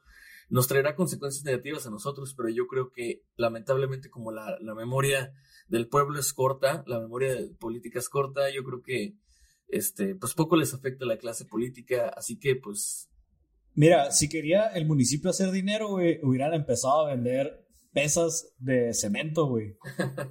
nos 0.49 0.68
traerá 0.68 0.94
consecuencias 0.94 1.44
negativas 1.44 1.87
a 1.87 1.90
nosotros, 1.90 2.35
pero 2.37 2.49
yo 2.49 2.66
creo 2.66 2.92
que 2.92 3.22
lamentablemente 3.37 4.11
como 4.11 4.33
la, 4.33 4.57
memoria 4.77 5.33
del 5.68 5.88
pueblo 5.88 6.18
es 6.18 6.33
corta, 6.33 6.85
la 6.87 7.01
memoria 7.01 7.35
política 7.59 7.99
es 7.99 8.09
corta, 8.09 8.51
yo 8.51 8.62
creo 8.62 8.83
que 8.83 9.16
este, 9.68 10.14
pues 10.14 10.35
poco 10.35 10.57
les 10.57 10.72
afecta 10.72 11.05
a 11.05 11.09
la 11.09 11.18
clase 11.18 11.44
política, 11.44 12.12
así 12.16 12.38
que 12.38 12.57
pues... 12.57 13.09
Mira, 13.75 14.11
si 14.11 14.29
quería 14.29 14.68
el 14.68 14.87
municipio 14.87 15.31
hacer 15.31 15.51
dinero, 15.51 15.90
hubieran 15.90 16.55
empezado 16.55 17.07
a 17.07 17.14
vender 17.14 17.65
pesas 17.97 18.53
de 18.59 18.93
cemento, 18.93 19.47
güey. 19.47 19.75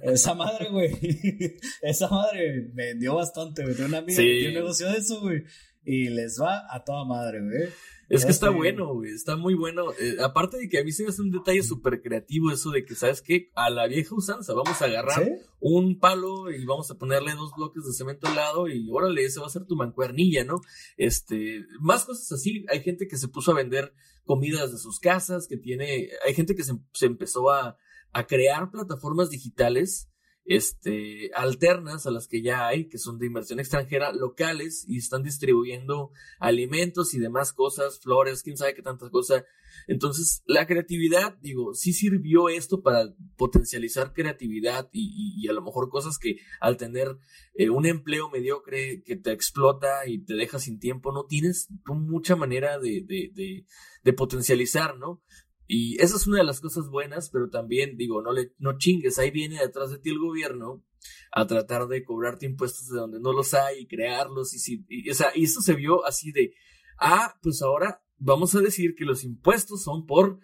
Esa 0.00 0.34
madre, 0.34 0.68
güey. 0.70 0.92
Esa 1.82 2.06
madre 2.06 2.70
vendió 2.72 3.16
bastante, 3.16 3.64
güey. 3.64 3.74
Tengo 3.74 3.88
una 3.88 3.98
amiga 3.98 4.22
que 4.22 4.22
tiene 4.22 4.48
un 4.50 4.54
negocio 4.54 4.88
de 4.88 4.98
eso, 4.98 5.20
güey. 5.20 5.42
Y 5.84 6.10
les 6.10 6.38
va 6.40 6.64
a 6.70 6.84
toda 6.84 7.04
madre, 7.04 7.40
güey. 7.40 7.68
Es 8.08 8.24
que 8.24 8.30
está 8.30 8.50
bueno, 8.50 8.94
güey, 8.94 9.12
está 9.12 9.36
muy 9.36 9.54
bueno. 9.54 9.92
Eh, 9.98 10.16
aparte 10.22 10.58
de 10.58 10.68
que 10.68 10.78
a 10.78 10.84
mí 10.84 10.92
se 10.92 11.02
me 11.02 11.08
hace 11.08 11.22
un 11.22 11.30
detalle 11.30 11.62
súper 11.62 12.00
creativo 12.00 12.50
eso 12.52 12.70
de 12.70 12.84
que, 12.84 12.94
¿sabes 12.94 13.20
qué? 13.20 13.50
A 13.54 13.68
la 13.68 13.88
vieja 13.88 14.14
usanza, 14.14 14.54
vamos 14.54 14.80
a 14.80 14.84
agarrar 14.84 15.40
un 15.60 15.98
palo 15.98 16.50
y 16.50 16.64
vamos 16.64 16.90
a 16.90 16.98
ponerle 16.98 17.34
dos 17.34 17.52
bloques 17.56 17.84
de 17.84 17.92
cemento 17.92 18.28
al 18.28 18.36
lado 18.36 18.68
y 18.68 18.88
órale, 18.90 19.24
ese 19.24 19.40
va 19.40 19.46
a 19.46 19.50
ser 19.50 19.66
tu 19.66 19.74
mancuernilla, 19.74 20.44
¿no? 20.44 20.60
Este, 20.96 21.64
más 21.80 22.04
cosas 22.04 22.30
así. 22.30 22.64
Hay 22.68 22.82
gente 22.82 23.08
que 23.08 23.16
se 23.16 23.28
puso 23.28 23.50
a 23.50 23.56
vender 23.56 23.92
comidas 24.24 24.72
de 24.72 24.78
sus 24.78 25.00
casas, 25.00 25.48
que 25.48 25.56
tiene, 25.56 26.10
hay 26.24 26.34
gente 26.34 26.54
que 26.54 26.64
se, 26.64 26.74
se 26.92 27.06
empezó 27.06 27.50
a, 27.50 27.76
a 28.12 28.26
crear 28.26 28.70
plataformas 28.70 29.30
digitales 29.30 30.08
este, 30.46 31.30
alternas 31.34 32.06
a 32.06 32.10
las 32.10 32.28
que 32.28 32.42
ya 32.42 32.66
hay, 32.66 32.88
que 32.88 32.98
son 32.98 33.18
de 33.18 33.26
inversión 33.26 33.58
extranjera, 33.58 34.12
locales, 34.12 34.84
y 34.88 34.98
están 34.98 35.22
distribuyendo 35.22 36.12
alimentos 36.38 37.14
y 37.14 37.18
demás 37.18 37.52
cosas, 37.52 37.98
flores, 38.00 38.42
quién 38.42 38.56
sabe 38.56 38.74
qué 38.74 38.82
tantas 38.82 39.10
cosas. 39.10 39.44
Entonces, 39.88 40.42
la 40.46 40.66
creatividad, 40.66 41.36
digo, 41.40 41.74
sí 41.74 41.92
sirvió 41.92 42.48
esto 42.48 42.82
para 42.82 43.12
potencializar 43.36 44.12
creatividad 44.12 44.88
y, 44.92 45.46
a 45.48 45.52
lo 45.52 45.62
mejor 45.62 45.90
cosas 45.90 46.18
que 46.18 46.36
al 46.60 46.76
tener 46.76 47.18
eh, 47.54 47.70
un 47.70 47.86
empleo 47.86 48.30
mediocre 48.30 49.02
que 49.04 49.16
te 49.16 49.32
explota 49.32 50.06
y 50.06 50.24
te 50.24 50.34
deja 50.34 50.58
sin 50.58 50.78
tiempo, 50.78 51.12
no 51.12 51.26
tienes 51.26 51.68
mucha 51.86 52.36
manera 52.36 52.78
de, 52.78 53.04
de, 53.06 53.64
de 54.02 54.12
potencializar, 54.12 54.96
¿no? 54.96 55.22
Y 55.66 56.00
esa 56.00 56.16
es 56.16 56.26
una 56.26 56.38
de 56.38 56.44
las 56.44 56.60
cosas 56.60 56.88
buenas, 56.88 57.30
pero 57.30 57.50
también 57.50 57.96
digo, 57.96 58.22
no 58.22 58.32
le, 58.32 58.52
no 58.58 58.78
chingues, 58.78 59.18
ahí 59.18 59.30
viene 59.30 59.58
detrás 59.58 59.90
de 59.90 59.98
ti 59.98 60.10
el 60.10 60.18
gobierno 60.18 60.84
a 61.32 61.46
tratar 61.46 61.86
de 61.88 62.04
cobrarte 62.04 62.46
impuestos 62.46 62.88
de 62.88 62.98
donde 62.98 63.20
no 63.20 63.32
los 63.32 63.54
hay 63.54 63.80
y 63.80 63.86
crearlos 63.86 64.54
y, 64.54 64.58
si, 64.58 64.84
y, 64.88 65.10
o 65.10 65.14
sea, 65.14 65.32
y 65.34 65.44
eso 65.44 65.60
se 65.60 65.74
vio 65.74 66.04
así 66.06 66.32
de, 66.32 66.54
ah, 66.98 67.34
pues 67.42 67.62
ahora 67.62 68.02
vamos 68.18 68.54
a 68.54 68.60
decir 68.60 68.94
que 68.96 69.04
los 69.04 69.24
impuestos 69.24 69.82
son 69.82 70.06
por 70.06 70.38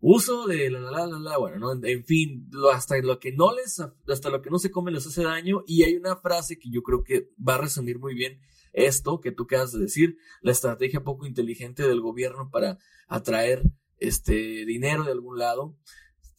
uso 0.00 0.46
de 0.46 0.70
la, 0.70 0.80
la, 0.80 1.06
la, 1.06 1.18
la, 1.18 1.38
bueno, 1.38 1.58
¿no? 1.58 1.84
En 1.84 2.04
fin, 2.04 2.48
hasta 2.72 2.98
lo 2.98 3.18
que 3.18 3.32
no 3.32 3.54
les, 3.54 3.80
hasta 3.80 4.30
lo 4.30 4.42
que 4.42 4.50
no 4.50 4.58
se 4.58 4.70
come 4.70 4.92
les 4.92 5.06
hace 5.06 5.24
daño. 5.24 5.62
Y 5.66 5.82
hay 5.82 5.96
una 5.96 6.16
frase 6.16 6.58
que 6.58 6.70
yo 6.70 6.82
creo 6.82 7.02
que 7.02 7.30
va 7.36 7.56
a 7.56 7.58
resumir 7.58 7.98
muy 7.98 8.14
bien 8.14 8.40
esto 8.72 9.20
que 9.20 9.32
tú 9.32 9.44
acabas 9.44 9.72
de 9.72 9.80
decir, 9.80 10.16
la 10.40 10.52
estrategia 10.52 11.02
poco 11.02 11.26
inteligente 11.26 11.86
del 11.86 12.00
gobierno 12.00 12.50
para 12.50 12.78
atraer 13.08 13.62
este 13.98 14.64
dinero 14.64 15.04
de 15.04 15.12
algún 15.12 15.38
lado. 15.38 15.76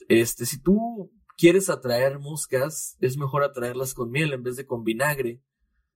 Este, 0.07 0.45
si 0.45 0.62
tú 0.62 1.12
quieres 1.38 1.70
atraer 1.70 2.20
moscas, 2.20 2.97
es 2.99 3.18
mejor 3.18 3.43
atraerlas 3.43 3.93
con 3.93 4.12
miel 4.12 4.34
en 4.34 4.43
vez 4.43 4.55
de 4.55 4.66
con 4.66 4.84
vinagre. 4.84 5.41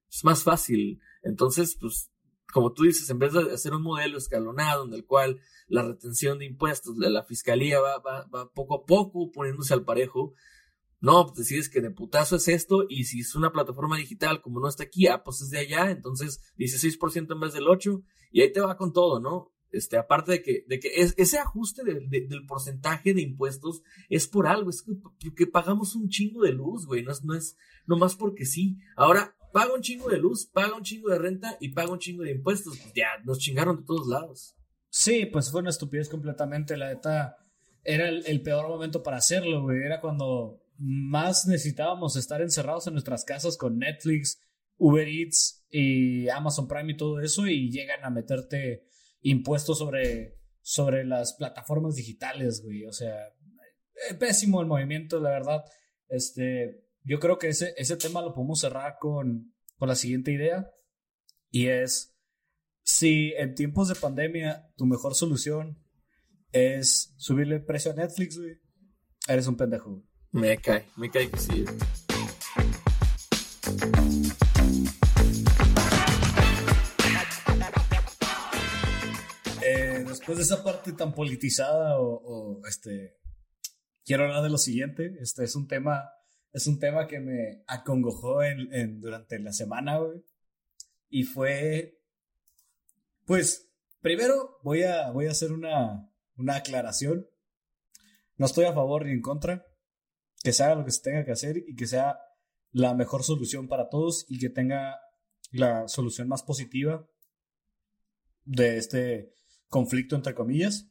Es 0.10 0.24
más 0.24 0.44
fácil. 0.44 1.00
Entonces, 1.24 1.78
pues, 1.80 2.12
como 2.54 2.74
tú 2.74 2.84
dices, 2.84 3.10
en 3.10 3.20
vez 3.20 3.34
de 3.34 3.52
hacer 3.52 3.74
un 3.74 3.82
modelo 3.82 4.18
escalonado 4.18 4.86
en 4.86 4.94
el 4.94 5.06
cual 5.06 5.42
la 5.68 5.82
retención 5.82 6.40
de 6.40 6.46
impuestos 6.46 6.98
de 6.98 7.10
la 7.10 7.24
fiscalía 7.24 7.80
va, 7.80 8.00
va, 8.00 8.26
va 8.28 8.52
poco 8.52 8.76
a 8.76 8.86
poco 8.86 9.32
poniéndose 9.32 9.74
al 9.74 9.84
parejo, 9.84 10.34
no, 11.04 11.26
pues 11.26 11.40
decides 11.40 11.68
que 11.68 11.82
de 11.82 11.92
putazo 11.92 12.38
es 12.38 12.48
esto 12.48 12.86
y 12.88 13.04
si 13.04 13.20
es 13.20 13.36
una 13.36 13.52
plataforma 13.52 13.98
digital 13.98 14.42
como 14.42 14.62
no 14.62 14.70
está 14.70 14.84
aquí, 14.84 15.08
ah, 15.08 15.22
pues 15.22 15.42
es 15.42 15.50
de 15.50 15.60
allá, 15.60 15.92
entonces 15.92 16.42
16% 16.58 17.34
en 17.34 17.40
vez 17.42 17.52
del 17.52 17.68
8 17.68 18.02
y 18.32 18.42
ahí 18.42 18.54
te 18.54 18.62
va 18.62 18.78
con 18.78 18.94
todo, 18.94 19.20
¿no? 19.20 19.53
Este, 19.74 19.98
aparte 19.98 20.34
de 20.34 20.42
que, 20.44 20.66
de 20.68 20.80
que 20.80 20.90
ese 20.96 21.40
ajuste 21.40 21.84
del 21.84 22.46
porcentaje 22.46 23.16
de 23.16 23.24
impuestos 23.24 23.82
es 24.08 24.28
por 24.28 24.46
algo, 24.46 24.70
es 24.70 24.86
que, 25.36 25.48
pagamos 25.48 25.96
un 25.96 26.10
chingo 26.10 26.44
de 26.44 26.52
luz, 26.52 26.86
güey, 26.86 27.02
no 27.02 27.12
es, 27.12 27.24
no 27.24 27.34
es 27.34 27.58
nomás 27.88 28.16
porque 28.16 28.46
sí. 28.46 28.78
Ahora, 28.96 29.36
paga 29.52 29.74
un 29.74 29.82
chingo 29.82 30.10
de 30.10 30.20
luz, 30.20 30.46
paga 30.46 30.76
un 30.76 30.84
chingo 30.84 31.10
de 31.10 31.18
renta 31.18 31.58
y 31.60 31.70
paga 31.70 31.92
un 31.92 31.98
chingo 31.98 32.22
de 32.22 32.34
impuestos. 32.34 32.78
Pues 32.78 32.94
ya, 32.94 33.08
nos 33.26 33.40
chingaron 33.40 33.78
de 33.78 33.84
todos 33.84 34.08
lados. 34.08 34.56
Sí, 34.90 35.26
pues 35.26 35.50
fue 35.50 35.62
una 35.62 35.72
estupidez 35.72 36.08
completamente, 36.08 36.78
la 36.78 36.90
neta. 36.90 37.38
Era 37.84 38.08
el, 38.10 38.42
peor 38.44 38.70
momento 38.70 39.02
para 39.02 39.18
hacerlo, 39.18 39.64
güey. 39.64 39.82
Era 39.84 40.00
cuando 40.02 40.62
más 40.78 41.48
necesitábamos 41.48 42.16
estar 42.16 42.44
encerrados 42.44 42.86
en 42.86 42.94
nuestras 42.94 43.26
casas 43.26 43.58
con 43.58 43.80
Netflix, 43.80 44.40
Uber 44.78 45.08
Eats 45.08 45.66
y 45.72 46.30
Amazon 46.30 46.68
Prime 46.68 46.94
y 46.94 46.98
todo 46.98 47.20
eso 47.22 47.48
y 47.48 47.72
llegan 47.72 48.04
a 48.06 48.12
meterte 48.12 48.86
impuestos 49.24 49.80
sobre, 49.80 50.38
sobre 50.62 51.06
las 51.06 51.34
plataformas 51.34 51.96
digitales, 51.96 52.62
güey. 52.64 52.86
O 52.86 52.92
sea, 52.92 53.16
eh, 54.10 54.14
pésimo 54.20 54.62
el 54.62 54.68
movimiento, 54.68 55.20
la 55.20 55.32
verdad. 55.32 55.64
Este, 56.08 56.86
yo 57.04 57.20
creo 57.20 57.38
que 57.38 57.50
ese, 57.50 57.74
ese 57.78 57.98
tema 57.98 58.22
lo 58.22 58.34
podemos 58.34 58.60
cerrar 58.60 58.98
con, 59.00 59.54
con 59.78 59.90
la 59.90 59.96
siguiente 59.96 60.32
idea. 60.32 60.70
Y 61.50 61.68
es, 61.68 62.16
si 62.84 63.34
en 63.38 63.56
tiempos 63.56 63.88
de 63.88 63.96
pandemia 63.96 64.72
tu 64.76 64.86
mejor 64.86 65.16
solución 65.16 65.84
es 66.52 67.14
subirle 67.18 67.56
el 67.56 67.66
precio 67.66 67.92
a 67.92 67.96
Netflix, 67.96 68.38
güey, 68.38 68.60
eres 69.28 69.48
un 69.48 69.58
pendejo. 69.58 70.04
Me 70.32 70.58
cae, 70.58 70.86
me 70.98 71.10
cae 71.10 71.30
que 71.30 71.38
sí. 71.38 71.66
Después 80.24 80.38
de 80.38 80.44
esa 80.46 80.64
parte 80.64 80.94
tan 80.94 81.14
politizada 81.14 82.00
o, 82.00 82.66
este, 82.66 83.18
quiero 84.06 84.24
hablar 84.24 84.42
de 84.42 84.50
lo 84.52 84.58
siguiente. 84.58 85.18
Este 85.20 85.44
es 85.44 85.54
un 85.54 85.68
tema, 85.68 86.12
es 86.54 86.66
un 86.66 86.80
tema 86.80 87.08
que 87.08 87.20
me 87.20 87.62
acongojó 87.68 88.42
en, 88.42 89.02
durante 89.02 89.38
la 89.40 89.52
semana. 89.52 90.00
Y 91.10 91.24
fue, 91.24 92.00
pues, 93.26 93.70
primero 94.00 94.62
voy 94.64 94.84
a, 94.84 95.12
voy 95.12 95.28
a 95.28 95.32
hacer 95.32 95.52
una, 95.52 96.10
una 96.38 96.56
aclaración. 96.56 97.28
No 98.38 98.46
estoy 98.46 98.64
a 98.64 98.74
favor 98.74 99.06
ni 99.06 99.12
en 99.12 99.22
contra. 99.22 99.68
Que 100.42 100.54
se 100.54 100.64
haga 100.64 100.76
lo 100.76 100.86
que 100.86 100.92
se 100.92 101.02
tenga 101.02 101.26
que 101.26 101.34
hacer 101.34 101.58
y 101.68 101.76
que 101.76 101.86
sea 101.86 102.18
la 102.72 102.94
mejor 102.94 103.24
solución 103.24 103.68
para 103.68 103.90
todos 103.90 104.26
y 104.30 104.40
que 104.40 104.50
tenga 104.50 105.02
la 105.52 105.90
solución 105.90 106.30
más 106.30 106.44
positiva 106.44 107.06
de 108.46 108.78
este 108.78 109.34
conflicto 109.74 110.16
entre 110.16 110.36
comillas. 110.36 110.88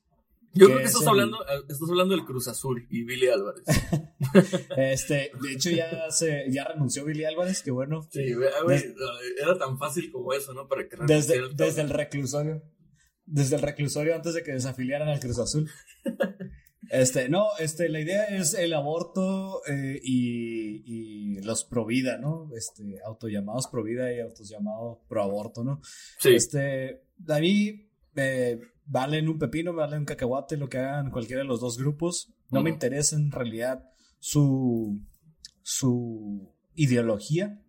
Yo 0.54 0.66
creo 0.66 0.78
que 0.80 0.84
estás, 0.84 1.06
hablando, 1.06 1.38
estás 1.66 1.88
hablando 1.88 2.14
del 2.14 2.26
Cruz 2.26 2.46
Azul 2.46 2.86
y 2.90 3.04
Billy 3.04 3.28
Álvarez. 3.28 3.62
este, 4.76 5.30
de 5.40 5.52
hecho, 5.52 5.70
ya 5.70 6.10
se, 6.10 6.44
ya 6.50 6.64
renunció 6.64 7.06
Billy 7.06 7.24
Álvarez, 7.24 7.62
que 7.62 7.70
bueno. 7.70 8.06
Sí, 8.10 8.34
güey, 8.34 8.50
era 9.40 9.56
tan 9.56 9.78
fácil 9.78 10.12
como 10.12 10.34
eso, 10.34 10.52
¿no? 10.52 10.68
Para 10.68 10.86
que 10.86 10.96
desde, 11.06 11.36
el 11.36 11.56
desde 11.56 11.80
el 11.80 11.88
reclusorio. 11.88 12.62
Desde 13.24 13.56
el 13.56 13.62
reclusorio 13.62 14.14
antes 14.14 14.34
de 14.34 14.42
que 14.42 14.52
desafiliaran 14.52 15.08
al 15.08 15.20
Cruz 15.20 15.38
Azul. 15.38 15.70
Este, 16.90 17.30
no, 17.30 17.46
este, 17.58 17.88
la 17.88 18.00
idea 18.00 18.24
es 18.24 18.52
el 18.52 18.74
aborto 18.74 19.62
eh, 19.66 19.98
y, 20.02 20.82
y, 20.84 21.40
los 21.40 21.64
pro 21.64 21.86
vida, 21.86 22.18
¿no? 22.18 22.50
Este, 22.54 22.98
autollamados 23.06 23.68
pro 23.68 23.82
vida 23.82 24.12
y 24.12 24.20
autos 24.20 24.50
llamados 24.50 24.98
pro 25.08 25.22
aborto, 25.22 25.64
¿no? 25.64 25.80
Sí. 26.18 26.34
Este, 26.34 27.00
a 27.28 27.38
mí 27.38 27.88
eh, 28.16 28.60
valen 28.84 29.28
un 29.28 29.38
pepino, 29.38 29.72
valen 29.72 30.00
un 30.00 30.04
cacahuate, 30.04 30.56
lo 30.56 30.68
que 30.68 30.78
hagan 30.78 31.10
cualquiera 31.10 31.42
de 31.42 31.48
los 31.48 31.60
dos 31.60 31.78
grupos. 31.78 32.32
No 32.50 32.62
me 32.62 32.70
interesa 32.70 33.16
en 33.16 33.30
realidad 33.30 33.84
su, 34.18 35.00
su 35.62 36.54
ideología, 36.74 37.62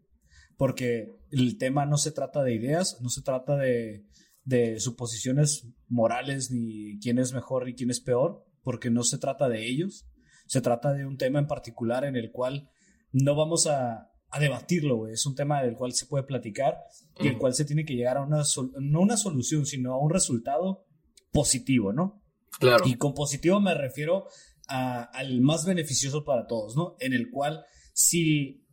porque 0.57 1.15
el 1.31 1.57
tema 1.57 1.85
no 1.85 1.97
se 1.97 2.11
trata 2.11 2.43
de 2.43 2.53
ideas, 2.53 2.99
no 3.01 3.09
se 3.09 3.21
trata 3.21 3.55
de, 3.57 4.05
de 4.43 4.79
suposiciones 4.79 5.67
morales 5.87 6.51
ni 6.51 6.99
quién 6.99 7.19
es 7.19 7.33
mejor 7.33 7.69
y 7.69 7.75
quién 7.75 7.89
es 7.89 7.99
peor, 7.99 8.45
porque 8.63 8.89
no 8.89 9.03
se 9.03 9.17
trata 9.17 9.49
de 9.49 9.67
ellos. 9.67 10.07
Se 10.47 10.61
trata 10.61 10.93
de 10.93 11.05
un 11.05 11.17
tema 11.17 11.39
en 11.39 11.47
particular 11.47 12.03
en 12.03 12.15
el 12.15 12.31
cual 12.31 12.69
no 13.11 13.35
vamos 13.35 13.67
a, 13.67 14.11
a 14.33 14.39
debatirlo, 14.39 15.07
Es 15.07 15.25
un 15.27 15.35
tema 15.35 15.61
del 15.61 15.75
cual 15.75 15.93
se 15.93 16.07
puede 16.07 16.23
platicar 16.23 16.79
y 17.19 17.27
el 17.27 17.37
cual 17.37 17.53
se 17.53 17.65
tiene 17.65 17.85
que 17.85 17.93
llegar 17.93 18.17
a 18.17 18.23
una, 18.23 18.41
no 18.79 19.01
una 19.01 19.15
solución, 19.15 19.67
sino 19.67 19.93
a 19.93 19.99
un 19.99 20.09
resultado 20.09 20.85
positivo, 21.33 21.91
¿no? 21.91 22.23
Claro. 22.59 22.85
Y 22.87 22.95
con 22.95 23.13
positivo 23.13 23.59
me 23.59 23.73
refiero 23.73 24.27
al 24.67 25.41
más 25.41 25.65
beneficioso 25.65 26.23
para 26.23 26.47
todos, 26.47 26.75
¿no? 26.75 26.95
En 26.99 27.13
el 27.13 27.29
cual 27.29 27.65
si 27.91 28.65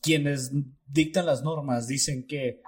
quienes 0.00 0.52
dictan 0.86 1.26
las 1.26 1.42
normas 1.42 1.86
dicen 1.86 2.26
que 2.26 2.62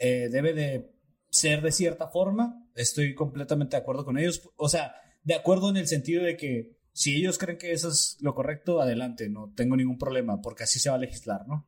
eh, 0.00 0.28
debe 0.30 0.52
de 0.52 0.90
ser 1.30 1.62
de 1.62 1.72
cierta 1.72 2.08
forma, 2.08 2.68
estoy 2.74 3.14
completamente 3.14 3.76
de 3.76 3.82
acuerdo 3.82 4.04
con 4.04 4.18
ellos. 4.18 4.42
O 4.56 4.68
sea, 4.68 4.94
de 5.22 5.34
acuerdo 5.34 5.70
en 5.70 5.76
el 5.76 5.86
sentido 5.86 6.22
de 6.22 6.36
que 6.36 6.76
si 6.92 7.16
ellos 7.16 7.38
creen 7.38 7.58
que 7.58 7.72
eso 7.72 7.88
es 7.88 8.18
lo 8.20 8.34
correcto, 8.34 8.80
adelante, 8.80 9.28
no 9.28 9.52
tengo 9.56 9.76
ningún 9.76 9.98
problema, 9.98 10.40
porque 10.40 10.64
así 10.64 10.78
se 10.78 10.90
va 10.90 10.96
a 10.96 11.00
legislar, 11.00 11.46
¿no? 11.48 11.66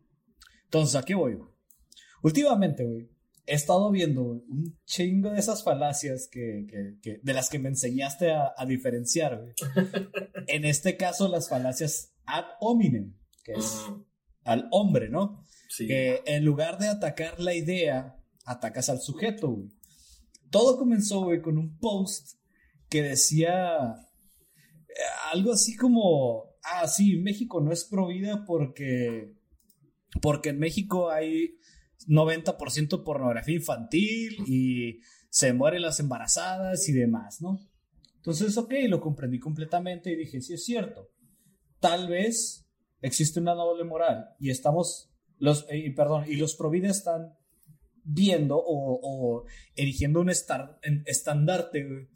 Entonces, 0.64 0.96
¿a 0.96 1.02
qué 1.02 1.14
voy? 1.14 1.38
Últimamente, 2.22 2.84
güey, 2.84 3.08
he 3.46 3.54
estado 3.54 3.90
viendo 3.90 4.22
un 4.22 4.78
chingo 4.84 5.30
de 5.30 5.38
esas 5.38 5.62
falacias 5.62 6.28
que, 6.30 6.66
que, 7.02 7.20
de 7.22 7.32
las 7.32 7.48
que 7.48 7.58
me 7.58 7.68
enseñaste 7.68 8.32
a, 8.32 8.66
diferenciar, 8.66 9.40
güey. 9.40 9.54
en 10.48 10.64
este 10.64 10.96
caso, 10.96 11.28
las 11.28 11.48
falacias 11.48 12.12
ad 12.24 12.44
hominem, 12.60 13.14
que 13.44 13.52
es 13.52 13.84
al 14.44 14.68
hombre, 14.72 15.08
¿no? 15.08 15.44
Sí. 15.68 15.86
Que 15.86 16.22
en 16.26 16.44
lugar 16.44 16.78
de 16.78 16.88
atacar 16.88 17.40
la 17.40 17.54
idea, 17.54 18.16
atacas 18.44 18.88
al 18.88 19.00
sujeto, 19.00 19.50
güey. 19.50 19.68
Todo 20.50 20.76
comenzó, 20.78 21.22
güey, 21.22 21.40
con 21.40 21.58
un 21.58 21.78
post 21.78 22.38
que 22.88 23.02
decía 23.02 23.96
algo 25.32 25.52
así 25.52 25.76
como, 25.76 26.44
ah, 26.62 26.86
sí, 26.88 27.16
México 27.16 27.60
no 27.60 27.72
es 27.72 27.84
pro 27.84 28.08
vida 28.08 28.44
porque, 28.46 29.32
porque 30.20 30.50
en 30.50 30.58
México 30.58 31.10
hay 31.10 31.56
90% 32.06 33.04
pornografía 33.04 33.56
infantil 33.56 34.36
y 34.46 35.00
se 35.30 35.52
mueren 35.52 35.82
las 35.82 36.00
embarazadas 36.00 36.88
y 36.88 36.92
demás, 36.92 37.40
¿no? 37.40 37.58
Entonces, 38.16 38.56
ok, 38.56 38.72
lo 38.88 39.00
comprendí 39.00 39.38
completamente 39.38 40.10
y 40.10 40.16
dije, 40.16 40.40
sí 40.40 40.54
es 40.54 40.64
cierto, 40.64 41.10
tal 41.80 42.08
vez 42.08 42.66
existe 43.00 43.40
una 43.40 43.54
doble 43.54 43.84
moral 43.84 44.30
y 44.40 44.50
estamos, 44.50 45.12
los, 45.38 45.66
eh, 45.70 45.92
perdón, 45.94 46.24
y 46.26 46.36
los 46.36 46.56
pro 46.56 46.70
vida 46.70 46.88
están 46.88 47.34
viendo 48.02 48.56
o, 48.56 49.00
o 49.02 49.44
erigiendo 49.74 50.20
un 50.20 50.30
estandarte 50.30 52.08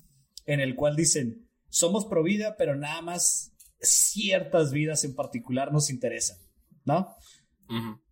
en 0.46 0.60
el 0.60 0.74
cual 0.74 0.96
dicen, 0.96 1.48
somos 1.68 2.06
pro 2.06 2.22
vida, 2.22 2.56
pero 2.56 2.74
nada 2.76 3.02
más 3.02 3.54
ciertas 3.80 4.72
vidas 4.72 5.04
en 5.04 5.14
particular 5.14 5.72
nos 5.72 5.90
interesan, 5.90 6.38
¿no? 6.84 7.14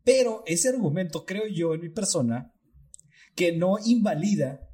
Pero 0.08 0.42
ese 0.46 0.70
argumento, 0.70 1.26
creo 1.26 1.46
yo, 1.46 1.74
en 1.74 1.82
mi 1.82 1.90
persona, 1.90 2.54
que 3.36 3.52
no 3.52 3.76
invalida 3.84 4.66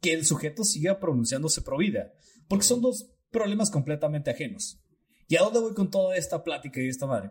que 0.00 0.12
el 0.12 0.26
sujeto 0.26 0.64
siga 0.64 0.98
pronunciándose 0.98 1.62
pro 1.62 1.78
vida, 1.78 2.12
porque 2.48 2.64
son 2.64 2.80
dos 2.80 3.08
problemas 3.30 3.70
completamente 3.70 4.32
ajenos. 4.32 4.82
¿Y 5.28 5.36
a 5.36 5.42
dónde 5.42 5.60
voy 5.60 5.74
con 5.74 5.92
toda 5.92 6.16
esta 6.16 6.42
plática 6.42 6.82
y 6.82 6.88
esta 6.88 7.06
madre? 7.06 7.30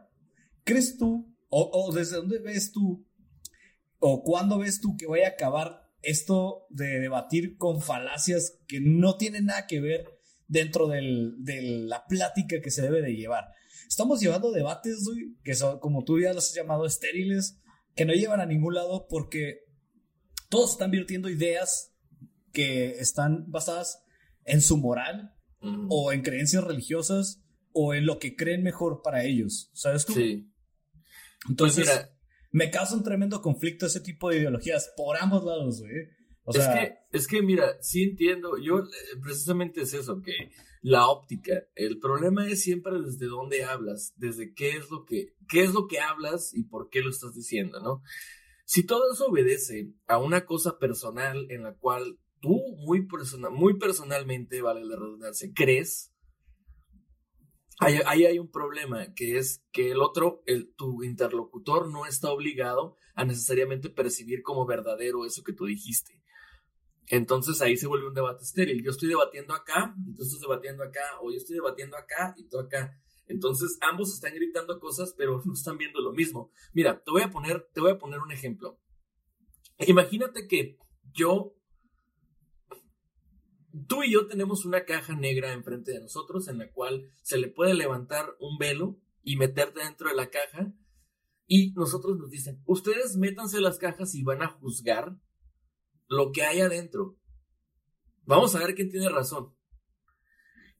¿Crees 0.63 0.97
tú, 0.97 1.35
o, 1.49 1.91
desde 1.93 2.15
dónde 2.15 2.39
ves 2.39 2.71
tú, 2.71 3.05
o 3.99 4.23
cuándo 4.23 4.59
ves 4.59 4.79
tú 4.79 4.95
que 4.95 5.05
vaya 5.05 5.25
a 5.25 5.31
acabar 5.31 5.81
esto 6.03 6.65
de 6.69 6.97
debatir 7.01 7.57
con 7.57 7.81
falacias 7.81 8.57
que 8.69 8.79
no 8.79 9.17
tienen 9.17 9.47
nada 9.47 9.67
que 9.67 9.81
ver 9.81 10.05
dentro 10.47 10.87
de 10.87 11.61
la 11.61 12.05
plática 12.05 12.61
que 12.61 12.71
se 12.71 12.83
debe 12.83 13.01
de 13.01 13.17
llevar. 13.17 13.49
Estamos 13.87 14.19
llevando 14.19 14.51
debates, 14.51 15.05
que 15.43 15.55
son, 15.55 15.79
como 15.79 16.03
tú 16.03 16.19
ya 16.19 16.33
los 16.33 16.49
has 16.49 16.55
llamado, 16.55 16.85
estériles, 16.85 17.59
que 17.95 18.05
no 18.05 18.13
llevan 18.13 18.41
a 18.41 18.45
ningún 18.45 18.75
lado 18.75 19.07
porque 19.09 19.61
todos 20.49 20.71
están 20.71 20.91
virtiendo 20.91 21.29
ideas 21.29 21.93
que 22.51 22.99
están 22.99 23.49
basadas 23.51 24.03
en 24.45 24.61
su 24.61 24.77
moral 24.77 25.33
o 25.89 26.11
en 26.11 26.21
creencias 26.21 26.63
religiosas 26.63 27.41
o 27.73 27.93
en 27.93 28.05
lo 28.05 28.19
que 28.19 28.35
creen 28.35 28.63
mejor 28.63 29.01
para 29.03 29.23
ellos. 29.23 29.69
¿Sabes 29.73 30.05
tú? 30.05 30.13
Sí. 30.13 30.51
Entonces, 31.49 31.85
pues 31.85 32.09
me 32.51 32.71
causa 32.71 32.95
un 32.95 33.03
tremendo 33.03 33.41
conflicto 33.41 33.85
ese 33.85 33.99
tipo 33.99 34.29
de 34.29 34.37
ideologías 34.37 34.91
por 34.95 35.17
ambos 35.17 35.43
lados, 35.43 35.81
güey. 35.81 36.07
O 36.49 36.57
es, 36.57 36.65
que, 36.65 36.97
es 37.11 37.27
que, 37.27 37.41
mira, 37.41 37.75
sí 37.81 38.03
entiendo, 38.03 38.57
yo 38.57 38.79
eh, 38.79 38.85
precisamente 39.21 39.81
es 39.81 39.93
eso, 39.93 40.21
que 40.21 40.31
la 40.81 41.09
óptica, 41.09 41.65
el 41.75 41.99
problema 41.99 42.47
es 42.47 42.61
siempre 42.61 43.01
desde 43.01 43.25
dónde 43.25 43.65
hablas, 43.65 44.13
desde 44.15 44.53
qué 44.53 44.77
es 44.77 44.89
lo 44.89 45.03
que, 45.03 45.33
qué 45.49 45.63
es 45.63 45.73
lo 45.73 45.87
que 45.87 45.99
hablas 45.99 46.53
y 46.53 46.63
por 46.63 46.89
qué 46.89 47.01
lo 47.01 47.09
estás 47.09 47.33
diciendo, 47.33 47.81
¿no? 47.81 48.01
Si 48.63 48.85
todo 48.85 49.11
eso 49.11 49.25
obedece 49.25 49.91
a 50.07 50.19
una 50.19 50.45
cosa 50.45 50.79
personal 50.79 51.47
en 51.49 51.63
la 51.63 51.73
cual 51.73 52.17
tú 52.39 52.57
muy, 52.77 53.05
personal, 53.07 53.51
muy 53.51 53.77
personalmente, 53.77 54.61
vale 54.61 54.85
la 54.85 54.95
redundancia, 54.95 55.49
crees, 55.53 56.13
ahí, 57.79 58.25
hay 58.25 58.39
un 58.39 58.49
problema, 58.49 59.13
que 59.13 59.37
es 59.37 59.65
que 59.73 59.91
el 59.91 60.01
otro, 60.01 60.43
el, 60.45 60.73
tu 60.75 61.03
interlocutor 61.03 61.91
no 61.91 62.05
está 62.05 62.31
obligado 62.31 62.95
a 63.15 63.25
necesariamente 63.25 63.89
percibir 63.89 64.43
como 64.43 64.65
verdadero 64.65 65.25
eso 65.25 65.43
que 65.43 65.53
tú 65.53 65.65
dijiste. 65.65 66.16
Entonces 67.09 67.61
ahí 67.61 67.77
se 67.77 67.87
vuelve 67.87 68.07
un 68.07 68.13
debate 68.13 68.43
estéril. 68.43 68.83
Yo 68.83 68.91
estoy 68.91 69.09
debatiendo 69.09 69.53
acá, 69.53 69.95
y 70.05 70.13
tú 70.13 70.23
estás 70.23 70.41
debatiendo 70.41 70.83
acá, 70.83 71.01
o 71.21 71.31
yo 71.31 71.37
estoy 71.37 71.55
debatiendo 71.55 71.97
acá 71.97 72.33
y 72.37 72.47
tú 72.47 72.59
acá. 72.59 72.99
Entonces 73.27 73.77
ambos 73.81 74.13
están 74.13 74.33
gritando 74.33 74.79
cosas, 74.79 75.13
pero 75.17 75.41
no 75.45 75.53
están 75.53 75.77
viendo 75.77 76.01
lo 76.01 76.11
mismo. 76.11 76.51
Mira, 76.73 77.01
te 77.03 77.11
voy 77.11 77.21
a 77.21 77.31
poner, 77.31 77.67
te 77.73 77.81
voy 77.81 77.91
a 77.91 77.97
poner 77.97 78.19
un 78.19 78.31
ejemplo. 78.31 78.79
Imagínate 79.79 80.47
que 80.47 80.77
yo, 81.13 81.55
tú 83.87 84.03
y 84.03 84.11
yo 84.11 84.27
tenemos 84.27 84.65
una 84.65 84.85
caja 84.85 85.15
negra 85.15 85.53
enfrente 85.53 85.91
de 85.91 86.01
nosotros 86.01 86.47
en 86.47 86.57
la 86.57 86.71
cual 86.71 87.09
se 87.21 87.37
le 87.37 87.47
puede 87.47 87.73
levantar 87.73 88.35
un 88.39 88.57
velo 88.57 88.99
y 89.23 89.37
meterte 89.37 89.81
dentro 89.81 90.09
de 90.09 90.15
la 90.15 90.29
caja. 90.29 90.73
Y 91.45 91.71
nosotros 91.73 92.17
nos 92.17 92.29
dicen, 92.29 92.61
ustedes 92.65 93.15
métanse 93.15 93.61
las 93.61 93.77
cajas 93.77 94.13
y 94.15 94.23
van 94.23 94.41
a 94.41 94.49
juzgar 94.49 95.15
lo 96.07 96.31
que 96.31 96.43
hay 96.43 96.61
adentro. 96.61 97.17
Vamos 98.23 98.55
a 98.55 98.59
ver 98.59 98.75
quién 98.75 98.89
tiene 98.89 99.09
razón. 99.09 99.55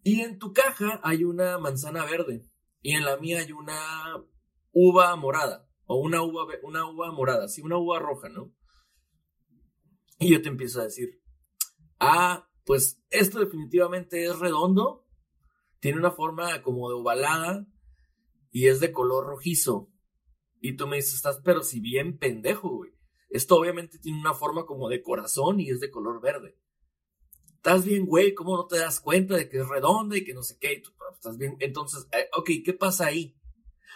Y 0.04 0.22
en 0.22 0.40
tu 0.40 0.54
caja 0.54 1.00
hay 1.04 1.24
una 1.24 1.58
manzana 1.58 2.06
verde 2.06 2.46
y 2.82 2.94
en 2.94 3.04
la 3.04 3.18
mía 3.18 3.40
hay 3.40 3.52
una 3.52 3.80
uva 4.72 5.16
morada 5.16 5.68
o 5.86 5.98
una 5.98 6.22
uva, 6.22 6.46
una 6.64 6.90
uva 6.90 7.12
morada, 7.12 7.48
sí, 7.48 7.62
una 7.62 7.78
uva 7.78 8.00
roja, 8.00 8.30
¿no? 8.30 8.54
Y 10.20 10.32
yo 10.32 10.42
te 10.42 10.50
empiezo 10.50 10.82
a 10.82 10.86
decir, 10.86 11.22
ah, 12.00 12.50
pues 12.66 13.04
esto 13.10 13.40
definitivamente 13.40 14.26
es 14.26 14.40
redondo, 14.40 15.06
tiene 15.80 16.00
una 16.00 16.12
forma 16.12 16.62
como 16.62 16.90
de 16.90 16.96
ovalada 16.96 17.68
y 18.52 18.68
es 18.68 18.80
de 18.80 18.92
color 18.92 19.26
rojizo. 19.28 19.92
Y 20.60 20.76
tú 20.76 20.88
me 20.88 20.98
dices, 20.98 21.16
estás 21.16 21.40
pero 21.44 21.64
si 21.64 21.80
bien 21.80 22.18
pendejo, 22.18 22.70
güey. 22.70 22.97
Esto 23.30 23.58
obviamente 23.58 24.00
tiene 24.00 24.20
una 24.20 24.34
forma 24.34 24.66
como 24.66 24.90
de 24.90 25.02
corazón 25.02 25.60
y 25.60 25.70
es 25.70 25.80
de 25.80 25.92
color 25.92 26.22
verde. 26.22 26.58
Estás 27.56 27.84
bien, 27.84 28.06
güey, 28.06 28.34
¿cómo 28.34 28.56
no 28.56 28.68
te 28.68 28.78
das 28.78 29.02
cuenta 29.02 29.36
de 29.36 29.50
que 29.50 29.60
es 29.60 29.68
redonda 29.68 30.16
y 30.16 30.24
que 30.24 30.34
no 30.34 30.44
sé 30.44 30.58
qué? 30.60 30.82
Estás 31.14 31.38
bien. 31.38 31.58
Entonces, 31.60 32.08
eh, 32.14 32.30
ok, 32.38 32.50
¿qué 32.64 32.74
pasa 32.74 33.08
ahí? 33.08 33.36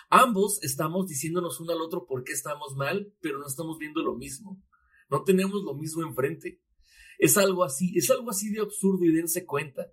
Ambos 0.10 0.62
estamos 0.64 1.08
diciéndonos 1.08 1.60
uno 1.62 1.72
al 1.72 1.82
otro 1.82 2.06
por 2.06 2.24
qué 2.26 2.34
estamos 2.34 2.76
mal, 2.76 3.14
pero 3.22 3.38
no 3.38 3.48
estamos 3.48 3.78
viendo 3.78 4.02
lo 4.02 4.16
mismo. 4.16 4.62
No 5.10 5.24
tenemos 5.24 5.64
lo 5.64 5.74
mismo 5.74 6.04
enfrente. 6.04 6.62
Es 7.18 7.38
algo 7.38 7.64
así, 7.64 7.94
es 7.96 8.10
algo 8.12 8.30
así 8.30 8.52
de 8.52 8.60
absurdo 8.60 9.06
y 9.06 9.14
dense 9.14 9.46
cuenta. 9.46 9.88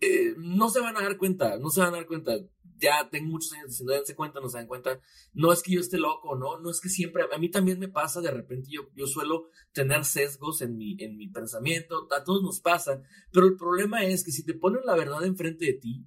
Eh, 0.00 0.34
no 0.38 0.70
se 0.70 0.80
van 0.80 0.96
a 0.96 1.02
dar 1.02 1.18
cuenta, 1.18 1.58
no 1.58 1.70
se 1.70 1.80
van 1.80 1.94
a 1.94 1.98
dar 1.98 2.06
cuenta 2.06 2.36
ya 2.78 3.08
tengo 3.10 3.30
muchos 3.30 3.52
años 3.52 3.68
diciendo, 3.68 3.92
dense 3.92 4.14
cuenta, 4.14 4.40
no 4.40 4.48
se 4.48 4.58
dan 4.58 4.66
cuenta, 4.66 5.00
no 5.32 5.52
es 5.52 5.62
que 5.62 5.72
yo 5.72 5.80
esté 5.80 5.98
loco, 5.98 6.36
no, 6.36 6.58
no 6.60 6.70
es 6.70 6.80
que 6.80 6.88
siempre, 6.88 7.24
a 7.32 7.38
mí 7.38 7.50
también 7.50 7.78
me 7.78 7.88
pasa, 7.88 8.20
de 8.20 8.30
repente 8.30 8.68
yo, 8.70 8.88
yo 8.94 9.06
suelo 9.06 9.48
tener 9.72 10.04
sesgos 10.04 10.62
en 10.62 10.76
mi, 10.76 10.96
en 10.98 11.16
mi 11.16 11.28
pensamiento, 11.28 12.08
a 12.16 12.24
todos 12.24 12.42
nos 12.42 12.60
pasa, 12.60 13.02
pero 13.32 13.46
el 13.46 13.56
problema 13.56 14.04
es 14.04 14.24
que 14.24 14.32
si 14.32 14.44
te 14.44 14.54
ponen 14.54 14.82
la 14.84 14.96
verdad 14.96 15.24
enfrente 15.24 15.66
de 15.66 15.74
ti 15.74 16.06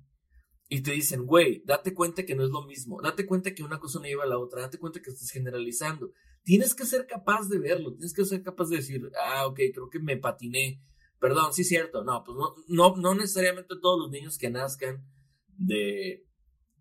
y 0.67 0.81
te 0.81 0.91
dicen, 0.91 1.25
güey, 1.25 1.63
date 1.65 1.93
cuenta 1.93 2.25
que 2.25 2.35
no 2.35 2.43
es 2.43 2.51
lo 2.51 2.63
mismo, 2.65 3.01
date 3.01 3.25
cuenta 3.25 3.53
que 3.53 3.63
una 3.63 3.79
cosa 3.79 3.99
no 3.99 4.05
lleva 4.05 4.23
a 4.23 4.27
la 4.27 4.37
otra, 4.37 4.61
date 4.61 4.77
cuenta 4.77 5.01
que 5.01 5.09
estás 5.09 5.31
generalizando, 5.31 6.11
tienes 6.43 6.75
que 6.75 6.85
ser 6.85 7.07
capaz 7.07 7.49
de 7.49 7.59
verlo, 7.59 7.93
tienes 7.93 8.13
que 8.13 8.25
ser 8.25 8.43
capaz 8.43 8.69
de 8.69 8.77
decir, 8.77 9.01
ah, 9.25 9.47
ok, 9.47 9.59
creo 9.73 9.89
que 9.89 9.99
me 9.99 10.17
patiné, 10.17 10.81
perdón, 11.19 11.53
sí 11.53 11.63
es 11.63 11.67
cierto, 11.67 12.03
no, 12.03 12.23
pues 12.23 12.37
no, 12.37 12.55
no, 12.67 12.95
no 12.95 13.15
necesariamente 13.15 13.75
todos 13.81 13.99
los 13.99 14.11
niños 14.11 14.37
que 14.37 14.49
nazcan 14.49 15.03
de 15.57 16.25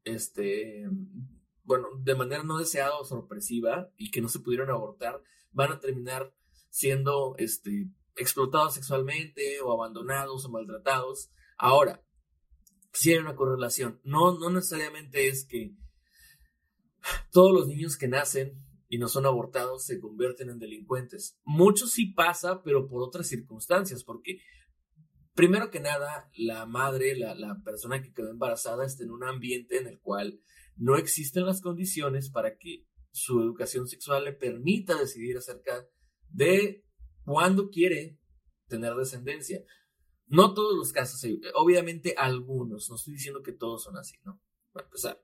este, 0.09 0.89
bueno, 1.65 1.89
de 2.03 2.15
manera 2.15 2.43
no 2.43 2.59
deseada 2.59 2.99
o 2.99 3.05
sorpresiva 3.05 3.91
y 3.97 4.11
que 4.11 4.21
no 4.21 4.29
se 4.29 4.41
pudieron 4.41 4.71
abortar, 4.71 5.23
van 5.53 5.73
a 5.73 5.81
terminar 5.81 6.35
siendo 6.71 7.35
este, 7.39 7.91
explotados 8.17 8.75
sexualmente 8.75 9.61
o 9.61 9.73
abandonados 9.73 10.45
o 10.45 10.51
maltratados. 10.51 11.31
Ahora, 11.57 12.03
sí 12.93 13.13
hay 13.13 13.19
una 13.19 13.37
correlación. 13.37 14.01
No, 14.05 14.39
no 14.39 14.51
necesariamente 14.51 15.29
es 15.29 15.45
que 15.45 15.75
todos 17.33 17.53
los 17.53 17.69
niños 17.69 17.97
que 17.97 18.09
nacen 18.09 18.65
y 18.89 18.99
no 18.99 19.09
son 19.09 19.27
abortados 19.27 19.85
se 19.85 20.01
convierten 20.01 20.51
en 20.51 20.59
delincuentes. 20.59 21.39
Muchos 21.45 21.93
sí 21.93 22.07
pasa, 22.07 22.63
pero 22.63 22.89
por 22.89 23.03
otras 23.03 23.27
circunstancias, 23.29 24.03
porque 24.03 24.41
Primero 25.39 25.71
que 25.71 25.79
nada, 25.79 26.29
la 26.35 26.67
madre, 26.67 27.17
la, 27.17 27.63
persona 27.65 28.03
que 28.03 28.13
quedó 28.13 28.29
embarazada, 28.29 28.85
está 28.85 29.05
en 29.05 29.13
un 29.13 29.23
ambiente 29.23 29.79
en 29.79 29.87
el 29.87 30.01
cual 30.01 30.41
no 30.75 30.97
existen 30.97 31.47
las 31.47 31.61
condiciones 31.61 32.29
para 32.29 32.57
que 32.57 32.89
su 33.13 33.41
educación 33.41 33.87
sexual 33.87 34.25
le 34.25 34.33
permita 34.33 34.99
decidir 34.99 35.37
acerca 35.37 35.87
de 36.29 36.85
cuándo 37.23 37.71
quiere 37.71 38.19
tener 38.67 38.97
descendencia. 38.97 39.63
No 40.27 40.55
todos 40.55 40.77
los 40.77 40.93
casos, 40.93 41.23
eh, 41.23 41.39
obviamente 41.55 42.17
algunos, 42.19 42.91
no 42.91 42.97
estoy 42.97 43.15
diciendo 43.15 43.41
que 43.41 43.53
todos 43.53 43.85
son 43.85 43.97
así, 43.97 44.17
¿no? 44.25 44.43
Para 44.73 44.87
empezar. 44.87 45.23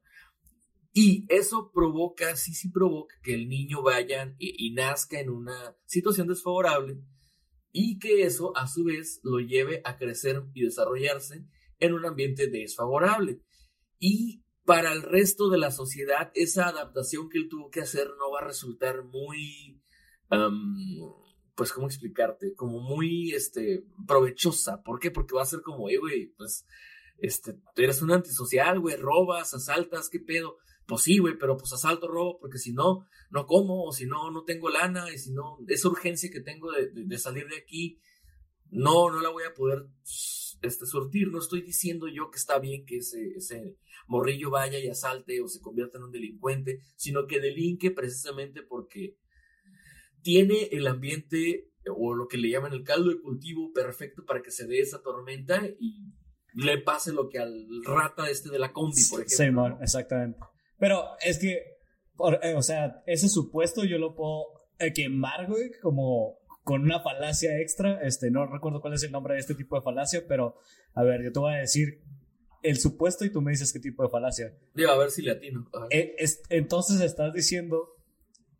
Y 0.93 1.27
eso 1.29 1.73
provoca, 1.75 2.37
sí, 2.37 2.55
sí 2.55 2.71
provoca 2.71 3.17
que 3.21 3.35
el 3.35 3.49
niño 3.49 3.83
vaya 3.83 4.33
y 4.39 4.73
nazca 4.75 5.19
en 5.19 5.31
una 5.31 5.77
situación 5.87 6.29
desfavorable 6.29 7.03
y 7.77 7.99
que 7.99 8.23
eso 8.23 8.57
a 8.57 8.69
su 8.69 8.85
vez 8.85 9.19
lo 9.25 9.41
lleve 9.41 9.83
a 9.85 9.99
crecer 9.99 10.45
y 10.55 10.63
desarrollarse 10.63 11.45
en 11.81 11.93
un 11.93 12.07
ambiente 12.07 12.47
desfavorable. 12.47 13.43
Y 13.99 14.45
para 14.65 14.93
el 14.93 15.03
resto 15.03 15.51
de 15.51 15.59
la 15.59 15.73
sociedad, 15.73 16.31
esa 16.35 16.69
adaptación 16.69 17.29
que 17.29 17.39
él 17.39 17.49
tuvo 17.49 17.71
que 17.71 17.81
hacer 17.81 18.07
no 18.17 18.31
va 18.31 18.43
a 18.43 18.47
resultar 18.47 19.03
muy, 19.03 19.83
pues, 21.57 21.73
¿cómo 21.73 21.89
explicarte? 21.89 22.55
Como 22.55 22.79
muy, 22.79 23.33
este, 23.33 23.85
provechosa. 24.07 24.81
¿Por 24.85 25.01
qué? 25.01 25.11
Porque 25.11 25.35
va 25.35 25.43
a 25.43 25.47
ser 25.47 25.63
como, 25.63 25.91
eh, 25.91 25.99
güey, 25.99 26.33
pues, 26.37 26.65
este, 27.19 27.59
eres 27.75 28.03
un 28.03 28.13
antisocial, 28.13 28.79
güey, 28.79 28.95
robas, 28.95 29.53
asaltas, 29.53 30.09
¿qué 30.09 30.21
pedo? 30.21 30.59
Pues 30.87 31.03
sí, 31.03 31.19
güey, 31.19 31.39
pero 31.39 31.57
pues 31.57 31.73
asalto, 31.73 32.09
robo, 32.09 32.39
porque 32.39 32.59
si 32.59 32.73
no, 32.73 33.07
no 33.31 33.47
como, 33.47 33.85
o 33.85 33.93
si 33.93 34.07
no, 34.07 34.31
no 34.31 34.45
tengo 34.45 34.69
lana, 34.69 35.11
y 35.13 35.19
si 35.19 35.33
no, 35.33 35.59
esa 35.67 35.89
urgencia 35.89 36.31
que 36.31 36.41
tengo 36.41 36.71
de, 36.73 37.19
salir 37.19 37.47
de 37.49 37.57
aquí, 37.57 37.99
no, 38.71 39.11
no 39.11 39.21
la 39.21 39.31
voy 39.31 39.45
a 39.45 39.55
poder 39.55 39.87
este, 40.63 40.87
surtir. 40.87 41.29
No 41.29 41.39
estoy 41.39 41.63
diciendo 41.63 42.07
yo 42.09 42.31
que 42.31 42.39
está 42.39 42.59
bien 42.59 42.85
que 42.85 42.99
ese, 42.99 43.35
ese 43.37 43.79
morrillo 44.07 44.51
vaya 44.51 44.79
y 44.79 44.89
asalte 44.89 45.41
o 45.41 45.49
se 45.49 45.61
convierta 45.61 45.99
en 45.99 46.05
un 46.05 46.13
delincuente, 46.13 46.81
sino 46.97 47.27
que 47.27 47.41
delinque 47.41 47.91
precisamente 47.91 48.63
porque 48.63 49.17
tiene 50.23 50.69
el 50.73 50.87
ambiente 50.87 51.71
o 51.95 52.15
lo 52.15 52.29
que 52.29 52.39
le 52.39 52.51
llaman 52.51 52.73
el 52.73 52.83
caldo 52.83 53.11
de 53.11 53.21
cultivo 53.21 53.73
perfecto 53.73 54.25
para 54.25 54.43
que 54.43 54.51
se 54.51 54.67
dé 54.67 54.81
esa 54.81 55.03
tormenta 55.03 55.63
y 55.79 56.13
le 56.55 56.79
pase 56.79 57.13
lo 57.13 57.29
que 57.29 57.39
al 57.39 57.67
rata 57.85 58.31
este 58.31 58.49
de 58.49 58.59
la 58.59 58.73
combi, 58.73 59.03
por 59.11 59.23
ejemplo. 59.23 59.69
Sí, 59.69 59.83
exactamente. 59.83 60.39
Pero 60.79 61.05
es 61.25 61.39
que, 61.39 61.79
eh, 62.43 62.55
o 62.55 62.63
sea, 62.63 63.03
ese 63.07 63.29
supuesto 63.29 63.85
yo 63.85 63.99
lo 63.99 64.15
puedo 64.15 64.47
eh, 64.79 64.93
quemar, 64.93 65.47
güey, 65.47 65.71
como 65.81 66.39
con 66.65 66.83
una 66.83 67.01
falacia 67.01 67.61
extra. 67.61 68.01
Este, 68.03 68.31
no 68.31 68.47
recuerdo 68.47 68.81
cuál 68.81 68.95
es 68.95 69.03
el 69.03 69.13
nombre 69.13 69.35
de 69.35 69.41
este 69.41 69.55
tipo 69.55 69.77
de 69.77 69.83
falacia, 69.83 70.25
pero 70.27 70.57
a 70.95 71.03
ver, 71.03 71.23
yo 71.23 71.33
te 71.33 71.39
voy 71.39 71.55
a 71.55 71.59
decir 71.59 72.01
el 72.63 72.79
supuesto 72.79 73.25
y 73.25 73.31
tú 73.31 73.43
me 73.43 73.51
dices 73.51 73.73
qué 73.73 73.79
tipo 73.81 74.03
de 74.03 74.09
falacia. 74.09 74.55
Digo, 74.75 74.91
a 74.91 74.97
ver 74.99 75.11
si 75.11 75.21
le 75.23 75.33
atino. 75.33 75.69
Eh, 75.91 76.17
entonces 76.49 77.01
estás 77.03 77.33
diciendo 77.35 77.91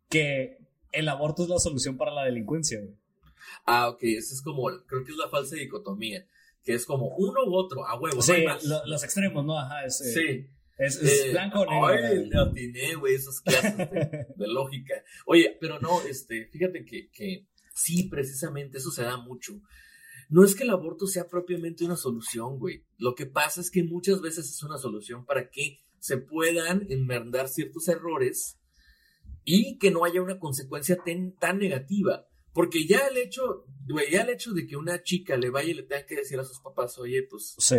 que 0.09 0.57
el 0.91 1.09
aborto 1.09 1.43
es 1.43 1.49
la 1.49 1.59
solución 1.59 1.97
para 1.97 2.11
la 2.13 2.23
delincuencia, 2.23 2.79
güey. 2.79 2.95
Ah, 3.65 3.89
ok, 3.89 3.99
eso 4.03 4.33
es 4.33 4.41
como, 4.41 4.63
creo 4.85 5.03
que 5.03 5.11
es 5.11 5.17
la 5.17 5.29
falsa 5.29 5.55
dicotomía, 5.55 6.25
que 6.63 6.73
es 6.73 6.85
como 6.85 7.15
uno 7.15 7.43
u 7.45 7.55
otro, 7.55 7.85
a 7.85 7.99
huevo. 7.99 8.21
Sí, 8.21 8.43
no 8.45 8.55
lo- 8.63 8.85
los 8.85 9.03
extremos, 9.03 9.45
¿no? 9.45 9.57
Ajá, 9.57 9.85
es, 9.85 10.01
eh, 10.01 10.13
sí. 10.13 10.49
Es, 10.77 10.97
es 11.01 11.25
Eh, 11.25 11.31
blanco 11.31 11.59
o 11.61 11.65
negro. 11.65 12.07
Ay, 12.07 12.25
le 12.29 12.39
atiné, 12.39 12.95
güey, 12.95 13.15
esas 13.15 13.39
clases 13.41 13.77
de, 13.77 13.85
de 14.35 14.47
lógica. 14.47 14.93
Oye, 15.25 15.57
pero 15.59 15.79
no, 15.79 16.01
este, 16.03 16.47
fíjate 16.47 16.83
que, 16.85 17.09
que 17.11 17.47
sí, 17.73 18.07
precisamente 18.09 18.77
eso 18.77 18.91
se 18.91 19.03
da 19.03 19.17
mucho. 19.17 19.59
No 20.29 20.43
es 20.43 20.55
que 20.55 20.63
el 20.63 20.71
aborto 20.71 21.05
sea 21.07 21.27
propiamente 21.27 21.85
una 21.85 21.95
solución, 21.95 22.57
güey. 22.57 22.83
Lo 22.97 23.13
que 23.15 23.25
pasa 23.27 23.61
es 23.61 23.69
que 23.69 23.83
muchas 23.83 24.21
veces 24.21 24.49
es 24.49 24.63
una 24.63 24.77
solución 24.77 25.25
para 25.25 25.49
que 25.49 25.79
se 25.99 26.17
puedan 26.17 26.85
enmendar 26.89 27.47
ciertos 27.47 27.87
errores 27.87 28.59
y 29.43 29.77
que 29.77 29.91
no 29.91 30.03
haya 30.03 30.21
una 30.21 30.39
consecuencia 30.39 30.97
ten- 31.03 31.35
tan 31.37 31.59
negativa. 31.59 32.27
Porque 32.53 32.87
ya 32.87 33.07
el 33.07 33.17
hecho, 33.17 33.65
güey, 33.87 34.09
ya 34.11 34.21
el 34.21 34.29
hecho 34.29 34.53
de 34.53 34.65
que 34.65 34.77
una 34.77 35.03
chica 35.03 35.35
le 35.37 35.49
vaya 35.49 35.71
y 35.71 35.73
le 35.75 35.83
tenga 35.83 36.05
que 36.05 36.15
decir 36.15 36.39
a 36.39 36.43
sus 36.45 36.59
papás, 36.61 36.97
oye, 36.97 37.21
pues 37.29 37.53
Sí, 37.59 37.75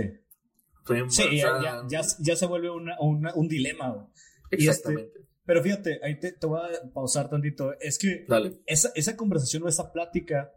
estoy 0.94 1.10
sí 1.10 1.36
ya, 1.38 1.48
embarazada". 1.48 1.86
ya, 1.88 2.02
ya, 2.20 2.36
se 2.36 2.46
vuelve 2.46 2.70
una- 2.70 2.98
una- 3.00 3.34
un 3.34 3.48
dilema, 3.48 4.08
y 4.50 4.56
este- 4.56 4.64
Exactamente. 4.70 5.20
Pero 5.44 5.62
fíjate, 5.62 6.00
ahí 6.02 6.18
te, 6.18 6.32
te 6.32 6.46
voy 6.46 6.58
a 6.60 6.92
pausar 6.92 7.30
tantito. 7.30 7.72
Es 7.80 7.98
que 7.98 8.26
esa, 8.66 8.90
esa 8.96 9.16
conversación 9.16 9.62
o 9.62 9.68
esa 9.68 9.92
plática, 9.92 10.50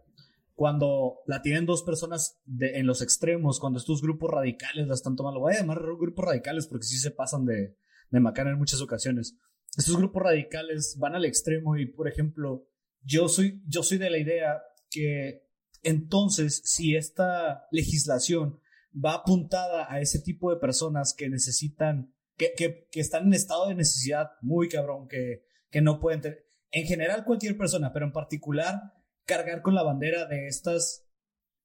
cuando 0.55 1.19
la 1.27 1.41
tienen 1.43 1.65
dos 1.67 1.83
personas 1.83 2.39
de, 2.45 2.79
en 2.79 2.87
los 2.87 3.01
extremos, 3.03 3.59
cuando 3.59 3.77
estos 3.79 4.01
grupos 4.01 4.31
radicales 4.31 4.87
la 4.87 4.95
están 4.95 5.15
tomando, 5.15 5.39
voy 5.39 5.53
a 5.53 5.59
llamar 5.59 5.79
grupos 5.79 6.25
radicales 6.25 6.65
porque 6.67 6.85
sí 6.87 6.97
se 6.97 7.11
pasan 7.11 7.45
de, 7.45 7.77
de 8.09 8.19
macana 8.19 8.49
en 8.49 8.57
muchas 8.57 8.81
ocasiones. 8.81 9.37
Estos 9.77 9.95
grupos 9.95 10.23
radicales 10.23 10.95
van 10.99 11.13
al 11.15 11.25
extremo 11.25 11.77
y, 11.77 11.85
por 11.85 12.07
ejemplo, 12.07 12.67
yo 13.03 13.29
soy, 13.29 13.61
yo 13.67 13.83
soy 13.83 13.99
de 13.99 14.09
la 14.09 14.17
idea 14.17 14.63
que 14.89 15.43
entonces, 15.83 16.61
si 16.65 16.95
esta 16.95 17.67
legislación 17.71 18.59
va 18.93 19.13
apuntada 19.13 19.91
a 19.91 19.99
ese 20.01 20.19
tipo 20.19 20.51
de 20.53 20.59
personas 20.59 21.13
que 21.17 21.29
necesitan, 21.29 22.13
que, 22.37 22.53
que, 22.55 22.99
están 22.99 23.27
en 23.27 23.33
estado 23.33 23.67
de 23.67 23.75
necesidad 23.75 24.31
muy 24.41 24.69
cabrón, 24.69 25.07
que, 25.07 25.43
que 25.69 25.81
no 25.81 25.99
pueden 25.99 26.21
tener, 26.21 26.45
en 26.71 26.85
general 26.85 27.25
cualquier 27.25 27.57
persona, 27.57 27.91
pero 27.93 28.05
en 28.05 28.13
particular 28.13 28.93
cargar 29.25 29.61
con 29.61 29.75
la 29.75 29.83
bandera 29.83 30.25
de 30.25 30.47
estas 30.47 31.05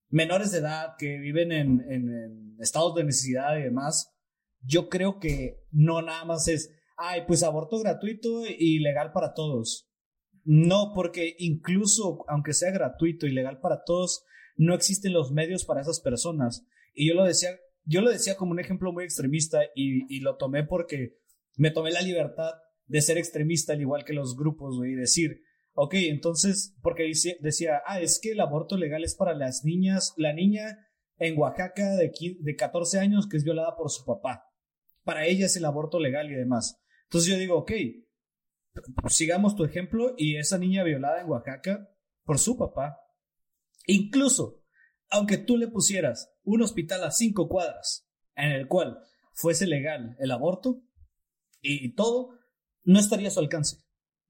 menores 0.09 0.53
de 0.53 0.59
edad 0.59 0.95
que 0.99 1.19
viven 1.19 1.53
en, 1.53 1.81
en- 1.89 2.09
en 2.13 2.57
estados 2.61 2.95
de 2.95 3.05
necesidad 3.05 3.57
y 3.59 3.63
demás, 3.63 4.13
yo 4.61 4.89
creo 4.89 5.19
que 5.19 5.65
no 5.71 6.03
nada 6.03 6.25
más 6.25 6.49
es, 6.49 6.71
ay, 6.97 7.23
pues 7.27 7.43
aborto 7.43 7.79
gratuito 7.79 8.47
y 8.47 8.79
legal 8.79 9.13
para 9.13 9.35
todos. 9.35 9.91
No, 10.45 10.93
porque 10.95 11.35
incluso 11.39 12.25
aunque 12.29 12.53
sea 12.53 12.71
gratuito 12.71 13.27
y 13.27 13.33
legal 13.33 13.61
para 13.61 13.83
todos, 13.85 14.25
no 14.57 14.75
existen 14.75 15.13
los 15.13 15.33
medios 15.33 15.65
para 15.65 15.81
esas 15.81 16.01
personas. 16.01 16.67
Y 16.95 17.09
yo 17.09 17.15
lo 17.15 17.25
decía, 17.25 17.51
yo 17.85 18.01
lo 18.01 18.11
decía 18.11 18.37
como 18.37 18.53
un 18.53 18.61
ejemplo 18.61 18.93
muy 18.93 19.05
extremista 19.05 19.61
y, 19.75 20.15
y 20.15 20.21
lo 20.21 20.37
tomé 20.37 20.65
porque 20.65 21.19
me 21.57 21.71
tomé 21.71 21.91
la 21.91 22.03
libertad 22.03 22.53
de 22.87 23.01
ser 23.03 23.19
extremista 23.19 23.73
al 23.73 23.81
igual 23.81 24.05
que 24.05 24.13
los 24.13 24.37
grupos, 24.37 24.77
güey, 24.77 24.93
y 24.93 24.97
decir, 24.97 25.41
ok, 25.75 25.95
entonces, 25.95 26.77
porque 26.83 27.11
decía, 27.41 27.83
ah, 27.87 28.01
es 28.01 28.21
que 28.23 28.33
el 28.33 28.41
aborto 28.41 28.77
legal 28.77 29.05
es 29.05 29.15
para 29.17 29.35
las 29.35 29.65
niñas, 29.65 30.15
la 30.17 30.33
niña 30.33 30.79
en 31.19 31.39
Oaxaca 31.39 31.97
de, 31.97 32.11
qui- 32.13 32.39
de 32.41 32.57
14 32.57 32.99
años 32.99 33.29
que 33.29 33.37
es 33.37 33.45
violada 33.45 33.77
por 33.77 33.91
su 33.91 34.05
papá. 34.05 34.45
Para 35.03 35.27
ella 35.27 35.47
es 35.47 35.57
el 35.57 35.65
aborto 35.65 35.99
legal 36.01 36.31
y 36.31 36.35
demás. 36.35 36.81
Entonces 37.05 37.31
yo 37.31 37.39
digo, 37.39 37.57
ok, 37.59 37.73
sigamos 39.09 39.55
tu 39.57 39.65
ejemplo 39.65 40.15
y 40.17 40.37
esa 40.37 40.59
niña 40.59 40.83
violada 40.83 41.21
en 41.21 41.29
Oaxaca 41.29 41.89
por 42.25 42.39
su 42.39 42.57
papá, 42.57 42.99
incluso 43.87 44.64
aunque 45.15 45.39
tú 45.39 45.57
le 45.57 45.69
pusieras 45.69 46.35
un 46.43 46.61
hospital 46.63 47.05
a 47.05 47.13
cinco 47.13 47.49
cuadras 47.49 48.05
en 48.35 48.51
el 48.51 48.67
cual 48.67 48.99
fuese 49.33 49.65
legal 49.65 50.17
el 50.19 50.33
aborto 50.33 50.83
y, 51.63 51.95
todo, 51.95 52.31
no 52.83 52.99
estaría 52.99 53.29
a 53.29 53.31
su 53.31 53.39
alcance. 53.39 53.77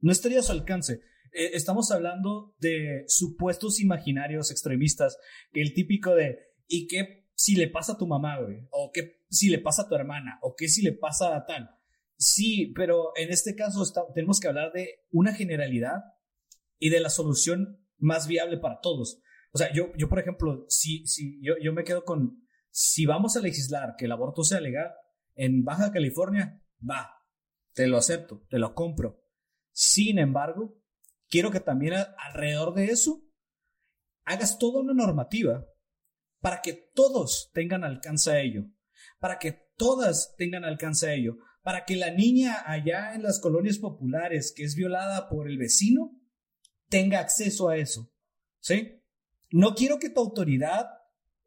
No 0.00 0.12
estaría 0.12 0.40
a 0.40 0.42
su 0.42 0.52
alcance. 0.52 1.00
Eh, 1.32 1.52
estamos 1.54 1.90
hablando 1.90 2.54
de 2.58 3.04
supuestos 3.08 3.80
imaginarios 3.80 4.50
extremistas, 4.50 5.16
el 5.54 5.72
típico 5.72 6.14
de, 6.14 6.36
¿y 6.68 6.86
qué 6.86 7.30
si 7.34 7.56
le 7.56 7.68
pasa 7.68 7.94
a 7.94 7.98
tu 7.98 8.06
mamá, 8.06 8.38
güey? 8.42 8.68
¿O 8.70 8.90
qué 8.92 9.22
si 9.30 9.48
le 9.48 9.60
pasa 9.60 9.82
a 9.82 9.88
tu 9.88 9.94
hermana? 9.94 10.38
¿O 10.42 10.54
qué 10.54 10.68
si 10.68 10.82
le 10.82 10.92
pasa 10.92 11.34
a 11.34 11.46
tal? 11.46 11.70
Sí, 12.18 12.74
pero 12.76 13.12
en 13.16 13.30
este 13.30 13.56
caso 13.56 13.82
tenemos 14.14 14.38
que 14.38 14.48
hablar 14.48 14.70
de 14.72 15.00
una 15.10 15.32
generalidad 15.32 16.02
y 16.78 16.90
de 16.90 17.00
la 17.00 17.08
solución 17.08 17.82
más 17.96 18.28
viable 18.28 18.58
para 18.58 18.80
todos. 18.80 19.22
O 19.54 19.58
sea, 19.58 19.72
yo, 19.72 19.92
yo 19.96 20.08
por 20.08 20.18
ejemplo, 20.18 20.66
si, 20.68 21.06
si 21.06 21.40
yo, 21.40 21.54
yo 21.62 21.72
me 21.72 21.84
quedo 21.84 22.04
con, 22.04 22.44
si 22.70 23.06
vamos 23.06 23.36
a 23.36 23.40
legislar 23.40 23.94
que 23.96 24.06
el 24.06 24.12
aborto 24.12 24.42
sea 24.42 24.60
legal 24.60 24.92
en 25.36 25.62
Baja 25.62 25.92
California, 25.92 26.60
va, 26.78 27.12
te 27.72 27.86
lo 27.86 27.96
acepto, 27.96 28.44
te 28.50 28.58
lo 28.58 28.74
compro. 28.74 29.22
Sin 29.70 30.18
embargo, 30.18 30.82
quiero 31.28 31.52
que 31.52 31.60
también 31.60 31.94
alrededor 32.18 32.74
de 32.74 32.86
eso 32.86 33.22
hagas 34.24 34.58
toda 34.58 34.80
una 34.80 34.92
normativa 34.92 35.64
para 36.40 36.60
que 36.60 36.90
todos 36.92 37.52
tengan 37.54 37.84
alcance 37.84 38.32
a 38.32 38.40
ello, 38.40 38.64
para 39.20 39.38
que 39.38 39.68
todas 39.76 40.34
tengan 40.36 40.64
alcance 40.64 41.08
a 41.08 41.14
ello, 41.14 41.36
para 41.62 41.84
que 41.84 41.94
la 41.94 42.10
niña 42.10 42.64
allá 42.66 43.14
en 43.14 43.22
las 43.22 43.40
colonias 43.40 43.78
populares 43.78 44.52
que 44.54 44.64
es 44.64 44.74
violada 44.74 45.28
por 45.28 45.48
el 45.48 45.58
vecino 45.58 46.10
tenga 46.88 47.20
acceso 47.20 47.68
a 47.68 47.76
eso, 47.76 48.12
¿sí? 48.58 49.03
No 49.56 49.74
quiero 49.74 49.98
que 50.00 50.10
tu 50.10 50.20
autoridad 50.20 50.86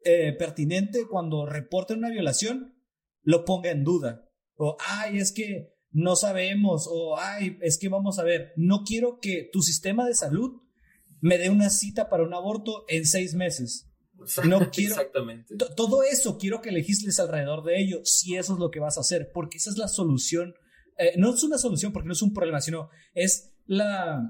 eh, 0.02 0.32
pertinente 0.38 1.06
cuando 1.10 1.44
reporte 1.44 1.92
una 1.92 2.08
violación 2.10 2.74
lo 3.22 3.44
ponga 3.44 3.70
en 3.70 3.84
duda. 3.84 4.24
O, 4.56 4.76
ay, 4.80 5.18
es 5.18 5.32
que 5.32 5.74
no 5.90 6.16
sabemos. 6.16 6.88
O, 6.90 7.18
ay, 7.18 7.58
es 7.60 7.78
que 7.78 7.88
vamos 7.90 8.18
a 8.18 8.24
ver. 8.24 8.52
No 8.56 8.82
quiero 8.84 9.18
que 9.20 9.48
tu 9.52 9.60
sistema 9.60 10.06
de 10.06 10.14
salud 10.14 10.62
me 11.20 11.36
dé 11.36 11.50
una 11.50 11.68
cita 11.68 12.08
para 12.08 12.22
un 12.22 12.32
aborto 12.32 12.84
en 12.88 13.04
seis 13.04 13.34
meses. 13.34 13.90
No 14.44 14.70
quiero- 14.70 14.94
Exactamente. 14.94 15.56
To- 15.56 15.74
Todo 15.74 16.02
eso 16.02 16.38
quiero 16.38 16.62
que 16.62 16.72
legisles 16.72 17.20
alrededor 17.20 17.62
de 17.62 17.78
ello, 17.80 18.00
si 18.04 18.36
eso 18.36 18.54
es 18.54 18.58
lo 18.58 18.70
que 18.70 18.80
vas 18.80 18.96
a 18.96 19.00
hacer, 19.02 19.30
porque 19.34 19.58
esa 19.58 19.70
es 19.70 19.76
la 19.76 19.88
solución. 19.88 20.54
Eh, 20.96 21.12
no 21.18 21.34
es 21.34 21.42
una 21.44 21.58
solución 21.58 21.92
porque 21.92 22.06
no 22.08 22.14
es 22.14 22.22
un 22.22 22.32
problema, 22.32 22.60
sino 22.60 22.88
es 23.14 23.52
la, 23.66 24.22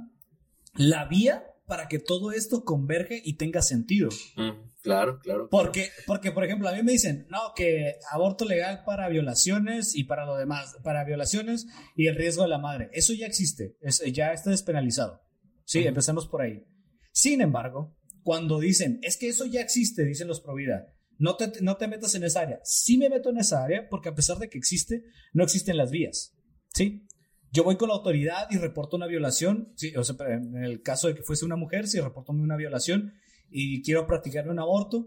la 0.74 1.04
vía 1.06 1.44
para 1.68 1.86
que 1.86 1.98
todo 2.00 2.32
esto 2.32 2.64
converge 2.64 3.20
y 3.24 3.36
tenga 3.36 3.62
sentido. 3.62 4.08
Mm, 4.36 4.50
claro, 4.82 5.20
claro. 5.20 5.48
Porque, 5.50 5.90
porque, 6.06 6.32
por 6.32 6.44
ejemplo, 6.44 6.68
a 6.68 6.72
mí 6.72 6.82
me 6.82 6.92
dicen, 6.92 7.26
no, 7.30 7.52
que 7.54 7.94
aborto 8.10 8.44
legal 8.44 8.82
para 8.84 9.08
violaciones 9.08 9.94
y 9.94 10.04
para 10.04 10.26
lo 10.26 10.36
demás, 10.36 10.76
para 10.82 11.04
violaciones 11.04 11.66
y 11.94 12.06
el 12.06 12.16
riesgo 12.16 12.42
de 12.42 12.48
la 12.48 12.58
madre. 12.58 12.88
Eso 12.92 13.12
ya 13.12 13.26
existe, 13.26 13.76
es- 13.82 14.02
ya 14.12 14.32
está 14.32 14.50
despenalizado. 14.50 15.20
Sí, 15.64 15.84
empecemos 15.86 16.26
por 16.26 16.40
ahí. 16.42 16.64
Sin 17.12 17.40
embargo, 17.42 17.96
cuando 18.22 18.58
dicen, 18.58 18.98
es 19.02 19.16
que 19.18 19.28
eso 19.28 19.44
ya 19.44 19.60
existe, 19.60 20.04
dicen 20.04 20.26
los 20.28 20.40
pro 20.40 20.54
vida, 20.54 20.86
no 21.18 21.36
te, 21.36 21.52
no 21.60 21.76
te 21.76 21.86
metas 21.88 22.14
en 22.14 22.24
esa 22.24 22.40
área. 22.40 22.60
Sí 22.64 22.96
me 22.96 23.10
meto 23.10 23.28
en 23.30 23.38
esa 23.38 23.62
área 23.62 23.88
porque 23.90 24.08
a 24.08 24.14
pesar 24.14 24.38
de 24.38 24.48
que 24.48 24.56
existe, 24.56 25.02
no 25.34 25.44
existen 25.44 25.76
las 25.76 25.90
vías. 25.90 26.34
¿Sí? 26.74 27.06
Yo 27.50 27.64
voy 27.64 27.76
con 27.76 27.88
la 27.88 27.94
autoridad 27.94 28.46
y 28.50 28.58
reporto 28.58 28.96
una 28.96 29.06
violación, 29.06 29.72
sí, 29.76 29.94
o 29.96 30.04
sea, 30.04 30.16
en 30.28 30.56
el 30.62 30.82
caso 30.82 31.08
de 31.08 31.14
que 31.14 31.22
fuese 31.22 31.44
una 31.44 31.56
mujer, 31.56 31.86
si 31.88 31.98
reporto 32.00 32.32
una 32.32 32.56
violación 32.56 33.14
y 33.50 33.82
quiero 33.82 34.06
practicarme 34.06 34.50
un 34.52 34.58
aborto, 34.58 35.06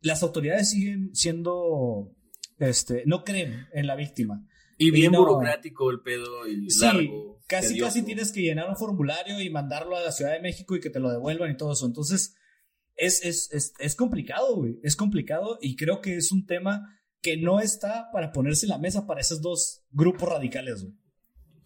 las 0.00 0.22
autoridades 0.22 0.70
siguen 0.70 1.14
siendo, 1.14 2.12
este, 2.58 3.04
no 3.06 3.22
creen 3.24 3.66
en 3.72 3.86
la 3.86 3.94
víctima. 3.96 4.44
Y 4.78 4.90
bien 4.90 5.12
no- 5.12 5.20
burocrático 5.20 5.90
el 5.90 6.00
pedo 6.00 6.46
y 6.46 6.68
Sí, 6.70 6.80
largo. 6.84 7.40
casi 7.46 7.68
tedioso. 7.68 7.86
casi 7.86 8.02
tienes 8.04 8.32
que 8.32 8.42
llenar 8.42 8.68
un 8.68 8.76
formulario 8.76 9.40
y 9.40 9.48
mandarlo 9.48 9.96
a 9.96 10.02
la 10.02 10.12
Ciudad 10.12 10.32
de 10.32 10.40
México 10.40 10.76
y 10.76 10.80
que 10.80 10.90
te 10.90 11.00
lo 11.00 11.10
devuelvan 11.10 11.50
y 11.52 11.56
todo 11.56 11.72
eso. 11.72 11.86
Entonces, 11.86 12.34
es, 12.96 13.24
es, 13.24 13.50
es, 13.52 13.72
es 13.78 13.94
complicado, 13.96 14.56
güey. 14.56 14.78
Es 14.82 14.96
complicado 14.96 15.58
y 15.62 15.76
creo 15.76 16.00
que 16.00 16.16
es 16.16 16.30
un 16.32 16.44
tema 16.46 16.82
que 17.22 17.36
no 17.38 17.60
está 17.60 18.10
para 18.12 18.32
ponerse 18.32 18.66
en 18.66 18.70
la 18.70 18.78
mesa 18.78 19.06
para 19.06 19.20
esos 19.20 19.40
dos 19.40 19.84
grupos 19.90 20.28
radicales, 20.28 20.82
güey. 20.82 20.94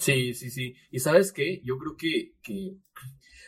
Sí, 0.01 0.34
sí, 0.34 0.51
sí. 0.51 0.74
Y 0.90 0.98
sabes 0.98 1.30
qué, 1.32 1.61
yo 1.64 1.78
creo 1.78 1.96
que, 1.96 2.34
que, 2.42 2.76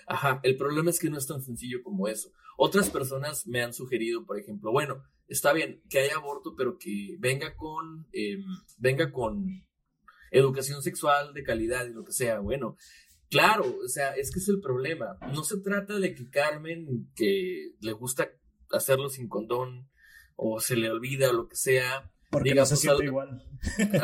ajá, 0.06 0.38
el 0.44 0.56
problema 0.56 0.90
es 0.90 0.98
que 1.00 1.10
no 1.10 1.18
es 1.18 1.26
tan 1.26 1.42
sencillo 1.42 1.82
como 1.82 2.06
eso. 2.08 2.30
Otras 2.56 2.90
personas 2.90 3.46
me 3.46 3.62
han 3.62 3.72
sugerido, 3.72 4.24
por 4.26 4.38
ejemplo, 4.38 4.70
bueno, 4.70 5.02
está 5.28 5.52
bien 5.52 5.82
que 5.88 5.98
haya 6.00 6.16
aborto, 6.16 6.54
pero 6.56 6.76
que 6.78 7.16
venga 7.18 7.56
con, 7.56 8.06
em, 8.12 8.44
venga 8.78 9.10
con 9.10 9.46
educación 10.30 10.82
sexual 10.82 11.32
de 11.34 11.42
calidad 11.42 11.86
y 11.86 11.92
lo 11.94 12.04
que 12.04 12.12
sea. 12.12 12.38
Bueno, 12.40 12.76
claro, 13.30 13.64
o 13.84 13.88
sea, 13.88 14.14
es 14.14 14.30
que 14.30 14.38
es 14.38 14.48
el 14.48 14.60
problema. 14.60 15.18
No 15.32 15.44
se 15.44 15.58
trata 15.60 15.98
de 15.98 16.14
que 16.14 16.28
Carmen, 16.28 17.10
que 17.16 17.72
le 17.80 17.92
gusta 17.92 18.30
hacerlo 18.70 19.08
sin 19.08 19.28
condón, 19.28 19.88
o 20.36 20.60
se 20.60 20.76
le 20.76 20.90
olvida 20.90 21.30
o 21.30 21.32
lo 21.34 21.48
que 21.48 21.56
sea, 21.56 22.10
Porque 22.30 22.50
Diga, 22.50 22.62
no 22.62 22.66
se 22.66 22.70
pues, 22.74 22.80
siente 22.80 23.02
al- 23.02 23.08
igual. 23.08 23.42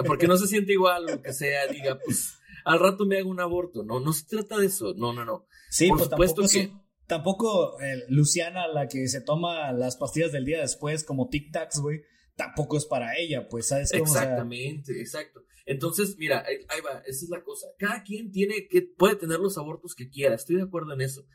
porque 0.06 0.26
no 0.28 0.36
se 0.36 0.46
siente 0.46 0.72
igual, 0.78 1.06
lo 1.06 1.22
que 1.22 1.32
sea, 1.32 1.66
diga, 1.66 1.98
pues 2.04 2.37
al 2.68 2.80
rato 2.80 3.06
me 3.06 3.18
hago 3.18 3.30
un 3.30 3.40
aborto. 3.40 3.82
No, 3.84 4.00
no 4.00 4.12
se 4.12 4.26
trata 4.26 4.58
de 4.58 4.66
eso. 4.66 4.94
No, 4.96 5.12
no, 5.12 5.24
no. 5.24 5.46
Sí, 5.70 5.88
Por 5.88 5.98
pues 5.98 6.10
supuesto 6.10 6.42
tampoco, 6.42 6.52
que- 6.52 6.68
son, 6.68 6.82
tampoco 7.06 7.80
eh, 7.80 8.04
Luciana, 8.08 8.68
la 8.68 8.88
que 8.88 9.08
se 9.08 9.20
toma 9.20 9.72
las 9.72 9.96
pastillas 9.96 10.32
del 10.32 10.44
día 10.44 10.60
después, 10.60 11.04
como 11.04 11.28
Tic 11.28 11.52
Tacs, 11.52 11.80
güey, 11.80 12.02
tampoco 12.36 12.76
es 12.76 12.86
para 12.86 13.16
ella, 13.16 13.48
pues, 13.48 13.68
¿sabes 13.68 13.90
cómo? 13.92 14.04
Exactamente, 14.04 14.98
exacto. 15.00 15.42
Entonces, 15.66 16.16
mira, 16.16 16.44
ahí, 16.46 16.56
ahí, 16.68 16.80
va, 16.80 17.00
esa 17.00 17.24
es 17.24 17.28
la 17.28 17.42
cosa. 17.42 17.66
Cada 17.78 18.02
quien 18.02 18.30
tiene 18.30 18.66
que, 18.68 18.82
puede 18.82 19.16
tener 19.16 19.38
los 19.38 19.58
abortos 19.58 19.94
que 19.94 20.08
quiera, 20.08 20.34
estoy 20.34 20.56
de 20.56 20.62
acuerdo 20.62 20.94
en 20.94 21.00
eso. 21.02 21.26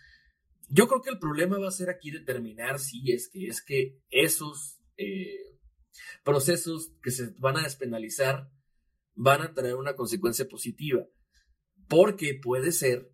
Yo 0.70 0.88
creo 0.88 1.02
que 1.02 1.12
el 1.12 1.20
problema 1.20 1.60
va 1.60 1.68
a 1.68 1.72
ser 1.72 1.90
aquí 1.90 2.10
determinar 2.10 2.80
si 2.80 3.12
es 3.12 3.30
que 3.30 3.48
es 3.48 3.62
que 3.62 4.00
esos 4.10 4.80
eh, 4.98 5.58
procesos 6.24 6.94
que 7.02 7.12
se 7.12 7.34
van 7.38 7.58
a 7.58 7.64
despenalizar 7.64 8.50
van 9.16 9.42
a 9.42 9.54
tener 9.54 9.76
una 9.76 9.96
consecuencia 9.96 10.48
positiva. 10.48 11.06
Porque 11.88 12.40
puede 12.42 12.72
ser, 12.72 13.12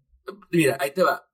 mira, 0.52 0.78
ahí 0.80 0.92
te 0.92 1.04
va, 1.04 1.30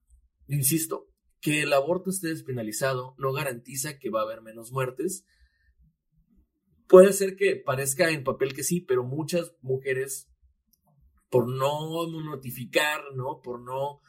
insisto, 0.47 1.09
que 1.41 1.61
el 1.61 1.73
aborto 1.73 2.09
esté 2.09 2.29
despenalizado 2.29 3.13
no 3.17 3.31
garantiza 3.31 3.99
que 3.99 4.09
va 4.09 4.21
a 4.21 4.23
haber 4.23 4.41
menos 4.41 4.71
muertes. 4.71 5.25
Puede 6.87 7.13
ser 7.13 7.35
que 7.35 7.55
parezca 7.55 8.09
en 8.09 8.23
papel 8.23 8.53
que 8.53 8.63
sí, 8.63 8.81
pero 8.81 9.03
muchas 9.03 9.53
mujeres, 9.61 10.31
por 11.29 11.47
no 11.47 12.07
notificar, 12.07 13.01
¿no? 13.15 13.41
Por 13.43 13.61
no 13.61 14.01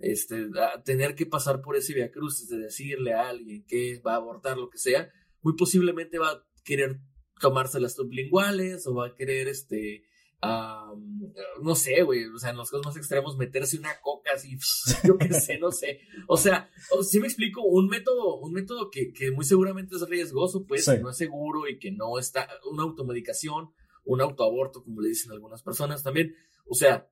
este, 0.00 0.48
tener 0.84 1.14
que 1.14 1.26
pasar 1.26 1.60
por 1.60 1.76
ese 1.76 1.94
viacrucis 1.94 2.48
de 2.48 2.58
decirle 2.58 3.12
a 3.12 3.28
alguien 3.28 3.64
que 3.66 4.00
va 4.04 4.14
a 4.14 4.16
abortar 4.16 4.56
lo 4.56 4.70
que 4.70 4.78
sea, 4.78 5.10
muy 5.42 5.54
posiblemente 5.56 6.18
va 6.18 6.30
a 6.30 6.46
querer 6.64 7.00
tomarse 7.40 7.80
las 7.80 7.94
sublinguales 7.94 8.86
o 8.86 8.94
va 8.94 9.08
a 9.08 9.14
querer, 9.14 9.48
este, 9.48 10.04
no 10.42 11.74
sé, 11.74 12.02
güey, 12.02 12.24
o 12.24 12.38
sea, 12.38 12.50
en 12.50 12.56
los 12.56 12.70
casos 12.70 12.86
más 12.86 12.96
extremos, 12.96 13.36
meterse 13.36 13.78
una 13.78 14.00
coca 14.00 14.30
así, 14.34 14.56
yo 15.06 15.18
qué 15.18 15.32
sé, 15.32 15.58
no 15.58 15.70
sé. 15.70 16.00
O 16.26 16.36
sea, 16.36 16.70
si 17.02 17.20
me 17.20 17.26
explico, 17.26 17.62
un 17.62 17.88
método, 17.88 18.38
un 18.38 18.52
método 18.52 18.90
que, 18.90 19.12
que 19.12 19.30
muy 19.30 19.44
seguramente 19.44 19.96
es 19.96 20.08
riesgoso, 20.08 20.64
pues, 20.66 20.86
que 20.86 20.98
no 20.98 21.10
es 21.10 21.16
seguro 21.16 21.68
y 21.68 21.78
que 21.78 21.92
no 21.92 22.18
está, 22.18 22.48
una 22.70 22.84
automedicación, 22.84 23.70
un 24.04 24.20
autoaborto, 24.20 24.82
como 24.82 25.00
le 25.00 25.10
dicen 25.10 25.32
algunas 25.32 25.62
personas 25.62 26.02
también. 26.02 26.34
O 26.66 26.74
sea, 26.74 27.08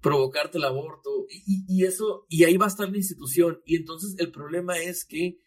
provocarte 0.00 0.58
el 0.58 0.64
aborto 0.64 1.26
y, 1.28 1.64
y, 1.68 1.84
eso, 1.84 2.26
y 2.28 2.44
ahí 2.44 2.56
va 2.56 2.66
a 2.66 2.68
estar 2.68 2.88
la 2.88 2.96
institución. 2.96 3.60
Y 3.64 3.76
entonces 3.76 4.14
el 4.18 4.30
problema 4.30 4.78
es 4.78 5.04
que 5.04 5.38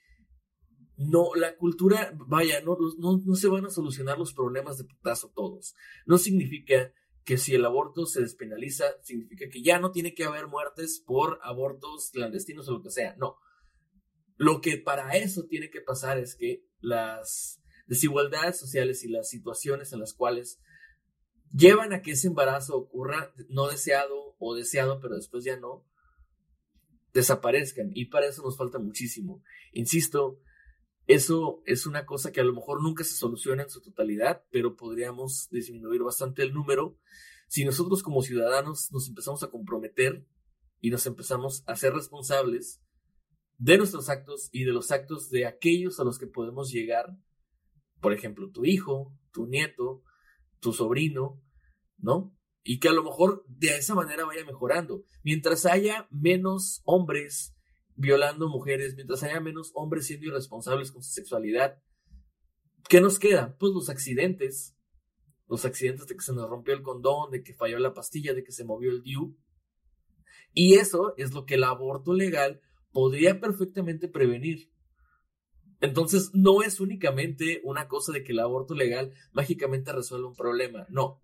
no, 0.98 1.34
la 1.36 1.56
cultura, 1.56 2.14
vaya, 2.28 2.62
no, 2.62 2.78
no, 3.00 3.22
no 3.26 3.36
se 3.36 3.48
van 3.48 3.66
a 3.66 3.70
solucionar 3.70 4.20
los 4.20 4.34
problemas 4.34 4.78
de 4.78 4.84
putazo 4.84 5.32
todos. 5.34 5.74
No 6.06 6.18
significa 6.18 6.92
que 7.24 7.38
si 7.38 7.56
el 7.56 7.66
aborto 7.66 8.06
se 8.06 8.22
despenaliza, 8.22 8.86
significa 9.02 9.48
que 9.50 9.62
ya 9.62 9.80
no 9.80 9.92
tiene 9.92 10.14
que 10.14 10.26
haber 10.26 10.48
muertes 10.48 11.02
por 11.06 11.40
abortos 11.42 12.10
clandestinos 12.12 12.68
o 12.68 12.74
lo 12.74 12.84
que 12.84 12.92
sea. 12.92 13.16
No. 13.18 13.38
Lo 14.36 14.62
que 14.62 14.78
para 14.78 15.12
eso 15.12 15.46
tiene 15.46 15.70
que 15.70 15.82
pasar 15.82 16.18
es 16.18 16.36
que 16.36 16.66
las 16.80 17.62
desigualdades 17.88 18.60
sociales 18.60 19.04
y 19.04 19.10
las 19.10 19.30
situaciones 19.30 19.94
en 19.94 20.00
las 20.00 20.14
cuales 20.14 20.60
llevan 21.54 21.94
a 21.94 22.02
que 22.02 22.12
ese 22.12 22.28
embarazo 22.28 22.76
ocurra 22.76 23.34
no 23.50 23.68
deseado 23.68 24.36
o 24.40 24.56
deseado, 24.56 25.00
pero 25.00 25.16
después 25.16 25.46
ya 25.46 25.58
no, 25.58 25.86
desaparezcan. 27.14 27.92
Y 27.94 28.06
para 28.06 28.28
eso 28.28 28.42
nos 28.42 28.58
falta 28.58 28.80
muchísimo. 28.80 29.44
Insisto, 29.72 30.40
eso 31.08 31.62
es 31.66 31.86
una 31.86 32.06
cosa 32.06 32.32
que 32.32 32.42
a 32.42 32.46
lo 32.46 32.54
mejor 32.54 32.82
nunca 32.82 33.04
se 33.04 33.16
soluciona 33.16 33.64
en 33.64 33.70
su 33.70 33.82
totalidad, 33.82 34.44
pero 34.52 34.76
podríamos 34.76 35.50
disminuir 35.50 36.02
bastante 36.02 36.44
el 36.44 36.54
número 36.54 36.98
si 37.48 37.66
nosotros 37.66 38.02
como 38.02 38.22
ciudadanos 38.22 38.92
nos 38.92 39.08
empezamos 39.08 39.44
a 39.44 39.52
comprometer 39.52 40.26
y 40.80 40.90
nos 40.90 41.06
empezamos 41.06 41.64
a 41.68 41.76
ser 41.76 41.94
responsables 41.94 42.82
de 43.58 43.78
nuestros 43.78 44.10
actos 44.10 44.50
y 44.52 44.64
de 44.64 44.72
los 44.72 44.92
actos 44.92 45.30
de 45.30 45.46
aquellos 45.46 46.00
a 46.00 46.04
los 46.04 46.18
que 46.18 46.28
podemos 46.28 46.72
llegar, 46.72 47.16
por 48.02 48.12
ejemplo, 48.12 48.50
tu 48.50 48.66
hijo, 48.66 49.16
tu 49.32 49.46
nieto, 49.46 50.04
tu 50.60 50.74
sobrino, 50.74 51.44
¿no? 51.98 52.36
Y 52.64 52.80
que 52.80 52.90
a 52.90 52.94
lo 52.94 53.04
mejor 53.04 53.46
de 53.48 53.78
esa 53.78 53.94
manera 53.94 54.26
vaya 54.26 54.46
mejorando. 54.46 55.04
Mientras 55.24 55.66
haya 55.66 56.08
menos 56.10 56.82
hombres 56.86 57.56
violando 57.96 58.50
mujeres, 58.50 58.96
mientras 58.96 59.24
haya 59.24 59.40
menos 59.40 59.72
hombres 59.76 60.08
siendo 60.08 60.28
irresponsables 60.28 60.92
con 60.92 61.04
su 61.04 61.12
sexualidad, 61.12 61.82
¿qué 62.90 63.02
nos 63.02 63.20
queda? 63.20 63.56
Pues 63.58 63.74
los 63.74 63.90
accidentes. 63.90 64.76
Los 65.48 65.66
accidentes 65.66 66.08
de 66.08 66.16
que 66.16 66.22
se 66.22 66.34
nos 66.34 66.50
rompió 66.50 66.74
el 66.74 66.82
condón, 66.82 67.30
de 67.30 67.44
que 67.44 67.54
falló 67.54 67.78
la 67.78 67.94
pastilla, 67.94 68.34
de 68.34 68.44
que 68.44 68.52
se 68.52 68.64
movió 68.64 68.92
el 68.92 69.04
DIU. 69.04 69.38
Y 70.54 70.76
eso 70.76 71.14
es 71.18 71.34
lo 71.34 71.46
que 71.46 71.56
el 71.56 71.64
aborto 71.64 72.14
legal 72.14 72.62
podría 72.92 73.40
perfectamente 73.40 74.08
prevenir. 74.08 74.72
Entonces, 75.82 76.32
no 76.34 76.64
es 76.64 76.80
únicamente 76.80 77.60
una 77.66 77.88
cosa 77.90 78.14
de 78.14 78.24
que 78.24 78.32
el 78.32 78.40
aborto 78.40 78.74
legal 78.74 79.14
mágicamente 79.34 79.92
resuelve 79.92 80.28
un 80.28 80.36
problema. 80.36 80.88
No, 80.90 81.22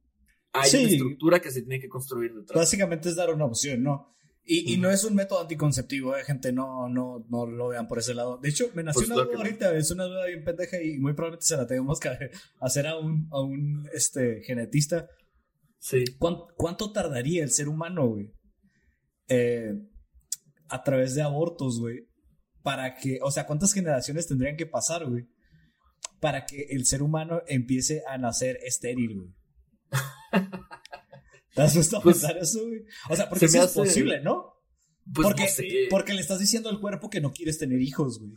hay 0.51 0.69
una 0.73 0.89
estructura 0.89 1.39
que 1.39 1.51
se 1.51 1.61
tiene 1.61 1.79
que 1.79 1.87
construir 1.87 2.33
detrás. 2.33 2.59
Básicamente 2.59 3.09
es 3.09 3.15
dar 3.15 3.33
una 3.33 3.45
opción, 3.45 3.83
¿no? 3.83 4.13
Y, 4.51 4.73
y 4.73 4.77
no 4.77 4.89
es 4.89 5.03
un 5.03 5.13
método 5.13 5.41
anticonceptivo, 5.41 6.17
¿eh? 6.17 6.23
gente, 6.23 6.51
no, 6.51 6.89
no, 6.89 7.23
no 7.29 7.45
lo 7.45 7.67
vean 7.67 7.87
por 7.87 7.99
ese 7.99 8.15
lado. 8.15 8.39
De 8.39 8.49
hecho, 8.49 8.71
me 8.73 8.81
nació 8.81 9.01
pues 9.01 9.11
una 9.11 9.23
duda 9.23 9.37
ahorita, 9.37 9.77
es 9.77 9.91
una 9.91 10.05
duda 10.05 10.25
bien 10.25 10.43
pendeja 10.43 10.81
y 10.81 10.97
muy 10.97 11.13
probablemente 11.13 11.45
se 11.45 11.55
la 11.55 11.67
tenemos 11.67 11.99
que 11.99 12.09
hacer 12.59 12.87
a 12.87 12.97
un, 12.97 13.27
a 13.31 13.41
un 13.41 13.87
este, 13.93 14.41
genetista. 14.41 15.07
Sí. 15.77 16.03
¿Cuánto, 16.17 16.47
¿Cuánto, 16.57 16.91
tardaría 16.91 17.43
el 17.43 17.51
ser 17.51 17.69
humano, 17.69 18.07
güey? 18.07 18.33
Eh, 19.27 19.71
a 20.67 20.83
través 20.83 21.13
de 21.13 21.21
abortos, 21.21 21.79
güey. 21.79 22.07
Para 22.63 22.95
que, 22.95 23.19
o 23.21 23.29
sea, 23.29 23.45
¿cuántas 23.45 23.71
generaciones 23.71 24.25
tendrían 24.25 24.57
que 24.57 24.65
pasar, 24.65 25.05
güey? 25.05 25.27
Para 26.19 26.47
que 26.47 26.69
el 26.71 26.87
ser 26.87 27.03
humano 27.03 27.43
empiece 27.45 28.01
a 28.07 28.17
nacer 28.17 28.57
estéril, 28.63 29.15
güey. 29.15 29.29
¿Te 31.55 31.61
has 31.61 31.93
a 31.93 32.01
pues, 32.01 32.17
pensar 32.17 32.37
eso, 32.37 32.65
güey? 32.65 32.85
O 33.09 33.15
sea, 33.15 33.29
porque 33.29 33.45
es 33.45 33.55
posible, 33.73 34.21
¿no? 34.21 34.53
Pues 35.13 35.27
porque, 35.27 35.87
porque 35.89 36.13
le 36.13 36.21
estás 36.21 36.39
diciendo 36.39 36.69
al 36.69 36.79
cuerpo 36.79 37.09
que 37.09 37.21
no 37.21 37.31
quieres 37.31 37.57
tener 37.57 37.81
hijos, 37.81 38.19
güey. 38.19 38.33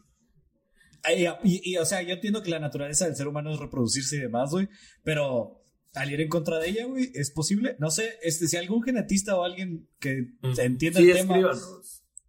Y, 1.42 1.76
o 1.76 1.84
sea, 1.84 2.02
yo 2.02 2.14
entiendo 2.14 2.42
que 2.42 2.50
la 2.50 2.60
naturaleza 2.60 3.06
del 3.06 3.16
ser 3.16 3.26
humano 3.26 3.52
es 3.52 3.58
reproducirse 3.58 4.16
y 4.16 4.20
demás, 4.20 4.50
güey, 4.50 4.68
pero 5.02 5.62
al 5.94 6.10
ir 6.10 6.20
en 6.20 6.28
contra 6.28 6.58
de 6.58 6.68
ella, 6.68 6.86
güey, 6.86 7.10
¿es 7.14 7.32
posible? 7.32 7.76
No 7.78 7.90
sé, 7.90 8.18
este, 8.22 8.46
si 8.46 8.56
algún 8.56 8.82
genetista 8.82 9.36
o 9.36 9.42
alguien 9.42 9.88
que 9.98 10.28
mm. 10.40 10.60
entienda 10.60 11.00
el 11.00 11.12
tema, 11.12 11.50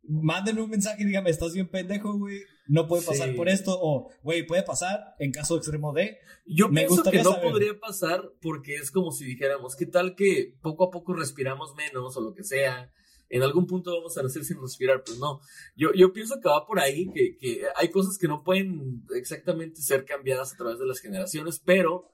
mándenme 0.03 0.61
un 0.61 0.69
mensaje 0.71 1.03
y 1.03 1.05
dígame, 1.05 1.29
estás 1.29 1.53
bien 1.53 1.69
pendejo, 1.69 2.17
güey, 2.17 2.41
no 2.67 2.87
puede 2.87 3.03
pasar 3.03 3.35
por 3.35 3.49
esto, 3.49 3.77
o, 3.79 4.09
güey, 4.21 4.45
puede 4.45 4.63
pasar 4.63 5.15
en 5.19 5.31
caso 5.31 5.57
extremo 5.57 5.93
de. 5.93 6.17
Yo 6.45 6.69
me 6.69 6.85
pienso 6.85 7.03
que 7.03 7.23
no 7.23 7.41
podría 7.41 7.79
pasar 7.79 8.31
porque 8.41 8.75
es 8.75 8.91
como 8.91 9.11
si 9.11 9.25
dijéramos, 9.25 9.75
¿qué 9.75 9.85
tal 9.85 10.15
que 10.15 10.55
poco 10.61 10.85
a 10.85 10.91
poco 10.91 11.13
respiramos 11.13 11.75
menos 11.75 12.15
o 12.15 12.21
lo 12.21 12.33
que 12.33 12.43
sea? 12.43 12.91
En 13.29 13.41
algún 13.41 13.65
punto 13.65 13.95
vamos 13.95 14.17
a 14.17 14.23
nacer 14.23 14.43
sin 14.45 14.61
respirar, 14.61 15.03
pues 15.03 15.17
no. 15.17 15.41
Yo, 15.75 15.91
yo 15.93 16.13
pienso 16.13 16.39
que 16.39 16.49
va 16.49 16.65
por 16.65 16.79
ahí, 16.79 17.09
que, 17.11 17.35
que 17.37 17.63
hay 17.75 17.89
cosas 17.89 18.17
que 18.17 18.27
no 18.27 18.43
pueden 18.43 19.03
exactamente 19.15 19.81
ser 19.81 20.05
cambiadas 20.05 20.53
a 20.53 20.57
través 20.57 20.79
de 20.79 20.85
las 20.85 20.99
generaciones, 20.99 21.59
pero 21.59 22.12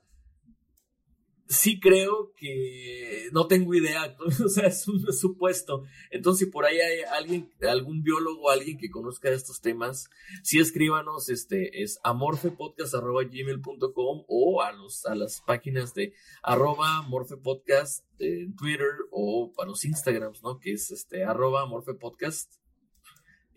sí 1.49 1.79
creo 1.79 2.31
que 2.37 3.29
no 3.33 3.47
tengo 3.47 3.73
idea, 3.73 4.15
o 4.45 4.49
sea, 4.49 4.67
es 4.67 4.87
un 4.87 5.11
supuesto. 5.11 5.83
Entonces, 6.11 6.45
si 6.45 6.51
por 6.51 6.65
ahí 6.65 6.79
hay 6.79 6.99
alguien, 7.17 7.51
algún 7.67 8.03
biólogo, 8.03 8.51
alguien 8.51 8.77
que 8.77 8.91
conozca 8.91 9.29
estos 9.29 9.59
temas, 9.59 10.11
sí 10.43 10.59
escríbanos, 10.59 11.29
este, 11.29 11.81
es 11.81 11.99
amorfepodcast.gmail.com 12.03 14.25
o 14.27 14.61
a 14.61 14.71
los, 14.71 15.07
a 15.07 15.15
las 15.15 15.41
páginas 15.41 15.95
de 15.95 16.13
arroba 16.43 17.01
morfepodcast 17.01 18.05
en 18.19 18.55
Twitter 18.55 18.91
o 19.11 19.51
para 19.53 19.69
los 19.69 19.83
Instagrams, 19.85 20.43
¿no? 20.43 20.59
Que 20.59 20.73
es 20.73 20.91
este, 20.91 21.23
arroba 21.23 21.65
morfepodcast 21.65 22.58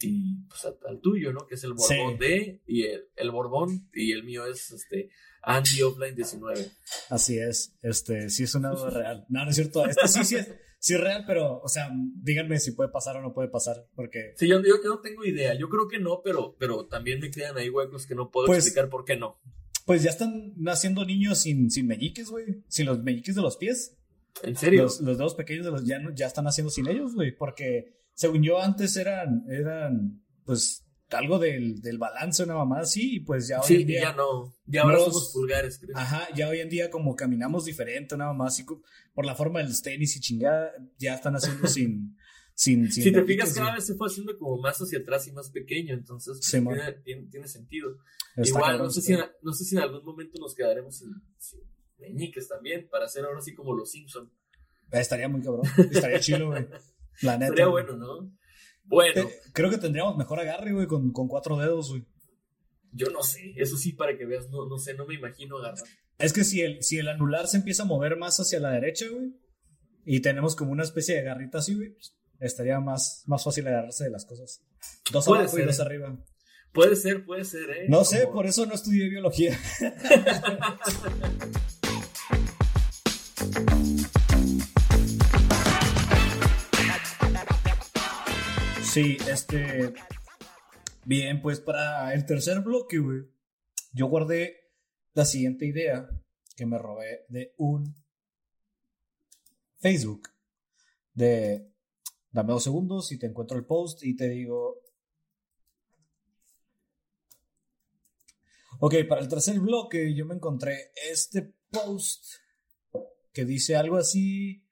y 0.05 0.37
pues 0.49 0.65
al, 0.65 1.01
tuyo, 1.01 1.33
¿no? 1.33 1.47
Que 1.47 1.55
es 1.55 1.65
el 1.65 1.75
Borbón 1.75 2.19
D 2.19 2.63
y 2.67 2.85
el, 2.85 3.09
el 3.17 3.31
Borbón 3.31 3.89
y 3.93 4.13
el 4.13 4.25
mío 4.25 4.47
es 4.47 4.71
este 4.71 5.11
Andy 5.43 5.83
Offline 5.83 6.15
19. 6.15 6.71
Así 7.11 7.39
es, 7.39 7.75
este, 7.83 8.31
sí 8.31 8.45
es 8.45 8.55
una 8.55 8.71
duda 8.71 8.91
real. 8.91 9.27
No, 9.29 9.45
no 9.45 9.51
es 9.51 9.57
cierto, 9.57 9.85
este 9.87 10.07
sí, 10.09 10.25
sí 10.25 10.37
es, 10.37 10.49
sí 10.79 10.95
es 10.95 11.01
real, 11.01 11.25
pero, 11.27 11.61
o 11.61 11.69
sea, 11.69 11.91
díganme 11.93 12.61
si 12.61 12.73
puede 12.73 12.91
pasar 12.91 13.17
o 13.17 13.23
no 13.23 13.33
puede 13.33 13.49
pasar, 13.49 13.87
porque... 13.95 14.35
Sí, 14.37 14.47
yo, 14.47 14.63
yo, 14.63 14.77
no 14.85 15.01
tengo 15.01 15.25
idea, 15.25 15.55
yo 15.55 15.69
creo 15.69 15.89
que 15.89 15.99
no, 15.99 16.23
pero, 16.23 16.57
pero 16.59 16.87
también 16.87 17.21
me 17.21 17.31
quedan 17.31 17.57
ahí 17.57 17.69
huecos 17.69 18.07
que 18.07 18.15
no 18.15 18.31
puedo 18.31 18.47
pues, 18.47 18.59
explicar 18.59 18.89
por 18.89 19.05
qué 19.05 19.17
no. 19.17 19.39
Pues 19.85 20.03
ya 20.03 20.11
están 20.11 20.55
naciendo 20.57 21.05
niños 21.05 21.41
sin, 21.41 21.71
sin 21.71 21.89
meñiques, 21.89 22.31
güey, 22.31 22.63
sin 22.69 22.87
los 22.87 23.03
meñiques 23.03 23.35
de 23.35 23.43
los 23.43 23.57
pies. 23.57 23.97
¿En 24.45 24.57
serio? 24.57 24.85
Los, 24.85 25.01
los 25.01 25.19
dos 25.19 25.35
pequeños 25.35 25.65
de 25.65 25.73
los 25.73 25.85
ya, 25.85 26.01
ya 26.15 26.27
están 26.27 26.45
naciendo 26.45 26.71
sin 26.71 26.87
ellos, 26.89 27.15
güey, 27.15 27.37
porque 27.37 28.02
según 28.15 28.43
yo 28.43 28.61
antes 28.61 28.97
eran, 28.97 29.45
eran, 29.51 30.23
pues, 30.45 30.85
algo 31.11 31.39
del, 31.39 31.81
del 31.83 31.99
balance, 31.99 32.43
una 32.43 32.55
mamá 32.55 32.81
así, 32.81 33.17
y 33.17 33.21
pues 33.21 33.47
ya 33.49 33.61
hoy 33.61 33.83
en 33.83 33.87
día. 33.87 34.01
ya 34.01 34.13
no. 34.15 34.55
Ya 34.65 34.83
ahora 34.83 34.99
somos 35.01 35.31
pulgares, 35.35 35.79
creo. 35.79 35.95
Ajá, 35.97 36.27
ya 36.35 36.49
hoy 36.49 36.61
en 36.61 36.71
día 36.71 36.91
como 36.91 37.15
caminamos 37.15 37.67
diferente, 37.67 38.15
una 38.15 38.27
mamá 38.29 38.47
así, 38.47 38.65
por 39.13 39.27
la 39.27 39.35
forma 39.35 39.61
de 39.61 39.67
los 39.69 39.83
tenis 39.83 40.17
y 40.17 40.21
chingada, 40.21 40.73
ya 40.99 41.15
están 41.15 41.35
haciendo 41.37 41.67
sin, 41.69 42.17
Sin, 42.55 42.91
sin 42.91 43.05
si 43.05 43.13
te 43.13 43.23
fijas, 43.25 43.53
cada 43.53 43.75
vez 43.75 43.85
se 43.87 43.95
fue 43.95 44.07
haciendo 44.09 44.39
como 44.39 44.57
más 44.63 44.79
hacia 44.79 45.01
atrás 45.01 45.27
y 45.27 45.33
más 45.33 45.51
pequeño, 45.51 45.93
entonces 45.95 46.35
pues, 46.39 46.47
Sí, 46.47 46.61
tiene, 46.63 46.93
tiene- 47.05 47.27
tiene 47.31 47.47
sentido. 47.49 47.91
Está 48.37 48.49
Igual, 48.59 48.79
no 48.79 48.91
sé, 48.91 49.03
si 49.03 49.13
en, 49.13 49.21
no 49.43 49.53
sé 49.53 49.65
si 49.67 49.77
en 49.77 49.83
algún 49.83 50.05
momento 50.05 50.39
nos 50.41 50.55
quedaremos 50.55 50.97
sin, 50.97 51.11
sin 51.39 51.61
meñiques 51.99 52.49
también, 52.49 52.89
para 52.91 53.05
hacer 53.05 53.25
ahora 53.27 53.43
sí 53.43 53.53
como 53.55 53.75
los 53.75 53.91
Simpson. 53.91 54.33
Estaría 54.91 55.29
muy 55.29 55.43
cabrón. 55.43 55.65
Estaría 55.91 56.21
chido, 56.21 56.47
güey. 56.49 56.67
La 57.21 57.37
neta. 57.37 57.51
Sería 57.53 57.67
bueno, 57.69 57.97
¿no? 57.97 58.33
Bueno, 58.85 59.23
Eh, 59.23 59.29
creo 59.53 59.71
que 59.71 59.79
tendríamos 59.79 60.17
mejor 60.17 60.41
agarre, 60.41 60.73
güey, 60.73 60.87
con, 60.87 61.13
con 61.13 61.29
cuatro 61.29 61.57
dedos, 61.57 61.91
güey. 61.91 62.05
yo 62.93 63.11
no 63.11 63.23
sé, 63.23 63.53
eso 63.57 63.77
sí, 63.77 63.93
para 63.93 64.17
que 64.19 64.27
veas, 64.27 64.49
no, 64.51 64.67
no 64.69 64.79
sé, 64.79 64.95
no 64.95 65.07
me 65.07 65.15
imagino 65.15 65.59
agarrar. 65.59 65.85
Es 66.19 66.33
que 66.33 66.45
si 66.45 66.61
el, 66.63 66.83
si 66.83 66.99
el 66.99 67.09
anular 67.09 67.47
se 67.47 67.57
empieza 67.59 67.85
a 67.85 67.87
mover 67.87 68.17
más 68.17 68.39
hacia 68.41 68.61
la 68.61 68.71
derecha, 68.71 69.07
güey, 69.09 69.35
y 70.05 70.21
tenemos 70.21 70.57
como 70.57 70.73
una 70.73 70.83
especie 70.83 71.15
de 71.17 71.23
garrita 71.23 71.59
así, 71.59 71.75
güey, 71.75 71.95
estaría 72.41 72.81
más, 72.81 73.23
más 73.27 73.45
fácil 73.45 73.67
agarrarse 73.69 74.05
de 74.05 74.11
las 74.11 74.25
cosas. 74.27 74.63
Dos 75.13 75.25
Puede 75.27 75.43
abajo 75.43 75.59
y 75.59 75.63
dos 75.65 75.81
arriba. 75.81 76.19
Puede 76.73 76.97
ser, 76.97 77.25
puede 77.25 77.45
ser, 77.45 77.71
¿eh? 77.71 77.87
No 77.89 78.05
sé, 78.05 78.23
Como- 78.23 78.33
por 78.35 78.47
eso 78.47 78.67
no 78.67 78.75
estudié 78.75 79.09
biología. 79.09 79.57
Sí, 88.93 89.17
este. 89.27 89.95
Bien, 91.07 91.41
pues 91.41 91.61
para 91.61 92.13
el 92.13 92.27
tercer 92.27 92.61
bloque, 92.61 92.99
güey, 92.99 93.23
yo 93.95 94.09
guardé 94.09 94.71
la 95.15 95.25
siguiente 95.25 95.65
idea 95.65 96.11
que 96.55 96.67
me 96.67 96.77
robé 96.77 97.25
de 97.31 97.55
un 97.57 97.95
Facebook. 99.79 100.29
De. 101.15 101.73
Dame 102.33 102.53
dos 102.53 102.65
segundos 102.65 103.11
y 103.13 103.19
te 103.19 103.25
encuentro 103.25 103.57
el 103.57 103.65
post 103.65 104.03
y 104.03 104.15
te 104.15 104.29
digo. 104.29 104.83
Ok, 108.79 108.97
para 109.09 109.23
el 109.23 109.29
tercer 109.29 109.59
bloque 109.59 110.15
yo 110.15 110.27
me 110.27 110.35
encontré 110.35 110.93
este 111.11 111.55
post 111.71 112.27
que 113.33 113.47
dice 113.47 113.75
algo 113.75 113.97
así 113.97 114.67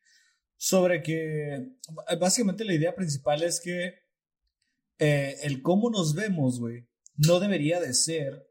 sobre 0.59 1.03
que 1.03 1.71
básicamente 2.19 2.67
la 2.67 2.75
idea 2.75 2.95
principal 2.95 3.43
es 3.43 3.63
que 3.63 4.00
eh, 5.01 5.37
el 5.43 5.63
cómo 5.63 5.91
nos 5.91 6.15
vemos, 6.15 6.61
güey, 6.61 6.87
no 7.17 7.41
debería 7.41 7.81
de 7.81 7.93
ser 7.95 8.47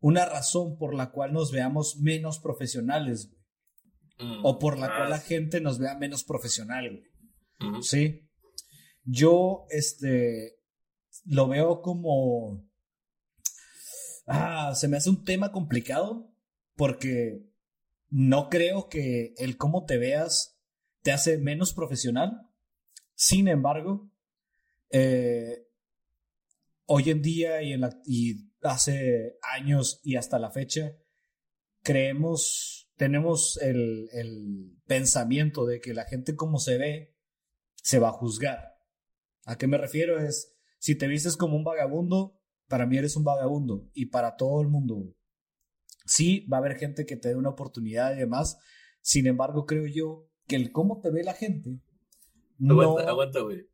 una 0.00 0.24
razón 0.24 0.78
por 0.78 0.94
la 0.94 1.10
cual 1.10 1.32
nos 1.32 1.52
veamos 1.52 1.96
menos 1.98 2.38
profesionales, 2.38 3.28
güey, 3.28 3.36
Mm. 4.18 4.46
o 4.46 4.58
por 4.58 4.78
la 4.78 4.86
Ah, 4.86 4.96
cual 4.96 5.10
la 5.10 5.18
gente 5.18 5.60
nos 5.60 5.78
vea 5.78 5.94
menos 5.98 6.24
profesional, 6.24 6.88
güey. 7.60 7.82
Sí. 7.82 8.26
Yo, 9.04 9.66
este, 9.68 10.56
lo 11.26 11.48
veo 11.48 11.82
como... 11.82 12.66
Ah, 14.26 14.74
se 14.74 14.88
me 14.88 14.96
hace 14.96 15.10
un 15.10 15.22
tema 15.24 15.52
complicado 15.52 16.32
porque 16.76 17.46
no 18.08 18.48
creo 18.48 18.88
que 18.88 19.34
el 19.36 19.56
cómo 19.56 19.84
te 19.84 19.98
veas 19.98 20.58
te 21.02 21.12
hace 21.12 21.38
menos 21.38 21.72
profesional. 21.74 22.40
Sin 23.14 23.48
embargo, 23.48 24.10
eh, 24.90 25.66
hoy 26.86 27.10
en 27.10 27.22
día 27.22 27.62
y, 27.62 27.72
en 27.72 27.80
la- 27.82 28.00
y 28.04 28.50
hace 28.62 29.36
años 29.42 30.00
y 30.02 30.16
hasta 30.16 30.38
la 30.38 30.50
fecha, 30.50 30.92
creemos, 31.82 32.90
tenemos 32.96 33.58
el, 33.62 34.08
el 34.12 34.72
pensamiento 34.86 35.66
de 35.66 35.80
que 35.80 35.94
la 35.94 36.04
gente 36.04 36.34
como 36.36 36.58
se 36.58 36.78
ve 36.78 37.16
se 37.82 37.98
va 37.98 38.08
a 38.08 38.12
juzgar. 38.12 38.74
¿A 39.44 39.56
qué 39.56 39.66
me 39.66 39.78
refiero? 39.78 40.18
Es, 40.20 40.56
si 40.78 40.96
te 40.96 41.06
vistes 41.06 41.36
como 41.36 41.56
un 41.56 41.64
vagabundo, 41.64 42.40
para 42.68 42.86
mí 42.86 42.96
eres 42.98 43.16
un 43.16 43.24
vagabundo 43.24 43.88
y 43.94 44.06
para 44.06 44.36
todo 44.36 44.60
el 44.60 44.68
mundo. 44.68 45.14
Sí, 46.04 46.46
va 46.52 46.56
a 46.58 46.60
haber 46.60 46.76
gente 46.76 47.06
que 47.06 47.16
te 47.16 47.28
dé 47.30 47.36
una 47.36 47.50
oportunidad 47.50 48.14
y 48.14 48.18
demás. 48.18 48.58
Sin 49.02 49.26
embargo, 49.26 49.66
creo 49.66 49.86
yo 49.86 50.28
que 50.48 50.56
el 50.56 50.72
cómo 50.72 51.00
te 51.00 51.10
ve 51.10 51.22
la 51.24 51.34
gente 51.34 51.80
no, 52.58 52.80
Aguanta, 52.80 53.10
aguanta, 53.10 53.40
güey. 53.40 53.66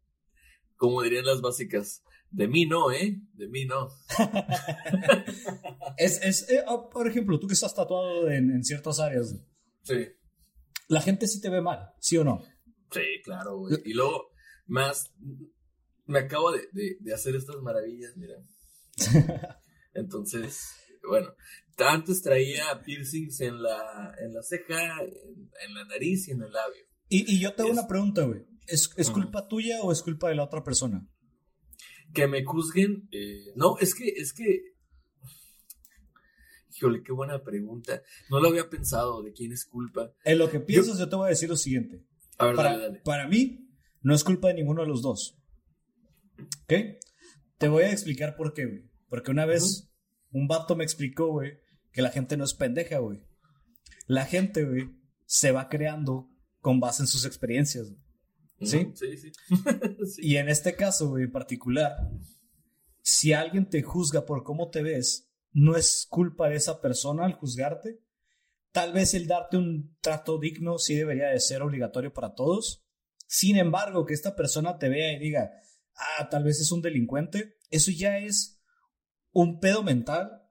Como 0.82 1.00
dirían 1.02 1.24
las 1.24 1.40
básicas, 1.40 2.02
de 2.32 2.48
mí 2.48 2.66
no, 2.66 2.90
¿eh? 2.90 3.20
De 3.34 3.46
mí 3.46 3.66
no. 3.66 3.88
es, 5.96 6.20
es 6.24 6.50
eh, 6.50 6.64
oh, 6.66 6.88
por 6.90 7.06
ejemplo, 7.06 7.38
tú 7.38 7.46
que 7.46 7.54
estás 7.54 7.72
tatuado 7.72 8.28
en, 8.28 8.50
en 8.50 8.64
ciertas 8.64 8.98
áreas, 8.98 9.32
Sí. 9.84 10.08
la 10.88 11.00
gente 11.00 11.28
sí 11.28 11.40
te 11.40 11.50
ve 11.50 11.60
mal, 11.60 11.90
¿sí 12.00 12.16
o 12.16 12.24
no? 12.24 12.42
Sí, 12.90 13.00
claro, 13.22 13.58
güey. 13.58 13.76
Y 13.84 13.92
luego, 13.94 14.32
más, 14.66 15.12
me 16.06 16.18
acabo 16.18 16.50
de, 16.50 16.62
de- 16.72 16.96
de 16.98 17.14
hacer 17.14 17.36
estas 17.36 17.56
maravillas, 17.62 18.16
mira. 18.16 18.34
Entonces, 19.94 20.66
bueno, 21.08 21.28
antes 21.78 22.22
traía 22.22 22.82
piercings 22.84 23.40
en 23.40 23.62
la, 23.62 24.14
en 24.20 24.32
la 24.34 24.42
ceja, 24.42 25.00
en, 25.02 25.48
en 25.64 25.74
la 25.74 25.84
nariz 25.84 26.26
y 26.26 26.32
en 26.32 26.42
el 26.42 26.50
labio. 26.52 26.82
Y, 27.08 27.34
y 27.36 27.40
yo 27.40 27.54
te 27.54 27.62
hago 27.62 27.70
Es- 27.70 27.78
una 27.78 27.86
pregunta, 27.86 28.22
güey. 28.24 28.44
¿Es, 28.66 28.90
es 28.96 29.10
culpa 29.10 29.48
tuya 29.48 29.82
o 29.82 29.92
es 29.92 30.02
culpa 30.02 30.28
de 30.28 30.36
la 30.36 30.44
otra 30.44 30.62
persona? 30.62 31.06
Que 32.14 32.26
me 32.26 32.44
juzguen, 32.44 33.08
eh, 33.10 33.52
no, 33.56 33.78
es 33.78 33.94
que, 33.94 34.08
es 34.08 34.32
que, 34.32 34.74
híjole, 36.74 37.02
qué 37.02 37.12
buena 37.12 37.42
pregunta. 37.42 38.02
No 38.30 38.40
lo 38.40 38.48
había 38.48 38.68
pensado 38.68 39.22
de 39.22 39.32
quién 39.32 39.52
es 39.52 39.64
culpa. 39.64 40.12
En 40.24 40.38
lo 40.38 40.50
que 40.50 40.60
piensas, 40.60 40.98
yo 40.98 41.08
te 41.08 41.16
voy 41.16 41.26
a 41.26 41.30
decir 41.30 41.48
lo 41.48 41.56
siguiente. 41.56 42.04
A 42.38 42.46
ver, 42.46 42.56
para, 42.56 42.70
dale, 42.72 42.82
dale. 42.84 43.00
para 43.00 43.28
mí, 43.28 43.68
no 44.02 44.14
es 44.14 44.24
culpa 44.24 44.48
de 44.48 44.54
ninguno 44.54 44.82
de 44.82 44.88
los 44.88 45.02
dos. 45.02 45.38
¿Ok? 46.64 46.74
Te 47.58 47.68
voy 47.68 47.84
a 47.84 47.92
explicar 47.92 48.36
por 48.36 48.52
qué, 48.52 48.66
güey. 48.66 48.90
Porque 49.08 49.30
una 49.30 49.46
vez 49.46 49.92
un 50.30 50.48
vato 50.48 50.74
me 50.74 50.84
explicó, 50.84 51.28
güey, 51.28 51.60
que 51.92 52.02
la 52.02 52.10
gente 52.10 52.36
no 52.36 52.44
es 52.44 52.54
pendeja, 52.54 52.98
güey. 52.98 53.22
La 54.06 54.24
gente, 54.24 54.64
güey, 54.64 54.90
se 55.26 55.52
va 55.52 55.68
creando 55.68 56.28
con 56.60 56.80
base 56.80 57.02
en 57.02 57.06
sus 57.06 57.24
experiencias. 57.24 57.90
güey. 57.90 58.01
¿Sí? 58.64 58.92
Sí, 58.94 59.16
sí. 59.16 59.32
Sí. 60.14 60.20
Y 60.22 60.36
en 60.36 60.48
este 60.48 60.74
caso, 60.74 61.08
güey, 61.10 61.24
en 61.24 61.32
particular, 61.32 61.92
si 63.02 63.32
alguien 63.32 63.68
te 63.68 63.82
juzga 63.82 64.24
por 64.24 64.42
cómo 64.42 64.70
te 64.70 64.82
ves, 64.82 65.32
no 65.52 65.76
es 65.76 66.06
culpa 66.08 66.48
de 66.48 66.56
esa 66.56 66.80
persona 66.80 67.24
al 67.24 67.34
juzgarte. 67.34 68.00
Tal 68.72 68.92
vez 68.92 69.14
el 69.14 69.26
darte 69.26 69.56
un 69.58 69.96
trato 70.00 70.38
digno 70.38 70.78
sí 70.78 70.94
debería 70.94 71.28
de 71.28 71.40
ser 71.40 71.62
obligatorio 71.62 72.12
para 72.12 72.34
todos. 72.34 72.84
Sin 73.26 73.56
embargo, 73.56 74.06
que 74.06 74.14
esta 74.14 74.34
persona 74.34 74.78
te 74.78 74.88
vea 74.88 75.12
y 75.12 75.18
diga, 75.18 75.50
ah, 75.94 76.28
tal 76.30 76.44
vez 76.44 76.60
es 76.60 76.72
un 76.72 76.82
delincuente, 76.82 77.56
eso 77.70 77.90
ya 77.90 78.18
es 78.18 78.62
un 79.32 79.60
pedo 79.60 79.82
mental 79.82 80.42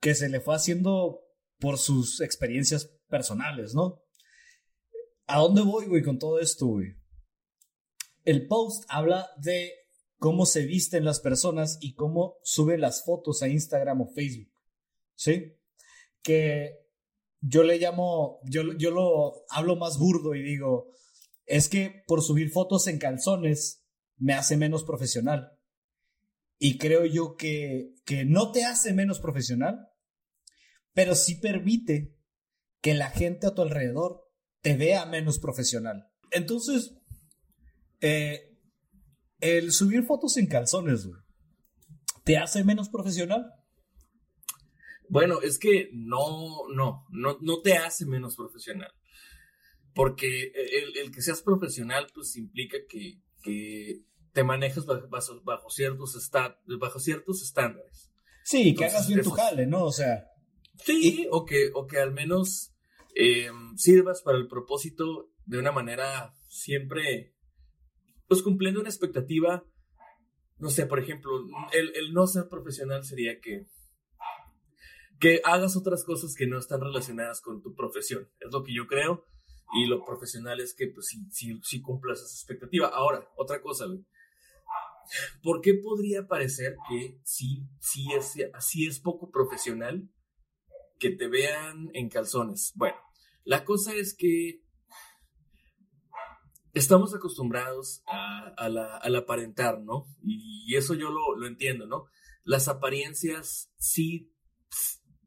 que 0.00 0.14
se 0.14 0.28
le 0.28 0.40
fue 0.40 0.54
haciendo 0.54 1.20
por 1.58 1.78
sus 1.78 2.20
experiencias 2.20 2.90
personales, 3.08 3.74
¿no? 3.74 4.02
¿A 5.26 5.38
dónde 5.38 5.62
voy, 5.62 5.86
güey, 5.86 6.02
con 6.02 6.18
todo 6.18 6.38
esto, 6.38 6.66
güey? 6.66 6.94
El 8.26 8.46
post 8.46 8.84
habla 8.88 9.30
de 9.38 9.72
cómo 10.18 10.44
se 10.46 10.66
visten 10.66 11.04
las 11.04 11.20
personas 11.20 11.78
y 11.80 11.94
cómo 11.94 12.36
suben 12.42 12.80
las 12.80 13.04
fotos 13.04 13.42
a 13.42 13.48
Instagram 13.48 14.02
o 14.02 14.08
Facebook. 14.08 14.50
¿Sí? 15.14 15.54
Que 16.22 16.86
yo 17.40 17.62
le 17.62 17.78
llamo, 17.78 18.40
yo, 18.44 18.74
yo 18.76 18.90
lo 18.90 19.46
hablo 19.48 19.76
más 19.76 19.96
burdo 19.96 20.34
y 20.34 20.42
digo, 20.42 20.90
es 21.46 21.68
que 21.68 22.02
por 22.06 22.22
subir 22.22 22.50
fotos 22.50 22.88
en 22.88 22.98
calzones 22.98 23.84
me 24.16 24.34
hace 24.34 24.56
menos 24.56 24.84
profesional. 24.84 25.52
Y 26.58 26.78
creo 26.78 27.04
yo 27.04 27.36
que, 27.36 27.94
que 28.04 28.24
no 28.24 28.50
te 28.50 28.64
hace 28.64 28.92
menos 28.92 29.20
profesional, 29.20 29.88
pero 30.92 31.14
sí 31.14 31.36
permite 31.36 32.18
que 32.80 32.94
la 32.94 33.10
gente 33.10 33.46
a 33.46 33.54
tu 33.54 33.62
alrededor 33.62 34.28
te 34.62 34.76
vea 34.76 35.06
menos 35.06 35.38
profesional. 35.38 36.10
Entonces, 36.32 36.96
eh, 38.00 38.56
el 39.40 39.72
subir 39.72 40.04
fotos 40.04 40.36
en 40.36 40.46
calzones, 40.46 41.06
güey, 41.06 41.20
¿te 42.24 42.36
hace 42.38 42.64
menos 42.64 42.88
profesional? 42.88 43.52
Bueno, 45.08 45.40
es 45.40 45.58
que 45.58 45.88
no, 45.92 46.66
no, 46.74 47.04
no, 47.10 47.38
no 47.40 47.60
te 47.62 47.74
hace 47.74 48.06
menos 48.06 48.34
profesional. 48.36 48.90
Porque 49.94 50.52
el, 50.54 50.96
el 50.98 51.10
que 51.10 51.22
seas 51.22 51.42
profesional, 51.42 52.06
pues 52.12 52.36
implica 52.36 52.76
que, 52.88 53.20
que 53.42 54.02
te 54.32 54.44
manejas 54.44 54.84
bajo, 54.84 55.08
bajo- 55.44 55.70
ciertos 55.70 56.30
bajo 56.78 56.98
ciertos 56.98 57.42
estándares. 57.42 58.10
Sí, 58.44 58.74
que 58.74 58.84
hagas 58.84 59.08
bien 59.08 59.22
tu 59.22 59.30
jale, 59.30 59.66
¿no? 59.66 59.84
O 59.84 59.92
sea, 59.92 60.26
Sí, 60.84 61.26
o 61.30 61.46
que, 61.46 61.70
o 61.72 61.86
que 61.86 61.98
al 61.98 62.12
menos 62.12 62.74
eh, 63.14 63.48
sirvas 63.76 64.20
para 64.20 64.36
el 64.36 64.46
propósito 64.46 65.30
de 65.46 65.58
una 65.58 65.72
manera 65.72 66.34
siempre, 66.48 67.34
pues 68.28 68.42
cumpliendo 68.42 68.80
una 68.80 68.88
expectativa. 68.88 69.64
No 70.58 70.70
sé, 70.70 70.86
por 70.86 70.98
ejemplo, 70.98 71.30
el, 71.72 71.94
el 71.94 72.12
no 72.12 72.26
ser 72.26 72.48
profesional 72.48 73.04
sería 73.04 73.40
que, 73.40 73.66
que 75.20 75.40
hagas 75.44 75.76
otras 75.76 76.04
cosas 76.04 76.34
que 76.34 76.46
no 76.46 76.58
están 76.58 76.80
relacionadas 76.80 77.40
con 77.40 77.62
tu 77.62 77.74
profesión. 77.74 78.28
Es 78.40 78.52
lo 78.52 78.62
que 78.62 78.74
yo 78.74 78.86
creo. 78.86 79.26
Y 79.74 79.86
lo 79.86 80.04
profesional 80.04 80.60
es 80.60 80.74
que, 80.74 80.86
pues, 80.88 81.06
sí, 81.06 81.26
sí, 81.30 81.58
sí 81.62 81.82
cumplas 81.82 82.20
esa 82.20 82.34
expectativa. 82.34 82.88
Ahora, 82.88 83.28
otra 83.36 83.60
cosa, 83.60 83.86
güey. 83.86 84.04
¿Por 85.42 85.60
qué 85.60 85.74
podría 85.74 86.26
parecer 86.26 86.76
que 86.88 87.20
sí, 87.24 87.68
sí 87.80 88.06
es, 88.16 88.34
así 88.54 88.86
es 88.86 89.00
poco 89.00 89.30
profesional 89.30 90.08
que 90.98 91.10
te 91.10 91.28
vean 91.28 91.90
en 91.94 92.08
calzones? 92.08 92.72
Bueno, 92.74 92.96
la 93.44 93.64
cosa 93.64 93.94
es 93.94 94.16
que 94.16 94.62
estamos 96.76 97.14
acostumbrados 97.14 98.02
a, 98.06 98.48
al 98.58 99.16
aparentar, 99.16 99.80
¿no? 99.80 100.06
Y, 100.22 100.74
eso 100.76 100.94
yo 100.94 101.10
lo, 101.10 101.34
lo, 101.34 101.46
entiendo, 101.46 101.86
¿no? 101.86 102.04
Las 102.44 102.68
apariencias 102.68 103.72
sí 103.78 104.30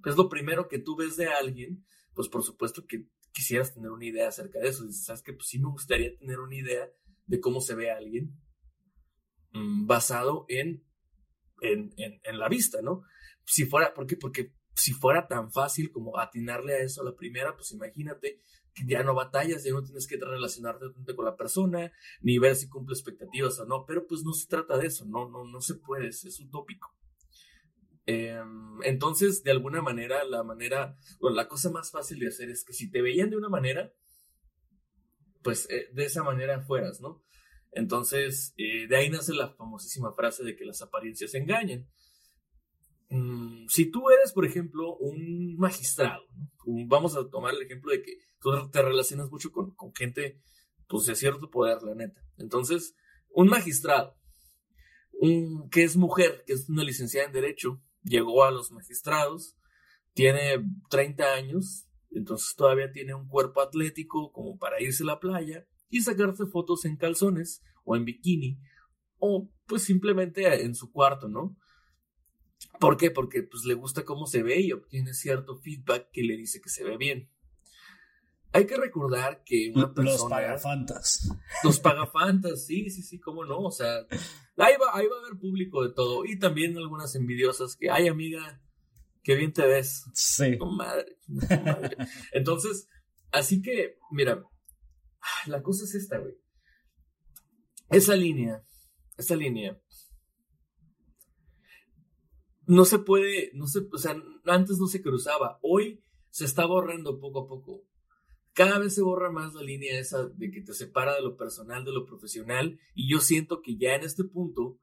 es 0.06 0.16
lo 0.16 0.30
primero 0.30 0.68
que 0.68 0.78
tú 0.78 0.96
ves 0.96 1.18
de 1.18 1.28
alguien, 1.28 1.86
pues 2.14 2.30
por 2.30 2.44
supuesto 2.44 2.86
que 2.86 3.08
quisieras 3.32 3.74
tener 3.74 3.90
una 3.90 4.06
idea 4.06 4.28
acerca 4.28 4.60
de 4.60 4.70
eso. 4.70 4.86
Dices, 4.86 5.06
¿sabes 5.06 5.24
qué? 5.24 5.34
Pues 5.34 5.48
sí 5.48 5.60
me 5.60 5.70
gustaría 5.70 6.16
tener 6.18 6.40
una 6.40 6.56
idea 6.56 6.88
de 7.26 7.40
cómo 7.40 7.62
se 7.62 7.74
ve 7.74 7.90
a 7.90 7.98
alguien 7.98 8.40
mm, 9.52 9.88
basado 9.88 10.46
en, 10.50 10.86
en, 11.62 11.94
en, 11.98 12.40
la 12.40 12.48
vista, 12.48 12.82
¿no? 12.84 13.02
Si 13.44 13.66
fuera, 13.66 13.96
¿por 13.96 14.06
qué? 14.06 14.18
Porque 14.18 14.54
si 14.76 14.94
fuera 14.94 15.28
tan 15.28 15.52
fácil 15.52 15.92
como 15.92 16.20
atinarle 16.20 16.76
a 16.76 16.84
eso 16.84 17.02
a 17.02 17.06
la 17.06 17.16
primera, 17.16 17.56
pues 17.56 17.72
imagínate 17.72 18.40
ya 18.88 19.04
no 19.04 19.14
batallas, 19.14 19.64
ya 19.64 19.72
no 19.72 19.84
tienes 19.84 20.08
que 20.08 20.18
relacionarte 20.18 20.86
con 21.16 21.26
la 21.26 21.36
persona, 21.36 21.92
ni 22.22 22.40
ver 22.40 22.56
si 22.56 22.70
cumple 22.70 22.94
expectativas 22.94 23.60
o 23.60 23.66
no, 23.66 23.86
pero 23.86 24.06
pues 24.08 24.24
no 24.24 24.34
se 24.34 24.48
trata 24.48 24.78
de 24.78 24.88
eso, 24.88 25.06
no, 25.06 25.30
no, 25.30 25.46
no 25.46 25.62
se 25.62 25.76
puede, 25.76 26.08
es 26.08 26.40
utópico. 26.40 26.94
Em, 28.12 28.82
entonces, 28.86 29.44
de 29.44 29.52
alguna 29.52 29.84
manera, 29.84 30.24
la 30.24 30.42
manera, 30.44 30.98
bueno, 31.20 31.36
la 31.36 31.48
cosa 31.48 31.70
más 31.70 31.92
fácil 31.92 32.18
de 32.18 32.30
hacer 32.30 32.50
es 32.50 32.64
que 32.64 32.74
si 32.74 32.90
te 32.90 33.04
veían 33.04 33.30
de 33.30 33.38
una 33.38 33.50
manera, 33.50 33.94
pues 35.44 35.70
eh, 35.70 35.90
de 35.94 36.06
esa 36.06 36.24
manera 36.24 36.60
fueras, 36.60 37.02
¿no? 37.02 37.24
Entonces, 37.72 38.56
eh, 38.58 38.88
de 38.88 38.98
ahí 38.98 39.12
nace 39.12 39.36
la 39.36 39.54
famosísima 39.54 40.12
frase 40.14 40.44
de 40.44 40.56
que 40.56 40.66
las 40.66 40.82
apariencias 40.82 41.36
engañan. 41.36 41.88
Mm, 43.10 43.68
si 43.68 43.90
tú 43.90 44.10
eres, 44.10 44.32
por 44.34 44.46
ejemplo, 44.46 44.96
un 44.98 45.56
magistrado, 45.58 46.24
vamos 46.88 47.16
a 47.16 47.28
tomar 47.30 47.56
el 47.56 47.64
ejemplo 47.64 47.92
de 47.92 48.02
que 48.02 48.18
tú 48.40 48.52
te 48.72 48.82
relacionas 48.82 49.30
mucho 49.32 49.52
con, 49.52 49.72
con 49.76 49.94
gente, 49.94 50.42
pues 50.88 51.06
de 51.06 51.16
cierto 51.16 51.50
poder, 51.50 51.82
la 51.84 51.96
neta. 51.96 52.22
Entonces, 52.38 52.96
un 53.30 53.48
magistrado, 53.48 54.16
un, 55.14 55.70
que 55.70 55.84
es 55.84 55.96
mujer, 55.98 56.44
que 56.46 56.54
es 56.54 56.70
una 56.70 56.84
licenciada 56.84 57.28
en 57.28 57.34
Derecho, 57.34 57.82
llegó 58.04 58.44
a 58.44 58.52
los 58.52 58.72
magistrados, 58.72 59.56
tiene 60.14 60.64
30 60.90 61.34
años, 61.34 61.88
entonces 62.12 62.56
todavía 62.56 62.92
tiene 62.92 63.14
un 63.14 63.28
cuerpo 63.28 63.62
atlético 63.62 64.32
como 64.32 64.58
para 64.58 64.82
irse 64.82 65.04
a 65.04 65.08
la 65.08 65.20
playa 65.20 65.68
y 65.90 66.02
sacarse 66.02 66.46
fotos 66.46 66.86
en 66.86 66.98
calzones 66.98 67.62
o 67.84 67.96
en 67.96 68.06
bikini 68.06 68.60
o 69.18 69.52
pues 69.66 69.84
simplemente 69.84 70.64
en 70.64 70.76
su 70.76 70.92
cuarto, 70.92 71.28
¿no? 71.28 71.58
¿Por 72.80 72.98
qué? 72.98 73.12
Porque 73.12 73.44
pues 73.44 73.66
le 73.66 73.74
gusta 73.74 74.06
cómo 74.06 74.26
se 74.26 74.44
ve 74.44 74.62
y 74.62 74.72
obtiene 74.72 75.14
cierto 75.14 75.58
feedback 75.58 76.10
que 76.12 76.24
le 76.24 76.38
dice 76.38 76.62
que 76.62 76.70
se 76.70 76.84
ve 76.84 76.98
bien. 76.98 77.30
Hay 78.52 78.66
que 78.66 78.78
recordar 78.78 79.44
que 79.46 79.72
una 79.76 79.94
persona... 79.94 80.12
Los 80.12 80.30
pagafantas. 80.30 81.30
Los 81.64 81.80
pagafantas, 81.80 82.66
sí, 82.66 82.90
sí, 82.90 83.04
sí, 83.04 83.20
cómo 83.20 83.46
no. 83.46 83.60
O 83.60 83.72
sea, 83.72 84.00
ahí 84.58 84.74
va, 84.82 84.98
ahí 84.98 85.08
va 85.08 85.18
a 85.18 85.20
haber 85.20 85.40
público 85.40 85.84
de 85.84 85.94
todo. 85.94 86.26
Y 86.26 86.40
también 86.40 86.76
algunas 86.78 87.14
envidiosas 87.16 87.76
que, 87.76 87.92
ay, 87.92 88.08
amiga, 88.08 88.62
qué 89.24 89.36
bien 89.36 89.54
te 89.54 89.68
ves. 89.68 90.06
Sí. 90.14 90.58
Madre, 90.58 91.18
madre. 91.28 91.98
Entonces, 92.32 92.88
así 93.32 93.62
que, 93.62 93.98
mira, 94.12 94.44
la 95.46 95.62
cosa 95.62 95.84
es 95.84 95.94
esta, 95.94 96.18
güey. 96.18 96.34
Esa 97.92 98.16
línea, 98.16 98.64
esa 99.18 99.36
línea. 99.36 99.80
No 102.70 102.86
se 102.86 103.00
puede, 103.00 103.52
no 103.54 103.68
se, 103.68 103.80
o 103.92 103.98
sea, 103.98 104.16
antes 104.46 104.78
no 104.78 104.88
se 104.88 105.02
cruzaba. 105.02 105.60
Hoy 105.62 106.04
se 106.30 106.46
está 106.46 106.66
borrando 106.66 107.20
poco 107.20 107.42
a 107.42 107.48
poco 107.48 107.90
cada 108.60 108.78
vez 108.80 108.96
se 108.96 109.02
borra 109.02 109.32
más 109.32 109.54
la 109.54 109.62
línea 109.62 109.98
esa 109.98 110.28
de 110.28 110.52
que 110.52 110.62
te 110.62 110.74
separa 110.74 111.16
de 111.16 111.22
lo 111.22 111.38
personal, 111.38 111.86
de 111.86 111.94
lo 111.94 112.06
profesional, 112.06 112.78
y 112.94 113.10
yo 113.10 113.22
siento 113.22 113.62
que 113.62 113.78
ya 113.78 113.96
en 113.96 114.04
este 114.04 114.26
punto 114.26 114.80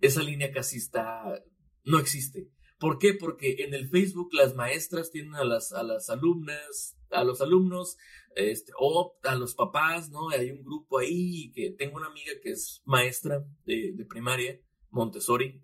esa 0.00 0.22
línea 0.22 0.52
casi 0.52 0.76
está, 0.76 1.42
no 1.82 1.98
existe. 1.98 2.48
¿Por 2.78 2.98
qué? 2.98 3.14
Porque 3.14 3.56
en 3.64 3.74
el 3.74 3.88
Facebook 3.88 4.28
las 4.32 4.54
maestras 4.54 5.10
tienen 5.10 5.34
a 5.34 5.42
las, 5.42 5.72
a 5.72 5.82
las 5.82 6.10
alumnas, 6.10 6.96
a 7.10 7.24
los 7.24 7.40
alumnos, 7.40 7.96
este, 8.36 8.70
o 8.78 9.16
a 9.24 9.34
los 9.34 9.56
papás, 9.56 10.10
¿no? 10.10 10.28
Hay 10.28 10.52
un 10.52 10.62
grupo 10.62 10.98
ahí 10.98 11.50
que 11.56 11.70
tengo 11.70 11.96
una 11.96 12.06
amiga 12.06 12.34
que 12.40 12.50
es 12.50 12.82
maestra 12.84 13.44
de, 13.64 13.94
de 13.96 14.04
primaria, 14.04 14.60
Montessori, 14.96 15.60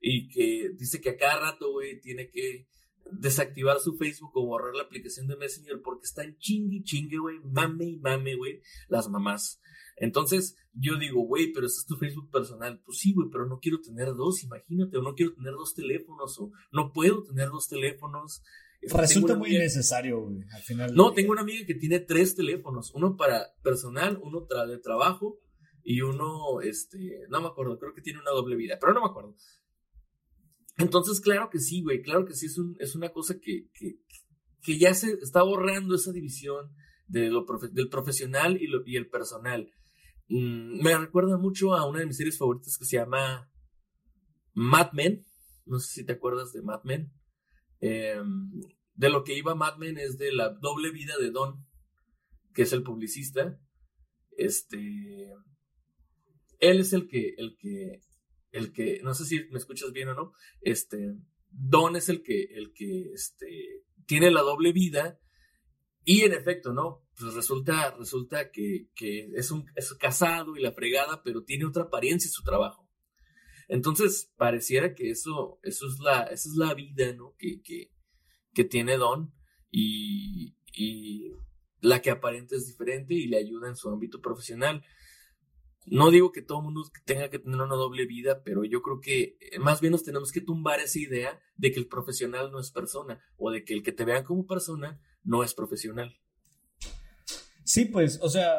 y 0.00 0.28
que 0.28 0.70
dice 0.76 1.00
que 1.00 1.10
a 1.10 1.16
cada 1.16 1.50
rato, 1.50 1.72
güey, 1.72 2.00
tiene 2.00 2.30
que 2.30 2.66
desactivar 3.12 3.80
su 3.80 3.96
Facebook 3.96 4.30
o 4.34 4.46
borrar 4.46 4.74
la 4.74 4.82
aplicación 4.82 5.26
de 5.26 5.36
Messenger 5.36 5.80
porque 5.82 6.06
están 6.06 6.36
chingue 6.38 6.82
chingue, 6.82 7.18
güey, 7.18 7.40
mame 7.40 7.84
y 7.84 7.96
mame, 7.98 8.36
güey, 8.36 8.60
las 8.88 9.08
mamás. 9.08 9.60
Entonces, 9.96 10.56
yo 10.72 10.96
digo, 10.96 11.20
güey, 11.22 11.52
pero 11.52 11.66
ese 11.66 11.80
es 11.80 11.86
tu 11.86 11.96
Facebook 11.96 12.30
personal. 12.30 12.80
Pues 12.84 12.98
sí, 12.98 13.12
güey, 13.12 13.28
pero 13.30 13.46
no 13.46 13.58
quiero 13.60 13.80
tener 13.80 14.14
dos, 14.14 14.42
imagínate, 14.42 14.96
o 14.96 15.02
no 15.02 15.14
quiero 15.14 15.34
tener 15.34 15.52
dos 15.52 15.74
teléfonos, 15.74 16.38
o 16.38 16.52
no 16.72 16.92
puedo 16.92 17.22
tener 17.22 17.48
dos 17.48 17.68
teléfonos. 17.68 18.42
Resulta 18.82 19.34
muy 19.34 19.50
necesario, 19.50 20.22
güey, 20.22 20.42
al 20.54 20.62
final. 20.62 20.94
No, 20.94 21.12
tengo 21.12 21.32
una 21.32 21.42
amiga 21.42 21.66
que 21.66 21.74
tiene 21.74 22.00
tres 22.00 22.34
teléfonos, 22.34 22.92
uno 22.94 23.16
para 23.16 23.54
personal, 23.62 24.18
uno 24.22 24.46
de 24.66 24.78
trabajo 24.78 25.38
y 25.90 26.02
uno, 26.02 26.60
este, 26.60 27.26
no 27.30 27.40
me 27.40 27.48
acuerdo, 27.48 27.76
creo 27.76 27.92
que 27.92 28.00
tiene 28.00 28.20
una 28.20 28.30
doble 28.30 28.54
vida, 28.54 28.78
pero 28.80 28.94
no 28.94 29.00
me 29.00 29.08
acuerdo. 29.08 29.34
Entonces, 30.78 31.20
claro 31.20 31.50
que 31.50 31.58
sí, 31.58 31.82
güey, 31.82 32.00
claro 32.00 32.24
que 32.26 32.34
sí, 32.34 32.46
es, 32.46 32.58
un, 32.58 32.76
es 32.78 32.94
una 32.94 33.08
cosa 33.08 33.40
que, 33.40 33.68
que, 33.74 33.98
que, 34.62 34.78
ya 34.78 34.94
se 34.94 35.14
está 35.14 35.42
borrando 35.42 35.96
esa 35.96 36.12
división 36.12 36.72
de 37.08 37.28
lo 37.28 37.44
del 37.72 37.88
profesional 37.88 38.62
y, 38.62 38.68
lo, 38.68 38.86
y 38.86 38.94
el 38.98 39.08
personal. 39.08 39.68
Mm, 40.28 40.80
me 40.80 40.96
recuerda 40.96 41.36
mucho 41.38 41.74
a 41.74 41.84
una 41.88 41.98
de 41.98 42.06
mis 42.06 42.18
series 42.18 42.38
favoritas 42.38 42.78
que 42.78 42.84
se 42.84 42.98
llama 42.98 43.50
Mad 44.54 44.92
Men. 44.92 45.26
No 45.66 45.80
sé 45.80 45.92
si 45.92 46.06
te 46.06 46.12
acuerdas 46.12 46.52
de 46.52 46.62
Mad 46.62 46.84
Men. 46.84 47.12
Em, 47.80 48.48
de 48.94 49.10
lo 49.10 49.24
que 49.24 49.36
iba 49.36 49.56
Mad 49.56 49.76
Men 49.78 49.98
es 49.98 50.18
de 50.18 50.30
la 50.30 50.50
doble 50.50 50.92
vida 50.92 51.18
de 51.18 51.32
Don, 51.32 51.66
que 52.54 52.62
es 52.62 52.72
el 52.72 52.84
publicista. 52.84 53.60
Este. 54.36 55.34
Él 56.60 56.80
es 56.80 56.92
el 56.92 57.08
que, 57.08 57.34
el 57.36 57.56
que 57.58 58.02
el 58.52 58.72
que, 58.72 59.00
no 59.02 59.14
sé 59.14 59.24
si 59.24 59.44
me 59.50 59.58
escuchas 59.58 59.92
bien 59.92 60.08
o 60.08 60.14
no, 60.14 60.32
este, 60.60 61.14
Don 61.50 61.96
es 61.96 62.08
el 62.08 62.22
que, 62.22 62.44
el 62.54 62.72
que, 62.72 63.12
este, 63.12 63.84
tiene 64.06 64.30
la 64.30 64.42
doble 64.42 64.72
vida 64.72 65.20
y 66.04 66.22
en 66.22 66.32
efecto, 66.32 66.72
¿no? 66.72 67.06
Pues 67.18 67.34
resulta, 67.34 67.94
resulta 67.96 68.50
que, 68.50 68.88
es 68.96 69.50
un 69.50 69.66
casado 69.98 70.56
y 70.56 70.62
la 70.62 70.72
fregada, 70.72 71.22
pero 71.22 71.44
tiene 71.44 71.66
otra 71.66 71.84
apariencia 71.84 72.28
en 72.28 72.32
su 72.32 72.42
trabajo. 72.42 72.88
Entonces, 73.68 74.32
pareciera 74.36 74.94
que 74.94 75.10
eso, 75.10 75.60
eso 75.62 75.86
es 75.86 75.98
la, 76.56 76.74
vida, 76.74 77.12
¿no? 77.12 77.36
Que, 77.38 77.90
tiene 78.68 78.96
Don 78.96 79.32
y 79.70 80.54
la 81.80 82.02
que 82.02 82.10
aparenta 82.10 82.56
es 82.56 82.66
diferente 82.66 83.14
y 83.14 83.26
le 83.26 83.38
ayuda 83.38 83.68
en 83.68 83.76
su 83.76 83.88
ámbito 83.88 84.20
profesional. 84.20 84.84
No 85.86 86.10
digo 86.10 86.30
que 86.30 86.42
todo 86.42 86.58
el 86.58 86.64
mundo 86.64 86.82
tenga 87.04 87.30
que 87.30 87.38
tener 87.38 87.60
una 87.60 87.74
doble 87.74 88.06
vida, 88.06 88.42
pero 88.44 88.64
yo 88.64 88.82
creo 88.82 89.00
que 89.00 89.38
eh, 89.40 89.58
más 89.58 89.80
bien 89.80 89.92
nos 89.92 90.04
tenemos 90.04 90.30
que 90.30 90.40
tumbar 90.40 90.80
esa 90.80 90.98
idea 90.98 91.40
de 91.56 91.72
que 91.72 91.80
el 91.80 91.88
profesional 91.88 92.52
no 92.52 92.60
es 92.60 92.70
persona 92.70 93.20
o 93.36 93.50
de 93.50 93.64
que 93.64 93.74
el 93.74 93.82
que 93.82 93.92
te 93.92 94.04
vean 94.04 94.24
como 94.24 94.46
persona 94.46 95.00
no 95.22 95.42
es 95.42 95.54
profesional. 95.54 96.16
Sí, 97.64 97.86
pues, 97.86 98.18
o 98.22 98.28
sea, 98.28 98.52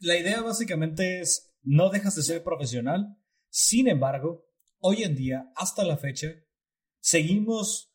la 0.00 0.16
idea 0.16 0.42
básicamente 0.42 1.20
es 1.20 1.54
no 1.62 1.90
dejas 1.90 2.14
de 2.16 2.22
ser 2.22 2.42
profesional. 2.42 3.16
Sin 3.48 3.88
embargo, 3.88 4.46
hoy 4.78 5.02
en 5.02 5.14
día, 5.14 5.52
hasta 5.56 5.84
la 5.84 5.96
fecha, 5.96 6.28
seguimos 7.00 7.94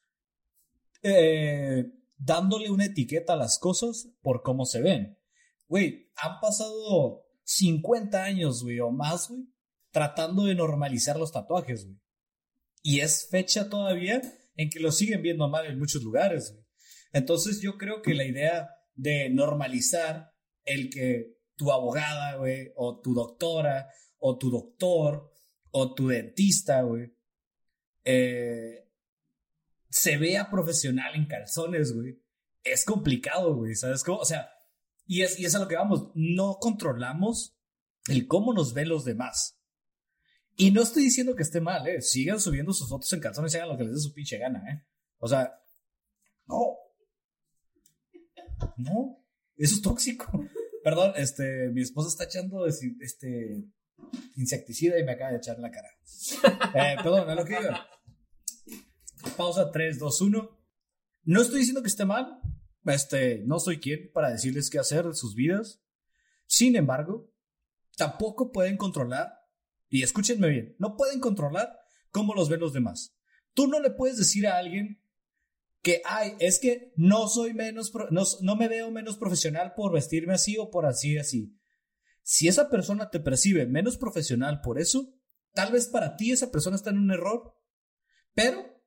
eh, 1.01 1.91
dándole 2.17 2.69
una 2.69 2.85
etiqueta 2.85 3.33
a 3.33 3.37
las 3.37 3.59
cosas 3.59 4.09
por 4.21 4.43
cómo 4.43 4.65
se 4.65 4.81
ven. 4.81 5.19
Güey, 5.67 6.11
han 6.15 6.39
pasado 6.39 7.22
50 7.43 8.23
años, 8.23 8.63
güey, 8.63 8.79
o 8.79 8.91
más, 8.91 9.29
güey, 9.29 9.47
tratando 9.91 10.45
de 10.45 10.55
normalizar 10.55 11.17
los 11.17 11.31
tatuajes, 11.31 11.85
güey. 11.85 11.99
Y 12.81 12.99
es 12.99 13.27
fecha 13.29 13.69
todavía 13.69 14.21
en 14.55 14.69
que 14.69 14.79
lo 14.79 14.91
siguen 14.91 15.21
viendo 15.21 15.47
mal 15.47 15.65
en 15.65 15.79
muchos 15.79 16.03
lugares, 16.03 16.51
güey. 16.51 16.65
Entonces 17.13 17.61
yo 17.61 17.77
creo 17.77 18.01
que 18.01 18.13
la 18.13 18.25
idea 18.25 18.69
de 18.95 19.29
normalizar 19.29 20.31
el 20.65 20.89
que 20.89 21.37
tu 21.55 21.71
abogada, 21.71 22.37
güey, 22.37 22.71
o 22.75 22.99
tu 23.01 23.13
doctora, 23.13 23.87
o 24.17 24.37
tu 24.37 24.49
doctor, 24.49 25.31
o 25.71 25.93
tu 25.93 26.07
dentista, 26.07 26.81
güey, 26.81 27.13
eh, 28.05 28.89
se 29.89 30.17
vea 30.17 30.49
profesional 30.49 31.15
en 31.15 31.27
calzones, 31.27 31.93
güey, 31.93 32.19
es 32.63 32.85
complicado, 32.85 33.55
güey, 33.55 33.75
¿sabes 33.75 34.03
cómo? 34.03 34.19
O 34.19 34.25
sea, 34.25 34.49
Y 35.05 35.21
es, 35.21 35.39
y 35.39 35.45
es 35.45 35.55
a 35.55 35.59
lo 35.59 35.67
que 35.67 35.75
vamos, 35.75 36.11
no 36.15 36.57
controlamos 36.59 37.57
el 38.07 38.27
cómo 38.27 38.53
nos 38.53 38.73
ven 38.73 38.89
los 38.89 39.05
demás. 39.05 39.59
Y 40.55 40.71
no 40.71 40.81
estoy 40.83 41.03
diciendo 41.03 41.35
que 41.35 41.43
esté 41.43 41.61
mal, 41.61 41.87
¿eh? 41.87 42.01
Sigan 42.01 42.39
subiendo 42.39 42.73
sus 42.73 42.89
fotos 42.89 43.11
en 43.13 43.19
calzones 43.19 43.53
y 43.53 43.57
hagan 43.57 43.69
lo 43.69 43.77
que 43.77 43.83
les 43.83 43.93
dé 43.93 43.99
su 43.99 44.13
pinche 44.13 44.37
gana, 44.37 44.59
¿eh? 44.71 44.85
O 45.17 45.27
sea, 45.27 45.51
no. 46.45 46.77
No. 48.77 49.25
Eso 49.57 49.75
es 49.75 49.81
tóxico. 49.81 50.31
Perdón, 50.83 51.13
este, 51.15 51.69
mi 51.69 51.81
esposa 51.81 52.09
está 52.09 52.25
echando 52.25 52.67
este 52.67 53.65
insecticida 54.35 54.99
y 54.99 55.03
me 55.03 55.13
acaba 55.13 55.31
de 55.31 55.37
echar 55.37 55.59
la 55.59 55.71
cara. 55.71 55.89
Eh, 56.75 56.95
perdón, 57.01 57.29
es 57.29 57.35
lo 57.35 57.45
que 57.45 57.59
digo. 57.59 57.71
Pausa 59.37 59.71
3, 59.71 59.99
2, 59.99 60.21
1. 60.21 60.59
No 61.25 61.41
estoy 61.41 61.59
diciendo 61.59 61.81
que 61.81 61.87
esté 61.87 62.03
mal. 62.03 62.39
Este, 62.85 63.43
no 63.45 63.59
soy 63.59 63.79
quien 63.79 64.11
para 64.13 64.31
decirles 64.31 64.69
qué 64.69 64.79
hacer 64.79 65.05
de 65.05 65.13
sus 65.13 65.35
vidas. 65.35 65.81
Sin 66.47 66.75
embargo, 66.75 67.31
tampoco 67.97 68.51
pueden 68.51 68.77
controlar, 68.77 69.33
y 69.89 70.03
escúchenme 70.03 70.49
bien, 70.49 70.75
no 70.79 70.97
pueden 70.97 71.19
controlar 71.19 71.79
cómo 72.11 72.33
los 72.33 72.49
ven 72.49 72.59
los 72.59 72.73
demás. 72.73 73.15
Tú 73.53 73.67
no 73.67 73.79
le 73.79 73.91
puedes 73.91 74.17
decir 74.17 74.47
a 74.47 74.57
alguien 74.57 75.01
que, 75.81 76.01
ay, 76.05 76.35
es 76.39 76.59
que 76.59 76.93
no 76.95 77.27
soy 77.27 77.53
menos, 77.53 77.91
no, 78.41 78.55
me 78.55 78.67
veo 78.67 78.89
menos 78.89 79.17
profesional 79.17 79.73
por 79.75 79.91
vestirme 79.91 80.33
así 80.33 80.57
o 80.57 80.71
por 80.71 80.85
así, 80.85 81.17
así. 81.17 81.59
Si 82.23 82.47
esa 82.47 82.69
persona 82.69 83.09
te 83.09 83.19
percibe 83.19 83.67
menos 83.67 83.97
profesional 83.97 84.61
por 84.61 84.79
eso, 84.79 85.13
tal 85.53 85.73
vez 85.73 85.87
para 85.87 86.15
ti 86.15 86.31
esa 86.31 86.51
persona 86.51 86.77
está 86.77 86.89
en 86.89 86.99
un 86.99 87.11
error, 87.11 87.59
pero 88.33 88.81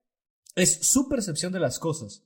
es 0.54 0.86
su 0.86 1.08
percepción 1.08 1.52
de 1.52 1.60
las 1.60 1.78
cosas. 1.78 2.25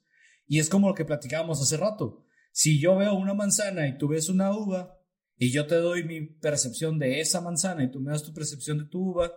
Y 0.51 0.59
es 0.59 0.69
como 0.69 0.89
lo 0.89 0.95
que 0.97 1.05
platicábamos 1.05 1.63
hace 1.63 1.77
rato. 1.77 2.25
Si 2.51 2.81
yo 2.81 2.97
veo 2.97 3.15
una 3.15 3.35
manzana 3.35 3.87
y 3.87 3.97
tú 3.97 4.09
ves 4.09 4.29
una 4.29 4.51
uva, 4.51 4.99
y 5.39 5.53
yo 5.53 5.69
te 5.69 5.77
doy 5.77 6.03
mi 6.03 6.23
percepción 6.23 6.99
de 6.99 7.21
esa 7.21 7.41
manzana 7.41 7.85
y 7.85 7.91
tú 7.93 8.01
me 8.01 8.11
das 8.11 8.25
tu 8.25 8.35
percepción 8.35 8.79
de 8.79 8.87
tu 8.87 9.11
uva, 9.11 9.33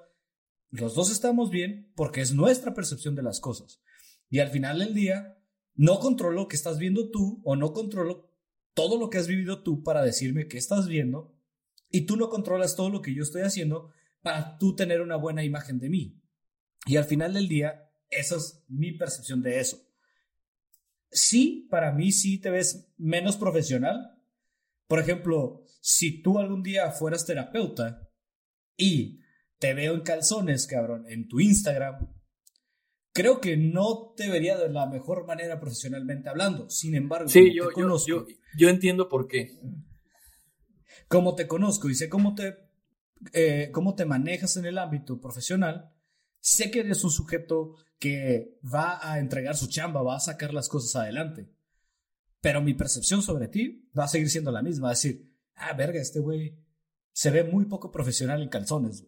los 0.71 0.95
dos 0.95 1.11
estamos 1.11 1.51
bien 1.51 1.93
porque 1.95 2.21
es 2.21 2.33
nuestra 2.33 2.73
percepción 2.73 3.13
de 3.13 3.21
las 3.21 3.39
cosas. 3.39 3.79
Y 4.27 4.39
al 4.39 4.49
final 4.49 4.79
del 4.79 4.95
día, 4.95 5.37
no 5.75 5.99
controlo 5.99 6.41
lo 6.41 6.47
que 6.47 6.55
estás 6.55 6.79
viendo 6.79 7.11
tú 7.11 7.43
o 7.45 7.55
no 7.55 7.73
controlo 7.73 8.31
todo 8.73 8.99
lo 8.99 9.11
que 9.11 9.19
has 9.19 9.27
vivido 9.27 9.61
tú 9.61 9.83
para 9.83 10.01
decirme 10.01 10.47
qué 10.47 10.57
estás 10.57 10.87
viendo 10.87 11.37
y 11.91 12.07
tú 12.07 12.17
no 12.17 12.29
controlas 12.29 12.75
todo 12.75 12.89
lo 12.89 13.03
que 13.03 13.13
yo 13.13 13.21
estoy 13.21 13.43
haciendo 13.43 13.91
para 14.23 14.57
tú 14.57 14.75
tener 14.75 14.99
una 14.99 15.15
buena 15.15 15.43
imagen 15.43 15.77
de 15.77 15.89
mí. 15.89 16.19
Y 16.87 16.95
al 16.95 17.05
final 17.05 17.35
del 17.35 17.47
día, 17.47 17.91
esa 18.09 18.37
es 18.37 18.63
mi 18.67 18.93
percepción 18.93 19.43
de 19.43 19.59
eso. 19.59 19.92
Sí, 21.13 21.67
para 21.69 21.91
mí 21.91 22.11
sí 22.11 22.39
te 22.39 22.49
ves 22.49 22.91
menos 22.97 23.37
profesional. 23.37 24.19
Por 24.87 24.99
ejemplo, 24.99 25.63
si 25.79 26.21
tú 26.21 26.39
algún 26.39 26.63
día 26.63 26.91
fueras 26.91 27.25
terapeuta 27.25 28.09
y 28.75 29.21
te 29.59 29.73
veo 29.73 29.93
en 29.93 30.01
calzones, 30.01 30.67
cabrón, 30.67 31.05
en 31.07 31.27
tu 31.27 31.39
Instagram, 31.39 32.09
creo 33.13 33.39
que 33.39 33.55
no 33.55 34.13
te 34.17 34.29
vería 34.29 34.57
de 34.57 34.69
la 34.69 34.87
mejor 34.87 35.25
manera 35.25 35.59
profesionalmente 35.59 36.29
hablando. 36.29 36.69
Sin 36.69 36.95
embargo, 36.95 37.29
sí, 37.29 37.53
yo, 37.55 37.69
yo, 38.57 38.69
entiendo 38.69 39.07
por 39.07 39.27
qué. 39.27 39.59
Como 41.07 41.35
te 41.35 41.47
conozco 41.47 41.89
y 41.89 41.95
sé 41.95 42.09
cómo 42.09 42.33
te, 42.33 42.57
eh, 43.33 43.69
cómo 43.71 43.95
te 43.95 44.05
manejas 44.05 44.57
en 44.57 44.65
el 44.65 44.79
ámbito 44.79 45.21
profesional, 45.21 45.92
sé 46.43 46.69
que 46.69 46.81
eres 46.81 47.03
un 47.05 47.09
sujeto 47.09 47.75
que 47.97 48.59
va 48.61 48.99
a 49.01 49.19
entregar 49.19 49.55
su 49.55 49.67
chamba, 49.67 50.01
va 50.03 50.17
a 50.17 50.19
sacar 50.19 50.53
las 50.53 50.67
cosas 50.67 50.93
adelante. 50.97 51.49
Pero 52.41 52.61
mi 52.61 52.73
percepción 52.73 53.21
sobre 53.21 53.47
ti 53.47 53.89
va 53.97 54.03
a 54.03 54.09
seguir 54.09 54.29
siendo 54.29 54.51
la 54.51 54.61
misma. 54.61 54.91
Es 54.91 55.01
decir, 55.01 55.33
ah, 55.55 55.71
verga, 55.71 56.01
este 56.01 56.19
güey 56.19 56.59
se 57.13 57.31
ve 57.31 57.45
muy 57.45 57.65
poco 57.65 57.91
profesional 57.91 58.41
en 58.41 58.49
calzones. 58.49 59.05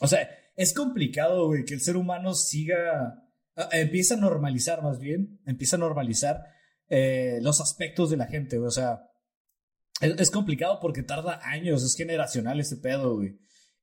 O 0.00 0.06
sea, 0.06 0.28
es 0.54 0.74
complicado, 0.74 1.46
güey, 1.46 1.64
que 1.64 1.72
el 1.72 1.80
ser 1.80 1.96
humano 1.96 2.34
siga, 2.34 3.26
empieza 3.72 4.14
a 4.14 4.18
normalizar 4.18 4.82
más 4.82 4.98
bien, 4.98 5.40
empieza 5.46 5.76
a 5.76 5.78
normalizar 5.78 6.44
eh, 6.90 7.38
los 7.40 7.62
aspectos 7.62 8.10
de 8.10 8.18
la 8.18 8.26
gente, 8.26 8.58
güey. 8.58 8.68
O 8.68 8.70
sea, 8.70 9.10
es, 10.02 10.20
es, 10.20 10.30
complicado 10.30 10.78
porque 10.78 11.02
tarda 11.02 11.40
años, 11.42 11.82
es 11.82 11.96
generacional 11.96 12.60
ese 12.60 12.76
pedo, 12.76 13.14
güey. 13.14 13.38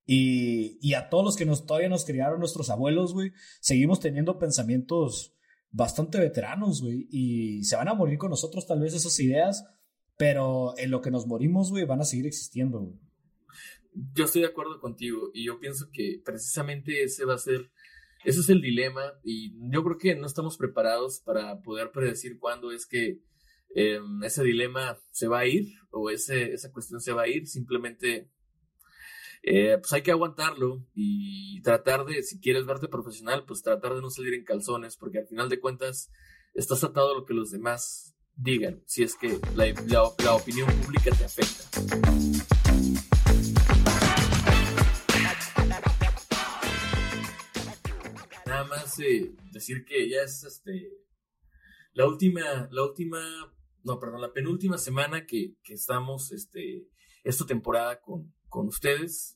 Y, 0.05 0.93
a 0.93 1.09
todos 1.09 1.23
los 1.23 1.35
que 1.35 1.45
nos, 1.45 1.65
todavía 1.65 1.89
nos 1.89 2.05
criaron 2.05 2.39
nuestros 2.39 2.69
abuelos, 2.69 3.13
güey, 3.13 3.31
seguimos 3.61 3.99
teniendo 3.99 4.37
pensamientos 4.37 5.33
bastante 5.71 6.19
veteranos, 6.19 6.81
güey, 6.81 7.07
y 7.09 7.63
se 7.63 7.75
van 7.75 7.87
a 7.87 7.93
morir 7.93 8.17
con 8.17 8.29
nosotros 8.29 8.67
tal 8.67 8.81
vez 8.81 8.93
esas 8.93 9.17
ideas, 9.19 9.65
pero 10.17 10.77
en 10.77 10.91
lo 10.91 11.01
que 11.01 11.09
nos 11.09 11.25
morimos, 11.25 11.71
güey, 11.71 11.85
van 11.85 12.01
a 12.01 12.05
seguir 12.05 12.27
existiendo, 12.27 12.79
güey. 12.79 12.99
Yo 14.15 14.25
estoy 14.25 14.41
de 14.41 14.47
acuerdo 14.47 14.79
contigo 14.79 15.29
y 15.33 15.45
yo 15.45 15.59
pienso 15.59 15.89
que 15.91 16.21
precisamente 16.25 17.03
ese 17.03 17.25
va 17.25 17.35
a 17.35 17.39
ser, 17.39 17.71
ese 18.25 18.39
es 18.39 18.49
el 18.49 18.59
dilema 18.59 19.01
y 19.23 19.53
yo 19.71 19.83
creo 19.83 19.97
que 19.97 20.15
no 20.15 20.25
estamos 20.25 20.57
preparados 20.57 21.19
para 21.19 21.61
poder 21.61 21.91
predecir 21.91 22.39
cuándo 22.39 22.71
es 22.71 22.87
que 22.87 23.21
em, 23.75 24.23
ese 24.23 24.43
dilema 24.43 24.97
se 25.11 25.27
va 25.27 25.39
a 25.39 25.45
ir 25.45 25.75
o 25.91 26.09
ese, 26.09 26.53
esa 26.53 26.71
cuestión 26.71 27.01
se 27.01 27.13
va 27.13 27.23
a 27.23 27.27
ir, 27.27 27.47
simplemente 27.47 28.31
eh, 29.45 29.77
pues 29.77 29.91
hay 29.91 30.01
que 30.01 30.11
aguantarlo 30.11 30.87
y 30.95 31.61
tratar 31.63 32.05
de, 32.05 32.23
si 32.23 32.39
quieres 32.39 32.65
verte 32.65 32.87
profesional, 32.87 33.43
pues 33.45 33.61
tratar 33.61 33.93
de 33.93 34.01
no 34.01 34.09
salir 34.09 34.33
en 34.33 34.45
calzones, 34.45 34.95
porque 34.95 35.19
al 35.19 35.27
final 35.27 35.49
de 35.49 35.59
cuentas 35.59 36.09
estás 36.53 36.81
atado 36.85 37.11
a 37.11 37.13
lo 37.13 37.25
que 37.25 37.33
los 37.33 37.51
demás 37.51 38.15
digan, 38.35 38.81
si 38.85 39.03
es 39.03 39.15
que 39.15 39.39
la, 39.53 39.65
la, 40.23 40.33
opinión 40.33 40.69
pública 40.81 41.11
te 41.11 41.25
afecta. 41.25 41.63
Nada 48.45 48.63
más 48.63 48.97
eh, 48.99 49.35
decir 49.51 49.83
que 49.83 50.09
ya 50.09 50.21
es 50.21 50.45
este 50.45 51.03
la 51.91 52.07
última, 52.07 52.69
la 52.71 52.83
última, 52.83 53.19
no, 53.83 53.99
perdón, 53.99 54.21
la 54.21 54.31
penúltima 54.31 54.77
semana 54.77 55.25
que, 55.25 55.57
que 55.61 55.73
estamos 55.73 56.31
este, 56.31 56.87
esta 57.23 57.45
temporada 57.45 57.99
con, 57.99 58.33
con 58.53 58.67
ustedes. 58.67 59.35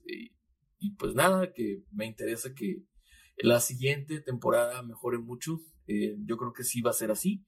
Y, 0.80 0.92
pues 0.92 1.16
nada, 1.16 1.52
que 1.52 1.84
me 1.92 2.06
interesa 2.06 2.54
que 2.54 2.84
la 3.38 3.60
siguiente 3.60 4.22
temporada 4.22 4.84
mejore 4.84 5.18
mucho. 5.18 5.60
Eh, 5.88 6.16
yo 6.26 6.38
creo 6.38 6.54
que 6.54 6.64
sí 6.64 6.82
va 6.82 6.92
a 6.92 7.02
ser 7.02 7.10
así. 7.10 7.44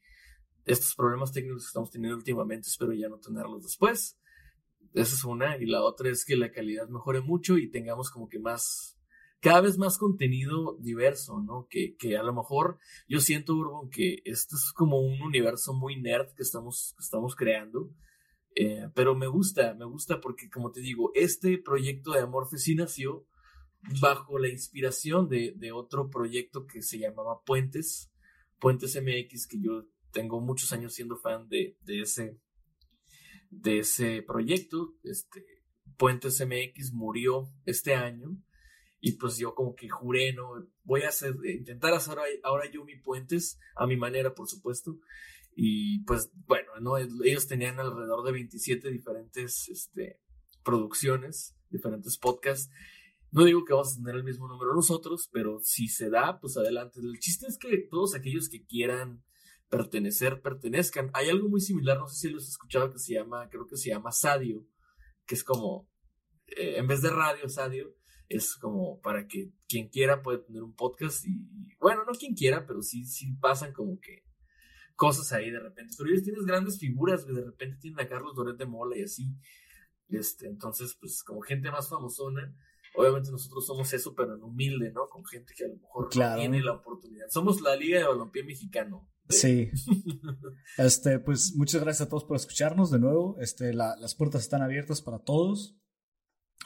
Estos 0.65 0.95
problemas 0.95 1.31
técnicos 1.31 1.63
que 1.63 1.67
estamos 1.67 1.91
teniendo 1.91 2.17
últimamente, 2.17 2.67
espero 2.67 2.91
ya 2.93 3.07
no 3.07 3.19
tenerlos 3.19 3.63
después. 3.63 4.19
Esa 4.93 5.15
es 5.15 5.23
una. 5.23 5.57
Y 5.57 5.67
la 5.67 5.83
otra 5.83 6.09
es 6.09 6.25
que 6.25 6.35
la 6.35 6.51
calidad 6.51 6.89
mejore 6.89 7.21
mucho 7.21 7.57
y 7.59 7.69
tengamos 7.69 8.09
como 8.09 8.29
que 8.29 8.39
más, 8.39 8.97
cada 9.39 9.61
vez 9.61 9.77
más 9.77 9.99
contenido 9.99 10.75
diverso, 10.79 11.39
¿no? 11.39 11.67
Que, 11.69 11.95
que 11.97 12.17
a 12.17 12.23
lo 12.23 12.33
mejor 12.33 12.79
yo 13.07 13.19
siento, 13.19 13.55
Bourbon, 13.55 13.91
que 13.91 14.21
esto 14.25 14.55
es 14.55 14.73
como 14.73 14.99
un 14.99 15.21
universo 15.21 15.73
muy 15.73 16.01
nerd 16.01 16.33
que 16.35 16.41
estamos, 16.41 16.95
que 16.97 17.03
estamos 17.03 17.35
creando 17.35 17.91
eh, 18.55 18.89
pero 18.93 19.15
me 19.15 19.27
gusta, 19.27 19.73
me 19.75 19.85
gusta 19.85 20.19
porque, 20.19 20.49
como 20.49 20.71
te 20.71 20.81
digo, 20.81 21.11
este 21.15 21.57
proyecto 21.57 22.11
de 22.11 22.21
Amorfe 22.21 22.57
sí 22.57 22.75
nació 22.75 23.25
bajo 24.01 24.37
la 24.39 24.49
inspiración 24.49 25.29
de, 25.29 25.71
otro 25.73 26.09
proyecto 26.09 26.65
que 26.65 26.81
se 26.81 26.99
llamaba 26.99 27.41
Puentes, 27.43 28.11
Puentes 28.59 28.95
MX, 28.95 29.47
que 29.47 29.61
yo 29.61 29.85
tengo 30.11 30.41
muchos 30.41 30.73
años 30.73 30.93
siendo 30.93 31.17
fan 31.17 31.47
de, 31.47 31.77
ese, 31.87 32.37
de 33.49 33.79
ese 33.79 34.21
proyecto. 34.23 34.95
Este, 35.03 35.45
Puentes 35.97 36.45
MX 36.45 36.93
murió 36.93 37.49
este 37.65 37.95
año 37.95 38.37
y 39.01 39.13
pues 39.13 39.37
yo 39.37 39.55
como 39.55 39.75
que 39.75 39.87
juré, 39.87 40.33
¿no? 40.33 40.67
Voy 40.83 41.03
a 41.03 41.09
hacer, 41.09 41.35
intentar 41.45 41.93
hacer 41.93 42.17
ahora 42.43 42.69
yo 42.69 42.83
mi 42.83 42.97
Puentes, 42.97 43.59
a 43.75 43.87
mi 43.87 43.95
manera, 43.95 44.33
por 44.35 44.47
supuesto. 44.47 44.99
Y 45.61 46.05
pues 46.05 46.31
bueno, 46.47 46.71
¿no? 46.79 46.97
ellos 46.97 47.47
tenían 47.47 47.81
alrededor 47.81 48.23
de 48.23 48.31
27 48.31 48.89
diferentes 48.91 49.67
este, 49.67 50.21
producciones, 50.63 51.53
diferentes 51.69 52.17
podcasts. 52.17 52.71
No 53.31 53.43
digo 53.43 53.65
que 53.65 53.73
vamos 53.73 53.91
a 53.91 53.97
tener 53.97 54.15
el 54.15 54.23
mismo 54.23 54.47
número 54.47 54.73
nosotros, 54.73 55.27
pero 55.33 55.59
si 55.61 55.89
se 55.89 56.09
da, 56.09 56.39
pues 56.39 56.55
adelante. 56.55 57.01
El 57.01 57.19
chiste 57.19 57.45
es 57.47 57.57
que 57.57 57.77
todos 57.91 58.15
aquellos 58.15 58.47
que 58.47 58.65
quieran 58.65 59.21
pertenecer, 59.67 60.41
pertenezcan. 60.41 61.11
Hay 61.13 61.27
algo 61.27 61.49
muy 61.49 61.59
similar, 61.59 61.99
no 61.99 62.07
sé 62.07 62.15
si 62.15 62.29
lo 62.29 62.37
has 62.37 62.47
escuchado, 62.47 62.93
que 62.93 62.99
se 62.99 63.15
llama, 63.15 63.49
creo 63.49 63.67
que 63.67 63.75
se 63.75 63.89
llama 63.89 64.13
Sadio, 64.13 64.65
que 65.25 65.35
es 65.35 65.43
como, 65.43 65.89
eh, 66.47 66.75
en 66.77 66.87
vez 66.87 67.01
de 67.01 67.09
radio, 67.09 67.49
Sadio, 67.49 67.97
es 68.29 68.55
como 68.55 69.01
para 69.01 69.27
que 69.27 69.51
quien 69.67 69.89
quiera 69.89 70.21
puede 70.21 70.37
tener 70.37 70.63
un 70.63 70.73
podcast 70.73 71.27
y, 71.27 71.75
bueno, 71.81 72.05
no 72.05 72.13
quien 72.13 72.33
quiera, 72.33 72.65
pero 72.65 72.81
sí, 72.81 73.03
sí 73.03 73.33
pasan 73.41 73.73
como 73.73 73.99
que 73.99 74.28
cosas 74.99 75.31
ahí 75.31 75.49
de 75.49 75.61
repente. 75.61 75.95
Pero 75.97 76.09
ellos 76.09 76.23
tienes 76.23 76.45
grandes 76.45 76.77
figuras, 76.77 77.25
de 77.25 77.41
repente 77.41 77.77
tienen 77.79 78.01
a 78.01 78.09
Carlos 78.09 78.35
Doret 78.35 78.57
de 78.57 78.65
Mola 78.65 78.97
y 78.97 79.03
así. 79.03 79.33
Este, 80.09 80.47
entonces, 80.47 80.97
pues 80.99 81.23
como 81.23 81.39
gente 81.39 81.71
más 81.71 81.87
famosona, 81.87 82.53
obviamente 82.95 83.31
nosotros 83.31 83.65
somos 83.65 83.93
eso, 83.93 84.13
pero 84.13 84.35
en 84.35 84.43
humilde, 84.43 84.91
¿no? 84.91 85.07
Con 85.07 85.23
gente 85.25 85.53
que 85.55 85.63
a 85.63 85.69
lo 85.69 85.77
mejor 85.77 86.13
no 86.13 86.35
tiene 86.35 86.61
la 86.61 86.73
oportunidad. 86.73 87.27
Somos 87.29 87.61
la 87.61 87.77
Liga 87.77 87.99
de 87.99 88.05
Balompié 88.05 88.43
Mexicano, 88.43 89.09
Sí. 89.29 89.69
Este, 90.77 91.19
pues 91.19 91.53
muchas 91.55 91.81
gracias 91.81 92.07
a 92.07 92.09
todos 92.09 92.23
por 92.23 92.35
escucharnos 92.35 92.91
de 92.91 92.99
nuevo. 92.99 93.37
Este, 93.39 93.73
las 93.73 94.15
puertas 94.15 94.41
están 94.41 94.61
abiertas 94.61 95.01
para 95.01 95.19
todos. 95.19 95.77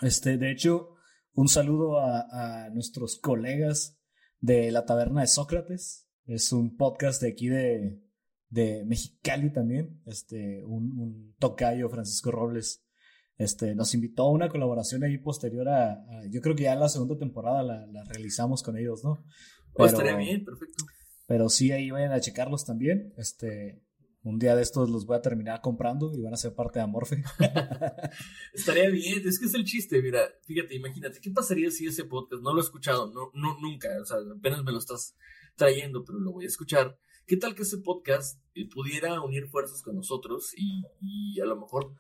Este, 0.02 0.38
de 0.38 0.52
hecho, 0.52 0.96
un 1.34 1.50
saludo 1.50 2.00
a, 2.00 2.70
nuestros 2.74 3.20
colegas 3.20 4.00
de 4.40 4.72
la 4.72 4.86
Taberna 4.86 5.22
de 5.22 5.28
Sócrates. 5.28 6.08
Es 6.26 6.52
un 6.52 6.78
podcast 6.78 7.22
de 7.22 7.30
aquí 7.30 7.50
de, 7.50 8.02
de 8.54 8.86
Mexicali 8.86 9.52
también. 9.52 10.00
Este, 10.06 10.64
un, 10.64 11.00
un 11.00 11.36
tocayo, 11.40 11.90
Francisco 11.90 12.32
Robles, 12.32 12.84
este, 13.38 13.74
nos 13.74 13.94
invitó 13.96 14.24
a 14.24 14.32
una 14.32 14.48
colaboración 14.48 15.04
ahí 15.04 15.18
posterior 15.18 15.68
a, 15.68 16.06
yo 16.30 16.40
creo 16.42 16.56
que 16.56 16.64
ya 16.64 16.76
la 16.76 16.88
segunda 16.88 17.18
temporada 17.18 17.64
la, 17.64 18.04
realizamos 18.06 18.62
con 18.62 18.78
ellos, 18.78 19.04
¿no? 19.04 19.26
Pero, 19.76 19.90
estaría 19.90 20.16
bien, 20.16 20.46
perfecto. 20.46 20.86
Pero 21.26 21.50
sí, 21.50 21.72
ahí 21.72 21.90
vayan 21.90 22.12
a 22.12 22.20
checarlos 22.20 22.64
también. 22.64 23.12
Este, 23.18 23.82
un 24.22 24.38
día 24.38 24.56
de 24.56 24.62
estos 24.62 24.88
los 24.88 25.08
voy 25.08 25.18
a 25.18 25.22
terminar 25.22 25.62
comprando 25.62 26.14
y 26.16 26.22
van 26.22 26.36
a 26.36 26.38
ser 26.38 26.54
parte 26.54 26.78
de 26.78 26.84
Amorfe. 26.84 27.24
estaría 28.54 28.88
bien, 28.90 29.28
es 29.28 29.40
que 29.40 29.46
es 29.46 29.54
el 29.56 29.66
chiste, 29.66 30.00
mira, 30.00 30.22
fíjate, 30.44 30.76
imagínate, 30.76 31.20
¿qué 31.20 31.32
pasaría 31.32 31.72
si 31.72 31.88
ese 31.88 32.06
podcast, 32.06 32.44
no 32.44 32.54
lo 32.54 32.62
he 32.62 32.64
escuchado, 32.64 33.12
no, 33.12 33.32
no, 33.34 33.60
nunca, 33.60 33.90
o 34.00 34.06
sea, 34.06 34.18
apenas 34.38 34.64
me 34.64 34.72
lo 34.72 34.78
estás 34.78 35.16
trayendo, 35.56 36.06
pero 36.06 36.20
lo 36.20 36.34
voy 36.34 36.46
a 36.46 36.50
escuchar. 36.50 36.96
¿Qué 37.26 37.38
tal 37.38 37.56
que 37.56 37.64
ese 37.64 37.78
podcast 37.78 38.40
eh, 38.54 38.68
pudiera 38.70 39.22
unir 39.22 39.48
fuerzas 39.48 39.82
con 39.82 39.96
nosotros 39.96 40.54
y, 40.58 40.84
y 41.00 41.40
a 41.40 41.46
lo 41.46 41.60
mejor 41.60 41.96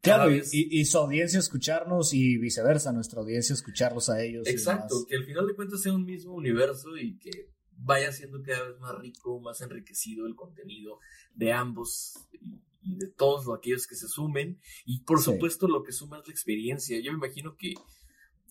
Claro, 0.00 0.30
y, 0.30 0.84
su 0.84 0.98
audiencia 0.98 1.38
escucharnos 1.38 2.14
y 2.14 2.38
viceversa, 2.38 2.92
nuestra 2.92 3.20
audiencia 3.20 3.52
escucharlos 3.52 4.08
a 4.08 4.22
ellos. 4.22 4.46
Exacto, 4.46 5.04
que 5.08 5.16
al 5.16 5.24
final 5.24 5.46
de 5.46 5.54
cuentas 5.54 5.82
sea 5.82 5.92
un 5.92 6.04
mismo 6.04 6.34
universo 6.34 6.96
y 6.96 7.18
que 7.18 7.50
vaya 7.72 8.12
siendo 8.12 8.40
cada 8.42 8.68
vez 8.68 8.78
más 8.78 8.96
rico, 8.98 9.40
más 9.40 9.60
enriquecido 9.60 10.26
el 10.26 10.34
contenido 10.34 10.98
de 11.34 11.52
ambos 11.52 12.14
y, 12.32 12.60
de 12.80 13.08
todos 13.08 13.44
aquellos 13.54 13.86
que 13.86 13.96
se 13.96 14.08
sumen. 14.08 14.60
Y 14.86 15.00
por 15.00 15.20
supuesto 15.20 15.68
lo 15.68 15.82
que 15.82 15.92
suma 15.92 16.20
es 16.20 16.26
la 16.26 16.32
experiencia. 16.32 16.98
Yo 17.00 17.12
me 17.12 17.18
imagino 17.18 17.56
que 17.56 17.74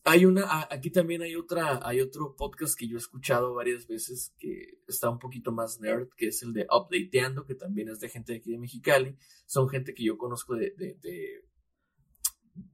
hay 0.07 0.23
una, 0.23 0.67
aquí 0.71 0.89
también 0.89 1.21
hay 1.21 1.35
otra, 1.35 1.81
hay 1.83 1.99
otro 1.99 2.33
podcast 2.33 2.79
que 2.79 2.87
yo 2.87 2.95
he 2.95 2.97
escuchado 2.97 3.53
varias 3.53 3.87
veces 3.87 4.33
que 4.39 4.79
está 4.87 5.09
un 5.09 5.19
poquito 5.19 5.51
más 5.51 5.81
nerd, 5.81 6.07
que 6.15 6.27
es 6.27 6.41
el 6.43 6.53
de 6.53 6.65
Updateando, 6.71 7.45
que 7.45 7.55
también 7.55 7.89
es 7.89 7.99
de 7.99 8.07
gente 8.07 8.31
de 8.31 8.39
aquí 8.39 8.51
de 8.51 8.57
Mexicali. 8.57 9.17
Son 9.45 9.67
gente 9.67 9.93
que 9.93 10.05
yo 10.05 10.17
conozco 10.17 10.55
de, 10.55 10.73
de, 10.77 11.43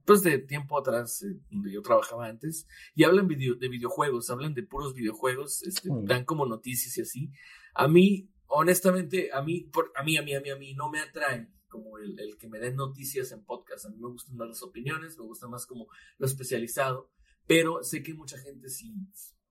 pues 0.04 0.22
de 0.22 0.38
tiempo 0.38 0.78
atrás, 0.78 1.24
eh, 1.24 1.40
donde 1.50 1.72
yo 1.72 1.82
trabajaba 1.82 2.28
antes, 2.28 2.68
y 2.94 3.02
hablan 3.02 3.26
video, 3.26 3.56
de 3.56 3.68
videojuegos, 3.68 4.30
hablan 4.30 4.54
de 4.54 4.62
puros 4.62 4.94
videojuegos, 4.94 5.64
este, 5.64 5.88
dan 6.04 6.24
como 6.24 6.46
noticias 6.46 6.96
y 6.98 7.00
así. 7.00 7.32
A 7.74 7.88
mí, 7.88 8.30
honestamente, 8.46 9.30
a 9.32 9.42
mí, 9.42 9.62
por, 9.72 9.90
a 9.96 10.04
mí, 10.04 10.16
a 10.16 10.22
mí, 10.22 10.36
a 10.36 10.40
mí, 10.40 10.50
a 10.50 10.56
mí, 10.56 10.72
no 10.74 10.88
me 10.88 11.00
atraen 11.00 11.52
como 11.66 11.98
el, 11.98 12.16
el 12.16 12.38
que 12.38 12.46
me 12.46 12.60
den 12.60 12.76
noticias 12.76 13.32
en 13.32 13.44
podcast. 13.44 13.86
A 13.86 13.88
mí 13.88 13.96
me 13.98 14.06
gustan 14.06 14.36
más 14.36 14.46
las 14.46 14.62
opiniones, 14.62 15.18
me 15.18 15.24
gusta 15.24 15.48
más 15.48 15.66
como 15.66 15.88
lo 16.18 16.26
especializado 16.28 17.10
pero 17.46 17.82
sé 17.82 18.02
que 18.02 18.14
mucha 18.14 18.38
gente 18.38 18.68
sí, 18.68 18.94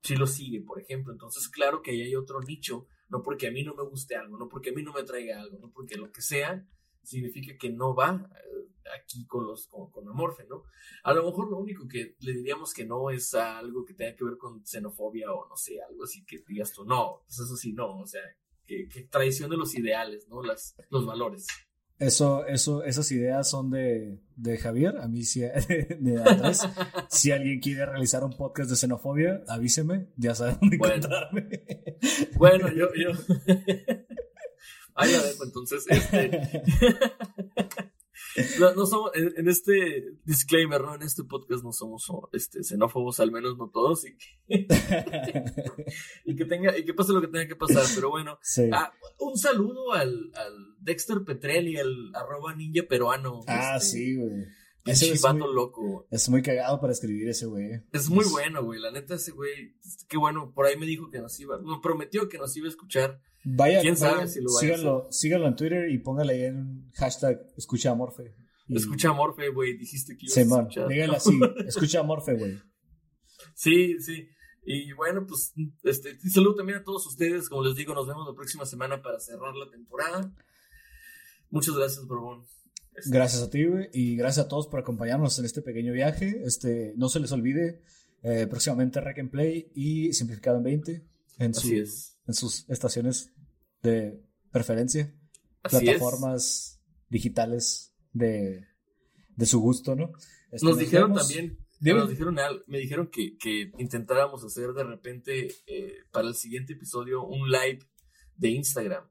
sí 0.02 0.16
lo 0.16 0.28
sigue, 0.28 0.62
por 0.62 0.82
ejemplo. 0.82 1.14
Entonces, 1.14 1.48
claro 1.50 1.82
que 1.82 1.92
ahí 1.92 2.02
hay 2.02 2.16
otro 2.16 2.42
nicho, 2.42 2.88
no 3.10 3.22
porque 3.22 3.48
a 3.48 3.52
mí 3.52 3.64
no 3.64 3.76
me 3.76 3.84
guste 3.84 4.16
algo, 4.16 4.38
no 4.38 4.48
porque 4.50 4.72
a 4.72 4.74
mí 4.74 4.84
no 4.84 4.94
me 4.94 5.04
traiga 5.04 5.42
algo, 5.42 5.60
no 5.60 5.72
porque 5.72 5.98
lo 5.98 6.12
que 6.12 6.22
sea 6.22 6.68
significa 7.04 7.58
que 7.58 7.70
no 7.70 7.94
va 7.94 8.30
eh, 8.34 8.64
aquí 8.98 9.26
con 9.26 9.46
los 9.46 9.68
con, 9.68 9.92
con 9.92 10.08
Amorfe, 10.08 10.46
¿no? 10.48 10.64
A 11.04 11.14
lo 11.14 11.24
mejor 11.24 11.50
lo 11.50 11.58
único 11.58 11.88
que 11.88 12.16
le 12.20 12.34
diríamos 12.34 12.74
que 12.74 12.86
no 12.86 13.10
es 13.10 13.34
algo 13.34 13.86
que 13.86 13.94
tenga 13.94 14.16
que 14.16 14.24
ver 14.24 14.38
con 14.38 14.66
xenofobia 14.66 15.32
o 15.32 15.48
no 15.48 15.58
sé, 15.58 15.82
algo 15.82 16.04
así 16.04 16.26
que 16.26 16.44
digas 16.48 16.72
tú, 16.74 16.86
no, 16.86 17.22
pues 17.26 17.40
eso 17.40 17.56
sí, 17.56 17.74
no, 17.74 18.00
o 18.00 18.08
sea, 18.08 18.22
que, 18.66 18.88
que 18.88 19.04
traicione 19.04 19.58
los 19.58 19.76
ideales, 19.76 20.28
¿no? 20.30 20.42
Las, 20.42 20.76
los 20.90 21.06
valores. 21.06 21.48
Eso, 22.04 22.46
eso, 22.48 22.84
esas 22.84 23.10
ideas 23.12 23.50
son 23.50 23.70
de, 23.70 24.20
de 24.36 24.58
Javier, 24.58 24.98
a 24.98 25.08
mí 25.08 25.24
sí, 25.24 25.40
de 26.00 26.22
Andrés. 26.26 26.62
si 27.10 27.32
alguien 27.32 27.62
quiere 27.62 27.86
realizar 27.86 28.24
un 28.26 28.36
podcast 28.36 28.70
de 28.70 28.76
xenofobia, 28.76 29.42
avíseme, 29.48 30.08
ya 30.18 30.36
saben 30.36 30.58
dónde 30.60 30.76
encontrarme. 30.76 31.64
bueno, 32.36 32.68
yo, 32.74 32.88
yo. 32.94 33.12
Ahí 34.96 35.12
la 35.12 35.24
dejo, 35.24 35.46
entonces. 35.46 35.86
Este... 35.88 36.62
No, 38.60 38.86
somos, 38.86 39.12
en, 39.14 39.48
este 39.48 40.18
disclaimer, 40.26 40.82
¿no? 40.82 40.96
En 40.96 41.04
este 41.04 41.24
podcast 41.24 41.64
no 41.64 41.72
somos 41.72 42.10
este, 42.32 42.64
xenófobos, 42.64 43.20
al 43.20 43.32
menos 43.32 43.58
no 43.58 43.70
todos, 43.70 44.06
y 44.06 44.16
que, 44.16 44.68
y 46.26 46.36
que 46.36 46.46
tenga, 46.46 46.78
y 46.78 46.84
que 46.84 46.94
pase 46.94 47.14
lo 47.14 47.22
que 47.22 47.28
tenga 47.28 47.48
que 47.48 47.56
pasar, 47.56 47.84
pero 47.96 48.10
bueno. 48.10 48.40
Ah, 48.72 48.92
un 49.20 49.38
saludo 49.38 49.94
al, 49.94 50.32
al 50.36 50.76
Dexter 50.80 51.24
Petrelli, 51.24 51.78
el 51.78 52.12
arroba 52.16 52.56
ninja 52.56 52.84
peruano. 52.88 53.42
Ah, 53.48 53.78
este, 53.78 53.90
sí, 53.90 54.16
güey. 54.16 54.46
Ese 54.86 55.12
es 55.12 55.24
muy, 55.24 55.54
loco. 55.54 56.06
Es 56.12 56.28
muy 56.30 56.42
cagado 56.42 56.80
para 56.82 56.92
escribir 56.92 57.30
ese 57.30 57.46
güey. 57.46 57.84
Es 57.94 58.10
muy 58.10 58.26
bueno, 58.26 58.64
güey. 58.64 58.82
La 58.82 58.92
neta, 58.92 59.16
ese 59.16 59.32
güey, 59.32 59.76
qué 60.10 60.18
bueno. 60.18 60.52
Por 60.54 60.66
ahí 60.66 60.78
me 60.78 60.86
dijo 60.86 61.10
que 61.10 61.20
nos 61.20 61.40
iba, 61.40 61.58
nos 61.60 61.80
prometió 61.80 62.28
que 62.28 62.38
nos 62.38 62.56
iba 62.58 62.68
a 62.68 62.70
escuchar. 62.70 63.22
Vaya, 63.46 63.82
quién 63.82 63.96
sabe 63.96 64.28
si 64.28 64.42
lo 64.42 64.54
va 64.54 64.60
síganlo, 64.60 65.08
síganlo 65.12 65.48
en 65.48 65.56
Twitter 65.56 65.90
y 65.90 66.00
póngale 66.00 66.34
ahí 66.34 66.44
en 66.44 66.90
hashtag 66.96 67.40
escucha 67.58 67.92
Amorfe. 67.92 68.36
Escucha 68.68 69.10
Amorfe, 69.10 69.50
güey. 69.50 69.78
Dijiste 69.78 70.18
que 70.18 70.26
ibas 70.26 70.38
a 70.38 70.42
escuchar. 70.42 70.88
Dígale 70.88 71.16
así, 71.16 71.40
escucha 71.68 72.00
Amorfe, 72.02 72.34
güey. 72.36 72.60
Sí, 73.56 74.00
sí. 74.00 74.28
Y 74.66 74.94
bueno, 74.94 75.26
pues 75.28 75.54
este, 75.84 76.18
saludo 76.30 76.56
también 76.56 76.80
a 76.80 76.84
todos 76.84 77.06
ustedes. 77.06 77.50
Como 77.50 77.64
les 77.64 77.76
digo, 77.76 77.94
nos 77.94 78.08
vemos 78.08 78.28
la 78.28 78.36
próxima 78.36 78.66
semana 78.66 79.02
para 79.02 79.20
cerrar 79.20 79.56
la 79.56 79.70
temporada. 79.70 80.34
Muchas 81.50 81.76
gracias, 81.76 82.06
Borbón. 82.06 82.46
Gracias 83.08 83.42
a 83.42 83.50
ti, 83.50 83.66
güey, 83.66 83.90
y 83.94 84.16
gracias 84.16 84.46
a 84.46 84.50
todos 84.50 84.68
por 84.68 84.80
acompañarnos 84.80 85.38
en 85.40 85.46
este 85.46 85.62
pequeño 85.62 85.94
viaje. 85.94 86.42
Este, 86.46 86.94
no 86.96 87.10
se 87.10 87.20
les 87.20 87.32
olvide, 87.32 87.82
eh, 88.22 88.48
próximamente 88.48 89.02
Rack 89.02 89.20
and 89.20 89.32
Play 89.32 89.72
y 89.74 90.14
Simplificado 90.14 90.58
en 90.58 90.64
20 90.64 90.92
en, 91.40 91.52
en 91.52 92.34
sus 92.34 92.70
estaciones 92.70 93.32
de 93.82 94.22
preferencia, 94.52 95.14
plataformas 95.62 96.80
digitales 97.10 97.94
de, 98.14 98.66
de, 99.36 99.46
su 99.46 99.60
gusto, 99.60 99.96
¿no? 99.96 100.12
Este, 100.52 100.66
nos, 100.66 100.78
dijeron 100.78 101.14
también, 101.14 101.58
nos 101.82 102.10
dijeron, 102.10 102.38
me 102.68 102.78
dijeron 102.78 103.10
que, 103.12 103.38
que 103.38 103.72
intentáramos 103.78 104.44
hacer 104.44 104.72
de 104.74 104.84
repente 104.84 105.48
eh, 105.68 105.94
para 106.12 106.28
el 106.28 106.36
siguiente 106.36 106.74
episodio 106.74 107.26
un 107.26 107.50
live 107.50 107.80
de 108.38 108.50
Instagram 108.50 109.04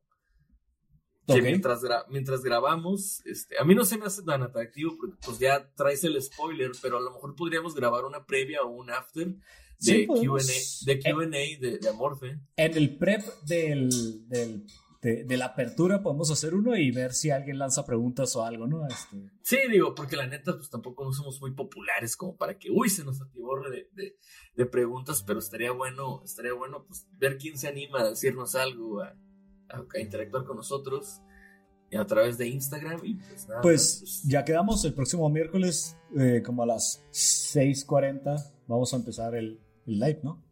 que 1.27 1.43
mientras, 1.43 1.81
mientras 2.09 2.43
grabamos, 2.43 3.24
este, 3.27 3.59
a 3.59 3.65
mí 3.65 3.74
no 3.74 3.85
se 3.85 3.99
me 3.99 4.07
hace 4.07 4.23
tan 4.23 4.43
atractivo 4.43 4.97
porque 4.99 5.16
pues 5.24 5.39
ya 5.39 5.73
traes 5.74 6.05
el 6.05 6.20
spoiler, 6.20 6.73
pero 6.81 6.99
a 6.99 7.01
lo 7.01 7.12
mejor 7.12 7.35
podríamos 7.36 7.74
grabar 7.74 8.05
una 8.05 8.27
previa 8.27 8.62
o 8.62 8.69
un 8.69 8.90
after 8.90 9.35
de 9.78 10.07
Q&A 10.07 11.27
de, 11.27 11.59
de, 11.61 11.78
de, 11.78 11.89
Amorfe. 11.89 12.39
En 12.57 12.77
el 12.77 12.97
prep 12.97 13.23
del, 13.44 13.90
del 14.28 14.66
de, 15.03 15.36
la 15.36 15.47
apertura 15.47 16.01
podemos 16.01 16.31
hacer 16.31 16.55
uno 16.55 16.77
y 16.77 16.93
ver 16.93 17.12
si 17.12 17.31
alguien 17.31 17.59
lanza 17.59 17.85
preguntas 17.85 18.36
o 18.36 18.44
algo, 18.44 18.69
¿no? 18.69 18.86
Este... 18.86 19.31
Sí, 19.43 19.59
digo, 19.69 19.94
porque 19.97 20.16
la 20.16 20.28
neta, 20.28 20.57
pues 20.57 20.70
tampoco 20.70 21.05
no 21.05 21.12
somos 21.12 21.40
muy 21.40 21.53
populares 21.53 22.16
como 22.16 22.36
para 22.36 22.57
que, 22.57 22.70
uy, 22.70 22.89
se 22.89 23.05
nos 23.05 23.20
atiborre 23.20 23.70
de, 23.70 23.89
de, 23.93 24.16
de 24.55 24.66
preguntas, 24.66 25.24
pero 25.27 25.40
estaría 25.40 25.73
bueno, 25.73 26.23
estaría 26.24 26.53
bueno, 26.53 26.85
pues, 26.86 27.09
ver 27.19 27.36
quién 27.36 27.59
se 27.59 27.66
anima 27.66 28.01
a 28.01 28.11
decirnos 28.11 28.55
algo, 28.55 29.03
a, 29.03 29.12
a, 29.69 30.01
interactuar 30.01 30.45
con 30.45 30.57
nosotros 30.57 31.21
a 31.99 32.07
través 32.07 32.39
de 32.39 32.49
Instagram. 32.49 33.01
Y 33.05 33.15
pues, 33.15 33.49
nada, 33.49 33.61
pues, 33.61 33.97
pues, 34.01 34.23
ya 34.25 34.45
quedamos 34.45 34.85
el 34.85 34.95
próximo 34.95 35.29
miércoles, 35.29 35.97
eh, 36.19 36.43
como 36.45 36.63
a 36.63 36.67
las 36.67 37.05
6:40, 37.13 38.53
vamos 38.67 38.93
a 38.93 38.97
empezar 38.97 39.35
el, 39.35 39.61
el 39.87 39.99
live, 39.99 40.21
¿no? 40.23 40.43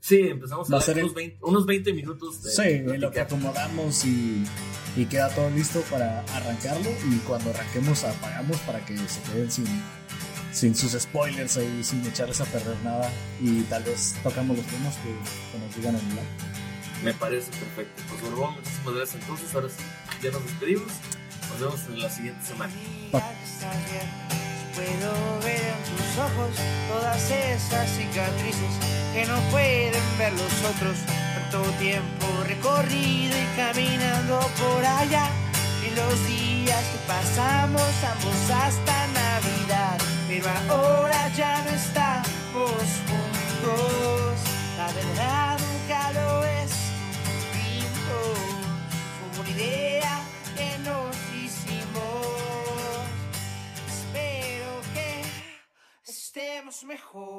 Sí, 0.00 0.18
empezamos 0.20 0.72
a, 0.72 0.78
hacer 0.78 0.96
unos, 0.98 1.14
20, 1.14 1.38
unos 1.42 1.66
20 1.66 1.92
minutos. 1.92 2.42
De, 2.42 2.50
sí, 2.50 2.98
lo 2.98 3.10
que 3.10 3.20
acomodamos 3.20 4.04
y, 4.06 4.44
y, 4.96 5.04
queda 5.04 5.28
todo 5.34 5.50
listo 5.50 5.82
para 5.90 6.20
arrancarlo. 6.20 6.88
Y 7.10 7.18
cuando 7.18 7.50
arranquemos, 7.50 8.02
apagamos 8.04 8.58
para 8.60 8.84
que 8.84 8.96
se 8.96 9.20
queden 9.30 9.50
sin, 9.50 9.66
sin 10.52 10.74
sus 10.74 10.92
spoilers 10.92 11.58
ahí, 11.58 11.84
sin 11.84 12.04
echarles 12.06 12.40
a 12.40 12.46
perder 12.46 12.76
nada. 12.82 13.12
Y 13.42 13.60
tal 13.64 13.84
vez 13.84 14.16
tocamos 14.22 14.56
los 14.56 14.66
temas 14.66 14.96
que, 14.96 15.10
que 15.52 15.64
nos 15.64 15.76
digan 15.76 15.94
en 15.96 16.00
el 16.00 16.16
live. 16.16 16.69
Me 17.02 17.14
parece 17.14 17.50
perfecto. 17.52 18.02
Pues 18.08 18.20
bueno, 18.20 18.50
muchísimas 18.52 18.94
gracias 18.94 19.22
entonces. 19.22 19.54
Ahora 19.54 19.68
ya 20.22 20.30
nos 20.30 20.44
despedimos. 20.44 20.92
Nos 21.50 21.60
vemos 21.60 21.80
en 21.88 22.02
la 22.02 22.10
siguiente 22.10 22.46
semana. 22.46 22.72
Y 35.86 35.94
los 35.94 36.26
días 36.26 36.84
que 36.84 36.98
pasamos 37.08 37.82
ambos 38.04 38.50
hasta 38.50 39.06
Navidad. 39.08 39.98
Pero 40.28 40.50
ahora 40.68 41.28
ya 41.34 41.62
no 41.62 41.70
estamos 41.70 42.82
juntos. 43.08 44.38
La 44.76 44.92
verdad 44.92 45.59
idea 49.50 50.24
que 50.56 50.78
nos 50.88 51.16
hicimos. 51.34 53.06
Espero 53.88 54.70
que 54.94 56.10
estemos 56.10 56.84
mejor. 56.84 57.38